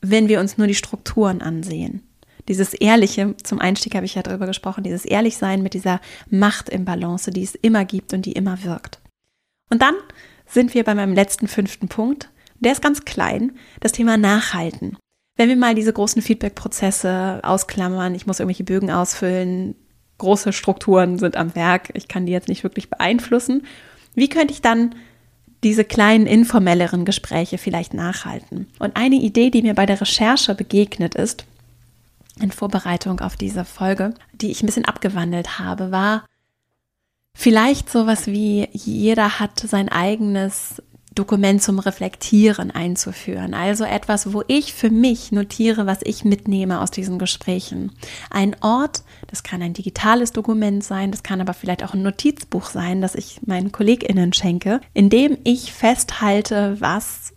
wenn 0.00 0.28
wir 0.28 0.40
uns 0.40 0.58
nur 0.58 0.66
die 0.66 0.74
Strukturen 0.74 1.42
ansehen. 1.42 2.02
Dieses 2.48 2.74
Ehrliche, 2.74 3.36
zum 3.42 3.60
Einstieg 3.60 3.94
habe 3.94 4.06
ich 4.06 4.14
ja 4.14 4.22
darüber 4.22 4.46
gesprochen, 4.46 4.82
dieses 4.82 5.04
Ehrlichsein 5.04 5.62
mit 5.62 5.74
dieser 5.74 6.00
Macht 6.30 6.68
im 6.68 6.84
Balance, 6.84 7.30
die 7.30 7.42
es 7.42 7.54
immer 7.54 7.84
gibt 7.84 8.12
und 8.12 8.26
die 8.26 8.32
immer 8.32 8.64
wirkt. 8.64 9.00
Und 9.70 9.82
dann 9.82 9.94
sind 10.46 10.74
wir 10.74 10.84
bei 10.84 10.94
meinem 10.94 11.14
letzten 11.14 11.46
fünften 11.46 11.88
Punkt. 11.88 12.30
Der 12.58 12.72
ist 12.72 12.82
ganz 12.82 13.04
klein, 13.04 13.52
das 13.80 13.92
Thema 13.92 14.16
Nachhalten. 14.16 14.96
Wenn 15.36 15.48
wir 15.48 15.56
mal 15.56 15.74
diese 15.74 15.92
großen 15.92 16.22
Feedback-Prozesse 16.22 17.40
ausklammern, 17.42 18.14
ich 18.14 18.26
muss 18.26 18.40
irgendwelche 18.40 18.64
Bögen 18.64 18.90
ausfüllen, 18.90 19.74
große 20.18 20.52
Strukturen 20.52 21.18
sind 21.18 21.36
am 21.36 21.54
Werk, 21.54 21.90
ich 21.94 22.08
kann 22.08 22.26
die 22.26 22.32
jetzt 22.32 22.48
nicht 22.48 22.62
wirklich 22.62 22.90
beeinflussen. 22.90 23.66
Wie 24.14 24.28
könnte 24.28 24.52
ich 24.52 24.60
dann 24.60 24.94
diese 25.64 25.84
kleinen 25.84 26.26
informelleren 26.26 27.04
Gespräche 27.04 27.58
vielleicht 27.58 27.94
nachhalten? 27.94 28.66
Und 28.78 28.96
eine 28.96 29.16
Idee, 29.16 29.50
die 29.50 29.62
mir 29.62 29.74
bei 29.74 29.86
der 29.86 30.00
Recherche 30.00 30.54
begegnet 30.54 31.14
ist, 31.14 31.44
in 32.40 32.52
Vorbereitung 32.52 33.20
auf 33.20 33.36
diese 33.36 33.64
Folge, 33.64 34.14
die 34.32 34.50
ich 34.50 34.62
ein 34.62 34.66
bisschen 34.66 34.84
abgewandelt 34.84 35.58
habe, 35.58 35.90
war 35.90 36.24
vielleicht 37.34 37.90
sowas 37.90 38.26
wie 38.26 38.68
jeder 38.72 39.40
hat 39.40 39.58
sein 39.58 39.88
eigenes 39.88 40.82
Dokument 41.14 41.60
zum 41.60 41.80
Reflektieren 41.80 42.70
einzuführen. 42.70 43.52
Also 43.52 43.84
etwas, 43.84 44.32
wo 44.32 44.44
ich 44.46 44.72
für 44.72 44.90
mich 44.90 45.32
notiere, 45.32 45.86
was 45.86 45.98
ich 46.04 46.24
mitnehme 46.24 46.80
aus 46.80 46.92
diesen 46.92 47.18
Gesprächen. 47.18 47.92
Ein 48.30 48.54
Ort, 48.60 49.02
das 49.26 49.42
kann 49.42 49.60
ein 49.60 49.74
digitales 49.74 50.32
Dokument 50.32 50.84
sein, 50.84 51.10
das 51.10 51.24
kann 51.24 51.40
aber 51.40 51.52
vielleicht 51.52 51.82
auch 51.82 51.94
ein 51.94 52.02
Notizbuch 52.02 52.66
sein, 52.66 53.00
das 53.00 53.16
ich 53.16 53.40
meinen 53.44 53.72
KollegInnen 53.72 54.32
schenke, 54.32 54.80
in 54.94 55.10
dem 55.10 55.36
ich 55.42 55.72
festhalte, 55.72 56.76
was 56.80 57.32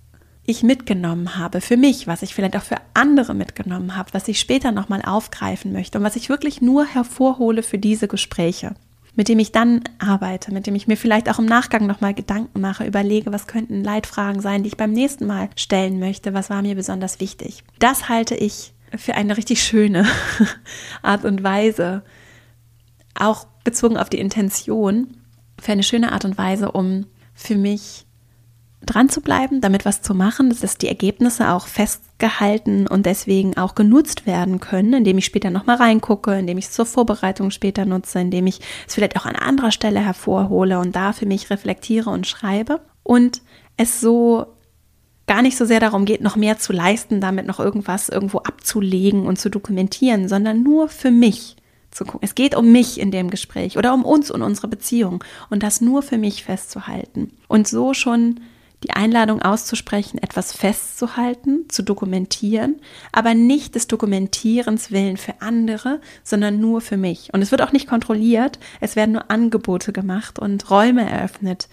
ich 0.46 0.62
mitgenommen 0.62 1.38
habe 1.38 1.62
für 1.62 1.78
mich, 1.78 2.06
was 2.06 2.22
ich 2.22 2.36
vielleicht 2.36 2.58
auch 2.58 2.64
für 2.64 2.78
andere 2.94 3.34
mitgenommen 3.34 3.96
habe, 3.96 4.14
was 4.14 4.28
ich 4.28 4.40
später 4.40 4.72
nochmal 4.72 5.02
aufgreifen 5.02 5.72
möchte 5.72 5.98
und 5.98 6.04
was 6.04 6.18
ich 6.18 6.30
wirklich 6.30 6.62
nur 6.62 6.86
hervorhole 6.86 7.64
für 7.64 7.78
diese 7.78 8.08
Gespräche 8.08 8.76
mit 9.16 9.28
dem 9.28 9.40
ich 9.40 9.52
dann 9.52 9.82
arbeite, 10.00 10.54
mit 10.54 10.66
dem 10.66 10.76
ich 10.76 10.88
mir 10.88 10.98
vielleicht 10.98 11.30
auch 11.30 11.40
im 11.40 11.46
Nachgang 11.46 11.86
nochmal 11.86 12.14
Gedanken 12.14 12.62
mache, 12.62 12.86
überlege, 12.86 13.32
was 13.32 13.48
könnten 13.48 13.84
Leitfragen 13.84 14.42
sein, 14.42 14.64
die 14.64 14.70
ich 14.70 14.78
beim 14.78 14.92
nächsten 14.92 15.28
Mal 15.28 15.50
stellen 15.56 16.00
möchte, 16.00 16.34
was 16.34 16.50
war 16.50 16.62
mir 16.62 16.76
besonders 16.76 17.20
wichtig. 17.20 17.64
Das 17.80 18.10
halte 18.10 18.36
ich 18.36 18.74
für 18.96 19.16
eine 19.16 19.38
richtig 19.38 19.64
schöne 19.64 20.06
Art 21.02 21.26
und 21.26 21.44
Weise, 21.44 22.04
auch 23.16 23.46
bezogen 23.64 23.98
auf 23.98 24.10
die 24.10 24.20
Intention, 24.20 25.18
für 25.62 25.72
eine 25.72 25.84
schöne 25.84 26.12
Art 26.12 26.26
und 26.26 26.38
Weise, 26.38 26.72
um 26.72 27.06
für 27.34 27.56
mich 27.56 28.06
dran 28.86 29.10
zu 29.10 29.22
bleiben, 29.22 29.62
damit 29.62 29.86
was 29.86 30.02
zu 30.02 30.14
machen, 30.14 30.50
dass 30.50 30.78
die 30.78 30.88
Ergebnisse 30.88 31.50
auch 31.52 31.68
festgehalten 31.68 32.88
und 32.88 33.06
deswegen 33.06 33.58
auch 33.58 33.76
genutzt 33.76 34.26
werden 34.26 34.60
können, 34.60 34.94
indem 34.94 35.18
ich 35.18 35.26
später 35.26 35.50
nochmal 35.50 35.78
reingucke, 35.78 36.38
indem 36.38 36.58
ich 36.58 36.66
es 36.66 36.72
zur 36.72 36.86
Vorbereitung 36.86 37.52
später 37.52 37.86
nutze, 37.86 38.20
indem 38.20 38.48
ich 38.48 38.60
es 38.88 38.96
vielleicht 38.96 39.18
auch 39.18 39.26
an 39.26 39.36
anderer 39.36 39.72
Stelle 39.72 40.00
hervorhole 40.00 40.80
und 40.80 40.96
da 40.96 41.14
für 41.14 41.26
mich 41.26 41.50
reflektiere 41.50 42.10
und 42.10 42.28
schreibe 42.28 42.82
und 43.04 43.42
es 43.78 44.02
so 44.02 44.48
gar 45.26 45.42
nicht 45.42 45.58
so 45.58 45.66
sehr 45.66 45.80
darum 45.80 46.06
geht, 46.06 46.22
noch 46.22 46.36
mehr 46.36 46.58
zu 46.58 46.74
leisten, 46.74 47.22
damit 47.22 47.48
noch 47.48 47.60
irgendwas 47.60 48.10
irgendwo 48.10 48.40
abzulegen 48.40 49.26
und 49.26 49.40
zu 49.40 49.50
dokumentieren, 49.50 50.28
sondern 50.28 50.64
nur 50.64 50.90
für 50.90 51.12
mich 51.12 51.56
zu 51.92 52.06
gucken. 52.06 52.22
Es 52.24 52.36
geht 52.36 52.56
um 52.56 52.72
mich 52.72 53.00
in 53.00 53.12
dem 53.12 53.30
Gespräch 53.30 53.78
oder 53.78 53.94
um 53.94 54.04
uns 54.04 54.32
und 54.32 54.42
unsere 54.42 54.68
Beziehung 54.68 55.24
und 55.50 55.64
das 55.64 55.80
nur 55.80 56.02
für 56.02 56.18
mich 56.18 56.44
festzuhalten 56.44 57.32
und 57.48 57.68
so 57.68 57.94
schon 57.94 58.42
die 58.84 58.92
Einladung 58.92 59.42
auszusprechen, 59.42 60.18
etwas 60.18 60.52
festzuhalten, 60.52 61.66
zu 61.70 61.84
dokumentieren, 61.84 62.82
aber 63.12 63.34
nicht 63.34 63.76
des 63.76 63.88
Dokumentierens 63.88 64.92
willen 64.92 65.18
für 65.18 65.42
andere, 65.42 66.02
sondern 66.24 66.60
nur 66.60 66.82
für 66.82 66.98
mich. 66.98 67.34
Und 67.34 67.42
es 67.42 67.52
wird 67.52 67.62
auch 67.62 67.72
nicht 67.72 67.88
kontrolliert, 67.88 68.60
es 68.82 68.96
werden 68.96 69.14
nur 69.14 69.32
Angebote 69.32 69.94
gemacht 69.94 70.38
und 70.38 70.70
Räume 70.70 71.10
eröffnet, 71.10 71.70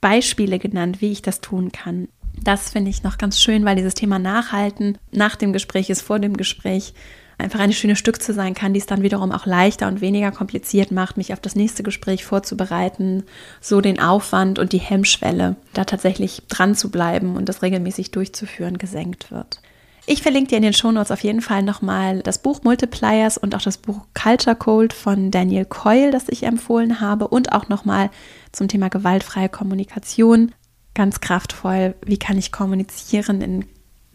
Beispiele 0.00 0.58
genannt, 0.58 1.00
wie 1.00 1.12
ich 1.12 1.22
das 1.22 1.40
tun 1.40 1.72
kann. 1.72 2.08
Das 2.42 2.70
finde 2.70 2.90
ich 2.90 3.02
noch 3.02 3.18
ganz 3.18 3.40
schön, 3.40 3.64
weil 3.64 3.76
dieses 3.76 3.94
Thema 3.94 4.18
Nachhalten 4.18 4.98
nach 5.10 5.36
dem 5.36 5.52
Gespräch 5.52 5.90
ist, 5.90 6.02
vor 6.02 6.18
dem 6.18 6.36
Gespräch 6.36 6.94
einfach 7.42 7.60
eine 7.60 7.72
schöne 7.72 7.96
Stück 7.96 8.22
zu 8.22 8.32
sein 8.32 8.54
kann, 8.54 8.72
die 8.72 8.80
es 8.80 8.86
dann 8.86 9.02
wiederum 9.02 9.32
auch 9.32 9.46
leichter 9.46 9.88
und 9.88 10.00
weniger 10.00 10.30
kompliziert 10.30 10.90
macht, 10.90 11.16
mich 11.16 11.32
auf 11.32 11.40
das 11.40 11.54
nächste 11.54 11.82
Gespräch 11.82 12.24
vorzubereiten, 12.24 13.24
so 13.60 13.80
den 13.80 14.00
Aufwand 14.00 14.58
und 14.58 14.72
die 14.72 14.78
Hemmschwelle, 14.78 15.56
da 15.74 15.84
tatsächlich 15.84 16.42
dran 16.48 16.74
zu 16.74 16.90
bleiben 16.90 17.36
und 17.36 17.48
das 17.48 17.62
regelmäßig 17.62 18.10
durchzuführen, 18.10 18.78
gesenkt 18.78 19.30
wird. 19.30 19.60
Ich 20.04 20.22
verlinke 20.22 20.48
dir 20.48 20.56
in 20.56 20.64
den 20.64 20.72
Shownotes 20.72 21.12
auf 21.12 21.22
jeden 21.22 21.42
Fall 21.42 21.62
nochmal 21.62 22.22
das 22.22 22.38
Buch 22.38 22.64
Multipliers 22.64 23.38
und 23.38 23.54
auch 23.54 23.62
das 23.62 23.78
Buch 23.78 24.00
Culture 24.14 24.56
Code 24.56 24.94
von 24.94 25.30
Daniel 25.30 25.64
Coyle, 25.64 26.10
das 26.10 26.28
ich 26.28 26.42
empfohlen 26.42 27.00
habe 27.00 27.28
und 27.28 27.52
auch 27.52 27.68
nochmal 27.68 28.10
zum 28.50 28.66
Thema 28.66 28.88
gewaltfreie 28.88 29.48
Kommunikation. 29.48 30.52
Ganz 30.94 31.20
kraftvoll, 31.20 31.94
wie 32.04 32.18
kann 32.18 32.36
ich 32.36 32.50
kommunizieren 32.50 33.40
in 33.42 33.64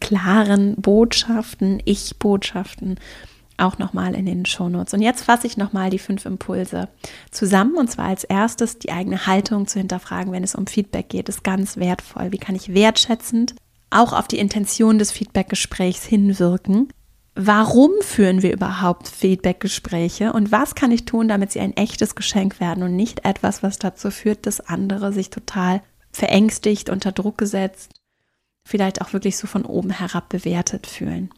klaren 0.00 0.76
Botschaften, 0.76 1.82
Ich-Botschaften 1.84 2.98
auch 3.58 3.78
nochmal 3.78 4.14
in 4.14 4.26
den 4.26 4.46
Shownotes. 4.46 4.94
Und 4.94 5.02
jetzt 5.02 5.24
fasse 5.24 5.46
ich 5.46 5.56
nochmal 5.56 5.90
die 5.90 5.98
fünf 5.98 6.24
Impulse 6.24 6.88
zusammen. 7.30 7.76
Und 7.76 7.90
zwar 7.90 8.06
als 8.06 8.24
erstes 8.24 8.78
die 8.78 8.92
eigene 8.92 9.26
Haltung 9.26 9.66
zu 9.66 9.78
hinterfragen, 9.78 10.32
wenn 10.32 10.44
es 10.44 10.54
um 10.54 10.66
Feedback 10.66 11.08
geht, 11.08 11.28
ist 11.28 11.44
ganz 11.44 11.76
wertvoll. 11.76 12.32
Wie 12.32 12.38
kann 12.38 12.54
ich 12.54 12.72
wertschätzend 12.72 13.54
auch 13.90 14.12
auf 14.12 14.28
die 14.28 14.38
Intention 14.38 14.98
des 14.98 15.10
Feedbackgesprächs 15.10 16.04
hinwirken? 16.04 16.88
Warum 17.34 17.92
führen 18.00 18.42
wir 18.42 18.52
überhaupt 18.52 19.08
Feedbackgespräche 19.08 20.32
und 20.32 20.50
was 20.50 20.74
kann 20.74 20.90
ich 20.90 21.04
tun, 21.04 21.28
damit 21.28 21.52
sie 21.52 21.60
ein 21.60 21.76
echtes 21.76 22.16
Geschenk 22.16 22.58
werden 22.58 22.82
und 22.82 22.96
nicht 22.96 23.24
etwas, 23.24 23.62
was 23.62 23.78
dazu 23.78 24.10
führt, 24.10 24.44
dass 24.46 24.60
andere 24.60 25.12
sich 25.12 25.30
total 25.30 25.80
verängstigt, 26.10 26.90
unter 26.90 27.12
Druck 27.12 27.38
gesetzt 27.38 27.97
vielleicht 28.68 29.00
auch 29.00 29.12
wirklich 29.12 29.38
so 29.38 29.46
von 29.46 29.64
oben 29.64 29.90
herab 29.90 30.28
bewertet 30.28 30.86
fühlen. 30.86 31.30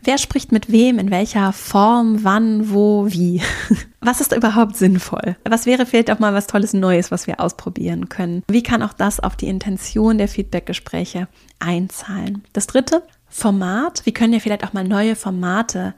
Wer 0.00 0.16
spricht 0.16 0.52
mit 0.52 0.70
wem, 0.70 0.98
in 0.98 1.10
welcher 1.10 1.52
Form, 1.52 2.24
wann, 2.24 2.70
wo, 2.70 3.06
wie? 3.08 3.42
Was 4.00 4.20
ist 4.20 4.34
überhaupt 4.34 4.76
sinnvoll? 4.76 5.36
Was 5.44 5.66
wäre 5.66 5.84
vielleicht 5.84 6.10
auch 6.10 6.20
mal 6.20 6.32
was 6.32 6.46
Tolles 6.46 6.72
Neues, 6.72 7.10
was 7.10 7.26
wir 7.26 7.40
ausprobieren 7.40 8.08
können? 8.08 8.44
Wie 8.48 8.62
kann 8.62 8.82
auch 8.82 8.92
das 8.92 9.18
auf 9.18 9.34
die 9.34 9.48
Intention 9.48 10.18
der 10.18 10.28
Feedbackgespräche 10.28 11.26
einzahlen? 11.58 12.44
Das 12.52 12.68
dritte, 12.68 13.02
Format. 13.28 14.06
Wie 14.06 14.12
können 14.12 14.32
wir 14.32 14.40
vielleicht 14.40 14.64
auch 14.64 14.72
mal 14.72 14.84
neue 14.84 15.16
Formate 15.16 15.94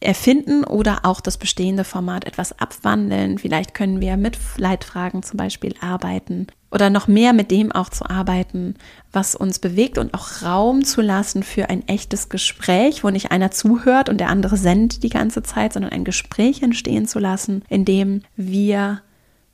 erfinden 0.00 0.64
oder 0.64 1.00
auch 1.04 1.20
das 1.20 1.36
bestehende 1.36 1.84
Format 1.84 2.24
etwas 2.24 2.58
abwandeln. 2.58 3.38
Vielleicht 3.38 3.74
können 3.74 4.00
wir 4.00 4.16
mit 4.16 4.38
Leitfragen 4.56 5.22
zum 5.22 5.36
Beispiel 5.36 5.74
arbeiten 5.80 6.46
oder 6.70 6.88
noch 6.88 7.08
mehr 7.08 7.32
mit 7.32 7.50
dem 7.50 7.72
auch 7.72 7.90
zu 7.90 8.08
arbeiten, 8.08 8.76
was 9.12 9.34
uns 9.34 9.58
bewegt 9.58 9.98
und 9.98 10.14
auch 10.14 10.42
Raum 10.42 10.84
zu 10.84 11.02
lassen 11.02 11.42
für 11.42 11.68
ein 11.68 11.86
echtes 11.88 12.28
Gespräch, 12.28 13.04
wo 13.04 13.10
nicht 13.10 13.30
einer 13.30 13.50
zuhört 13.50 14.08
und 14.08 14.18
der 14.18 14.28
andere 14.28 14.56
sendet 14.56 15.02
die 15.02 15.08
ganze 15.08 15.42
Zeit, 15.42 15.72
sondern 15.72 15.92
ein 15.92 16.04
Gespräch 16.04 16.62
entstehen 16.62 17.06
zu 17.06 17.18
lassen, 17.18 17.62
in 17.68 17.84
dem 17.84 18.22
wir 18.36 19.02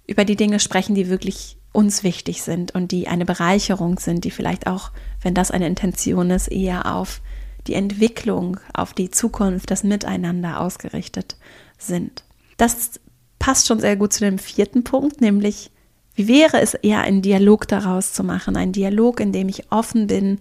über 0.06 0.24
die 0.24 0.36
Dinge 0.36 0.60
sprechen, 0.60 0.94
die 0.94 1.08
wirklich 1.08 1.56
uns 1.72 2.04
wichtig 2.04 2.42
sind 2.42 2.74
und 2.74 2.92
die 2.92 3.08
eine 3.08 3.26
Bereicherung 3.26 3.98
sind, 3.98 4.24
die 4.24 4.30
vielleicht 4.30 4.66
auch, 4.66 4.92
wenn 5.20 5.34
das 5.34 5.50
eine 5.50 5.66
Intention 5.66 6.30
ist, 6.30 6.48
eher 6.48 6.94
auf 6.94 7.20
die 7.68 7.74
Entwicklung, 7.74 8.58
auf 8.72 8.94
die 8.94 9.10
Zukunft, 9.10 9.70
das 9.70 9.84
Miteinander 9.84 10.60
ausgerichtet 10.60 11.36
sind. 11.78 12.24
Das 12.56 13.00
passt 13.38 13.66
schon 13.66 13.80
sehr 13.80 13.96
gut 13.96 14.12
zu 14.12 14.20
dem 14.20 14.38
vierten 14.38 14.84
Punkt, 14.84 15.20
nämlich 15.20 15.70
wie 16.14 16.28
wäre 16.28 16.60
es 16.60 16.74
eher 16.74 17.00
einen 17.00 17.20
Dialog 17.20 17.68
daraus 17.68 18.14
zu 18.14 18.24
machen, 18.24 18.56
ein 18.56 18.72
Dialog, 18.72 19.20
in 19.20 19.32
dem 19.32 19.48
ich 19.48 19.70
offen 19.70 20.06
bin, 20.06 20.40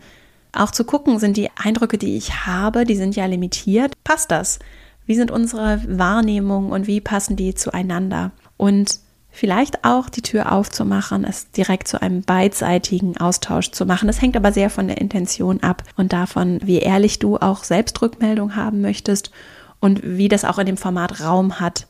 auch 0.53 0.71
zu 0.71 0.86
gucken, 0.86 1.19
sind 1.19 1.36
die 1.36 1.49
Eindrücke, 1.55 1.97
die 1.97 2.15
ich 2.15 2.45
habe, 2.45 2.86
die 2.86 2.95
sind 2.95 3.15
ja 3.15 3.26
limitiert, 3.26 3.93
passt 4.05 4.32
das? 4.32 4.59
Wie 5.05 5.15
sind 5.15 5.32
unsere 5.32 5.82
Wahrnehmungen 5.86 6.71
und 6.71 6.88
wie 6.88 7.01
passen 7.01 7.36
die 7.36 7.53
zueinander? 7.53 8.32
Und 8.57 8.99
vielleicht 9.36 9.83
auch 9.83 10.09
die 10.09 10.21
Tür 10.21 10.51
aufzumachen, 10.51 11.25
es 11.25 11.51
direkt 11.51 11.88
zu 11.88 12.01
einem 12.01 12.21
beidseitigen 12.21 13.17
Austausch 13.17 13.71
zu 13.71 13.86
machen. 13.86 14.07
Das 14.07 14.21
hängt 14.21 14.38
aber 14.38 14.51
sehr 14.51 14.69
von 14.69 14.88
der 14.88 14.97
Intention 14.97 15.61
ab 15.61 15.83
und 15.97 16.13
davon, 16.13 16.59
wie 16.63 16.79
ehrlich 16.79 17.19
du 17.19 17.38
auch 17.38 17.63
Selbstrückmeldung 17.63 18.55
haben 18.55 18.81
möchtest 18.81 19.31
und 19.79 20.01
wie 20.03 20.29
das 20.29 20.45
auch 20.45 20.57
in 20.57 20.65
dem 20.65 20.77
Format 20.77 21.21
Raum 21.21 21.59
hat. 21.59 21.88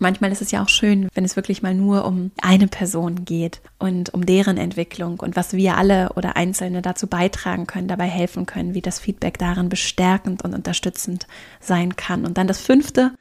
Manchmal 0.00 0.30
ist 0.30 0.42
es 0.42 0.50
ja 0.50 0.62
auch 0.62 0.68
schön, 0.68 1.08
wenn 1.14 1.24
es 1.24 1.34
wirklich 1.34 1.62
mal 1.62 1.74
nur 1.74 2.04
um 2.04 2.30
eine 2.40 2.68
Person 2.68 3.24
geht 3.24 3.60
und 3.78 4.14
um 4.14 4.26
deren 4.26 4.56
Entwicklung 4.56 5.18
und 5.18 5.34
was 5.34 5.54
wir 5.54 5.76
alle 5.76 6.10
oder 6.14 6.36
Einzelne 6.36 6.82
dazu 6.82 7.06
beitragen 7.08 7.66
können, 7.66 7.88
dabei 7.88 8.06
helfen 8.06 8.46
können, 8.46 8.74
wie 8.74 8.80
das 8.80 9.00
Feedback 9.00 9.38
darin 9.38 9.68
bestärkend 9.68 10.44
und 10.44 10.54
unterstützend 10.54 11.26
sein 11.60 11.96
kann. 11.96 12.24
Und 12.24 12.38
dann 12.38 12.46
das 12.46 12.60
fünfte, 12.60 13.12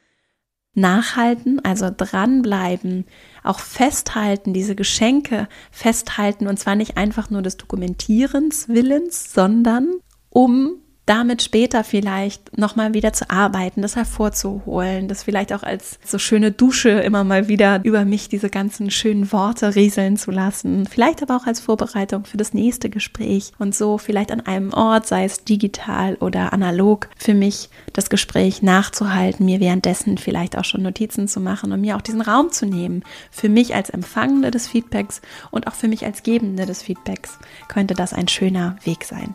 nachhalten, 0.78 1.59
also 1.63 1.89
dranbleiben, 1.95 3.05
auch 3.43 3.59
festhalten, 3.59 4.53
diese 4.53 4.75
Geschenke 4.75 5.47
festhalten 5.71 6.47
und 6.47 6.57
zwar 6.57 6.75
nicht 6.75 6.97
einfach 6.97 7.30
nur 7.30 7.41
des 7.41 7.57
Dokumentierens 7.57 8.69
Willens, 8.69 9.34
sondern 9.34 9.95
um 10.30 10.82
damit 11.08 11.41
später 11.41 11.86
vielleicht 11.86 12.58
nochmal 12.58 12.93
wieder 12.93 13.14
zu 13.14 13.30
arbeiten, 13.30 13.82
das 13.82 13.95
hervorzuholen, 13.95 15.08
das 15.08 15.24
vielleicht 15.24 15.53
auch 15.53 15.64
als 15.64 15.99
so 16.05 16.20
schöne 16.20 16.51
Dusche 16.51 16.89
immer 16.89 17.24
mal 17.24 17.47
wieder 17.47 17.80
über 17.84 18.03
mich 18.03 18.28
diese 18.28 18.49
ganzen 18.49 18.91
schönen 18.91 19.32
Worte 19.32 19.74
rieseln 19.74 20.18
zu 20.18 20.32
lassen. 20.32 20.86
Vielleicht 20.86 21.24
aber 21.24 21.38
auch 21.38 21.47
als 21.47 21.62
Vorbereitung 21.62 22.26
für 22.26 22.36
das 22.36 22.53
nächste 22.53 22.89
Gespräch 22.89 23.53
und 23.58 23.74
so 23.74 23.97
vielleicht 23.97 24.34
an 24.34 24.41
einem 24.41 24.74
Ort, 24.74 25.08
sei 25.08 25.24
es 25.24 25.45
digital 25.45 26.16
oder 26.16 26.51
analog, 26.51 27.08
für 27.18 27.34
mich 27.34 27.70
das 27.93 28.10
Gespräch 28.10 28.62
nachzuhalten, 28.62 29.45
mir 29.45 29.62
währenddessen 29.62 30.18
vielleicht 30.18 30.58
auch 30.58 30.66
schon 30.66 30.84
Notizen 30.84 31.30
zu 31.30 31.39
machen 31.39 31.72
und 31.72 31.80
mir 31.80 31.95
auch 31.95 32.01
diesen 32.01 32.22
Raum 32.22 32.51
zu 32.51 32.66
nehmen. 32.66 33.03
Für 33.32 33.47
mich 33.47 33.74
als 33.74 33.89
Empfangende 33.89 34.51
des 34.51 34.68
Feedbacks 34.68 35.22
und 35.51 35.68
auch 35.68 35.74
für 35.74 35.88
mich 35.88 36.05
als 36.05 36.24
Gebende 36.24 36.66
des 36.66 36.82
Feedbacks 36.82 37.39
könnte 37.70 37.93
das 37.93 38.12
ein 38.12 38.28
schöner 38.28 38.76
Weg 38.84 39.05
sein. 39.05 39.34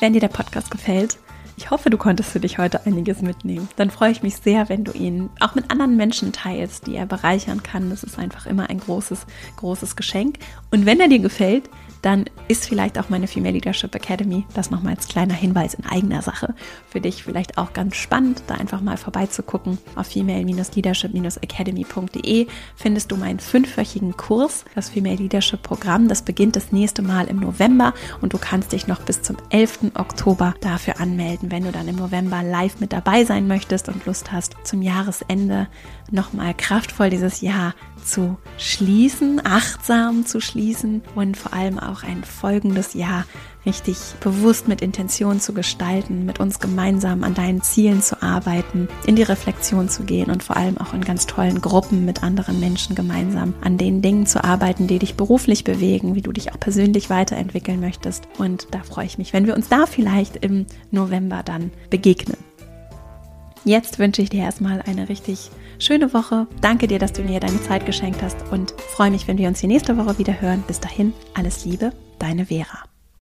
Wenn 0.00 0.14
dir 0.14 0.20
der 0.20 0.28
Podcast 0.28 0.70
gefällt, 0.70 1.18
ich 1.60 1.70
hoffe, 1.70 1.90
du 1.90 1.98
konntest 1.98 2.30
für 2.30 2.40
dich 2.40 2.56
heute 2.56 2.86
einiges 2.86 3.20
mitnehmen. 3.20 3.68
Dann 3.76 3.90
freue 3.90 4.12
ich 4.12 4.22
mich 4.22 4.36
sehr, 4.36 4.70
wenn 4.70 4.82
du 4.82 4.92
ihn 4.92 5.28
auch 5.40 5.54
mit 5.54 5.70
anderen 5.70 5.94
Menschen 5.94 6.32
teilst, 6.32 6.86
die 6.86 6.96
er 6.96 7.04
bereichern 7.04 7.62
kann. 7.62 7.90
Das 7.90 8.02
ist 8.02 8.18
einfach 8.18 8.46
immer 8.46 8.70
ein 8.70 8.80
großes, 8.80 9.26
großes 9.56 9.94
Geschenk. 9.94 10.38
Und 10.70 10.86
wenn 10.86 11.00
er 11.00 11.08
dir 11.08 11.18
gefällt, 11.18 11.68
dann 12.02 12.26
ist 12.48 12.66
vielleicht 12.66 12.98
auch 12.98 13.08
meine 13.08 13.26
Female 13.26 13.54
Leadership 13.54 13.94
Academy, 13.94 14.44
das 14.54 14.70
nochmal 14.70 14.94
als 14.94 15.08
kleiner 15.08 15.32
Hinweis 15.34 15.74
in 15.74 15.84
eigener 15.86 16.22
Sache, 16.22 16.54
für 16.88 17.00
dich 17.00 17.22
vielleicht 17.22 17.58
auch 17.58 17.72
ganz 17.72 17.96
spannend, 17.96 18.42
da 18.46 18.54
einfach 18.54 18.80
mal 18.80 18.96
vorbeizugucken. 18.96 19.78
Auf 19.96 20.06
female-leadership-academy.de 20.08 22.46
findest 22.74 23.12
du 23.12 23.16
meinen 23.16 23.38
fünfwöchigen 23.38 24.16
Kurs, 24.16 24.64
das 24.74 24.90
Female 24.90 25.16
Leadership 25.16 25.62
Programm. 25.62 26.08
Das 26.08 26.22
beginnt 26.22 26.56
das 26.56 26.72
nächste 26.72 27.02
Mal 27.02 27.28
im 27.28 27.38
November 27.40 27.94
und 28.20 28.32
du 28.32 28.38
kannst 28.38 28.72
dich 28.72 28.86
noch 28.86 29.02
bis 29.02 29.22
zum 29.22 29.36
11. 29.50 29.92
Oktober 29.94 30.54
dafür 30.60 31.00
anmelden, 31.00 31.49
wenn 31.50 31.64
du 31.64 31.72
dann 31.72 31.88
im 31.88 31.96
November 31.96 32.42
live 32.42 32.80
mit 32.80 32.92
dabei 32.92 33.24
sein 33.24 33.48
möchtest 33.48 33.88
und 33.88 34.06
Lust 34.06 34.32
hast, 34.32 34.56
zum 34.64 34.82
Jahresende 34.82 35.68
nochmal 36.10 36.54
kraftvoll 36.54 37.10
dieses 37.10 37.40
Jahr 37.40 37.74
zu 38.04 38.38
schließen, 38.58 39.40
achtsam 39.44 40.26
zu 40.26 40.40
schließen 40.40 41.02
und 41.14 41.36
vor 41.36 41.52
allem 41.52 41.78
auch 41.78 42.02
ein 42.02 42.24
folgendes 42.24 42.94
Jahr 42.94 43.24
richtig 43.66 43.96
bewusst 44.20 44.68
mit 44.68 44.80
Intention 44.80 45.40
zu 45.40 45.52
gestalten, 45.52 46.24
mit 46.24 46.40
uns 46.40 46.58
gemeinsam 46.58 47.24
an 47.24 47.34
deinen 47.34 47.62
Zielen 47.62 48.02
zu 48.02 48.22
arbeiten, 48.22 48.88
in 49.06 49.16
die 49.16 49.22
Reflexion 49.22 49.88
zu 49.88 50.04
gehen 50.04 50.30
und 50.30 50.42
vor 50.42 50.56
allem 50.56 50.78
auch 50.78 50.94
in 50.94 51.04
ganz 51.04 51.26
tollen 51.26 51.60
Gruppen 51.60 52.04
mit 52.04 52.22
anderen 52.22 52.60
Menschen 52.60 52.94
gemeinsam 52.94 53.54
an 53.60 53.76
den 53.76 54.02
Dingen 54.02 54.26
zu 54.26 54.42
arbeiten, 54.42 54.86
die 54.86 54.98
dich 54.98 55.14
beruflich 55.14 55.64
bewegen, 55.64 56.14
wie 56.14 56.22
du 56.22 56.32
dich 56.32 56.52
auch 56.52 56.60
persönlich 56.60 57.10
weiterentwickeln 57.10 57.80
möchtest. 57.80 58.24
Und 58.38 58.68
da 58.70 58.82
freue 58.82 59.06
ich 59.06 59.18
mich, 59.18 59.32
wenn 59.32 59.46
wir 59.46 59.54
uns 59.54 59.68
da 59.68 59.86
vielleicht 59.86 60.36
im 60.36 60.66
November 60.90 61.42
dann 61.44 61.70
begegnen. 61.90 62.36
Jetzt 63.64 63.98
wünsche 63.98 64.22
ich 64.22 64.30
dir 64.30 64.42
erstmal 64.42 64.80
eine 64.82 65.08
richtig 65.10 65.50
schöne 65.78 66.14
Woche. 66.14 66.46
Danke 66.60 66.86
dir, 66.86 66.98
dass 66.98 67.12
du 67.12 67.22
mir 67.22 67.40
deine 67.40 67.60
Zeit 67.62 67.84
geschenkt 67.84 68.22
hast 68.22 68.36
und 68.50 68.72
freue 68.72 69.10
mich, 69.10 69.28
wenn 69.28 69.38
wir 69.38 69.48
uns 69.48 69.60
die 69.60 69.66
nächste 69.66 69.96
Woche 69.98 70.18
wieder 70.18 70.40
hören. 70.40 70.64
Bis 70.66 70.80
dahin, 70.80 71.12
alles 71.34 71.64
Liebe, 71.64 71.92
deine 72.18 72.46
Vera. 72.46 72.89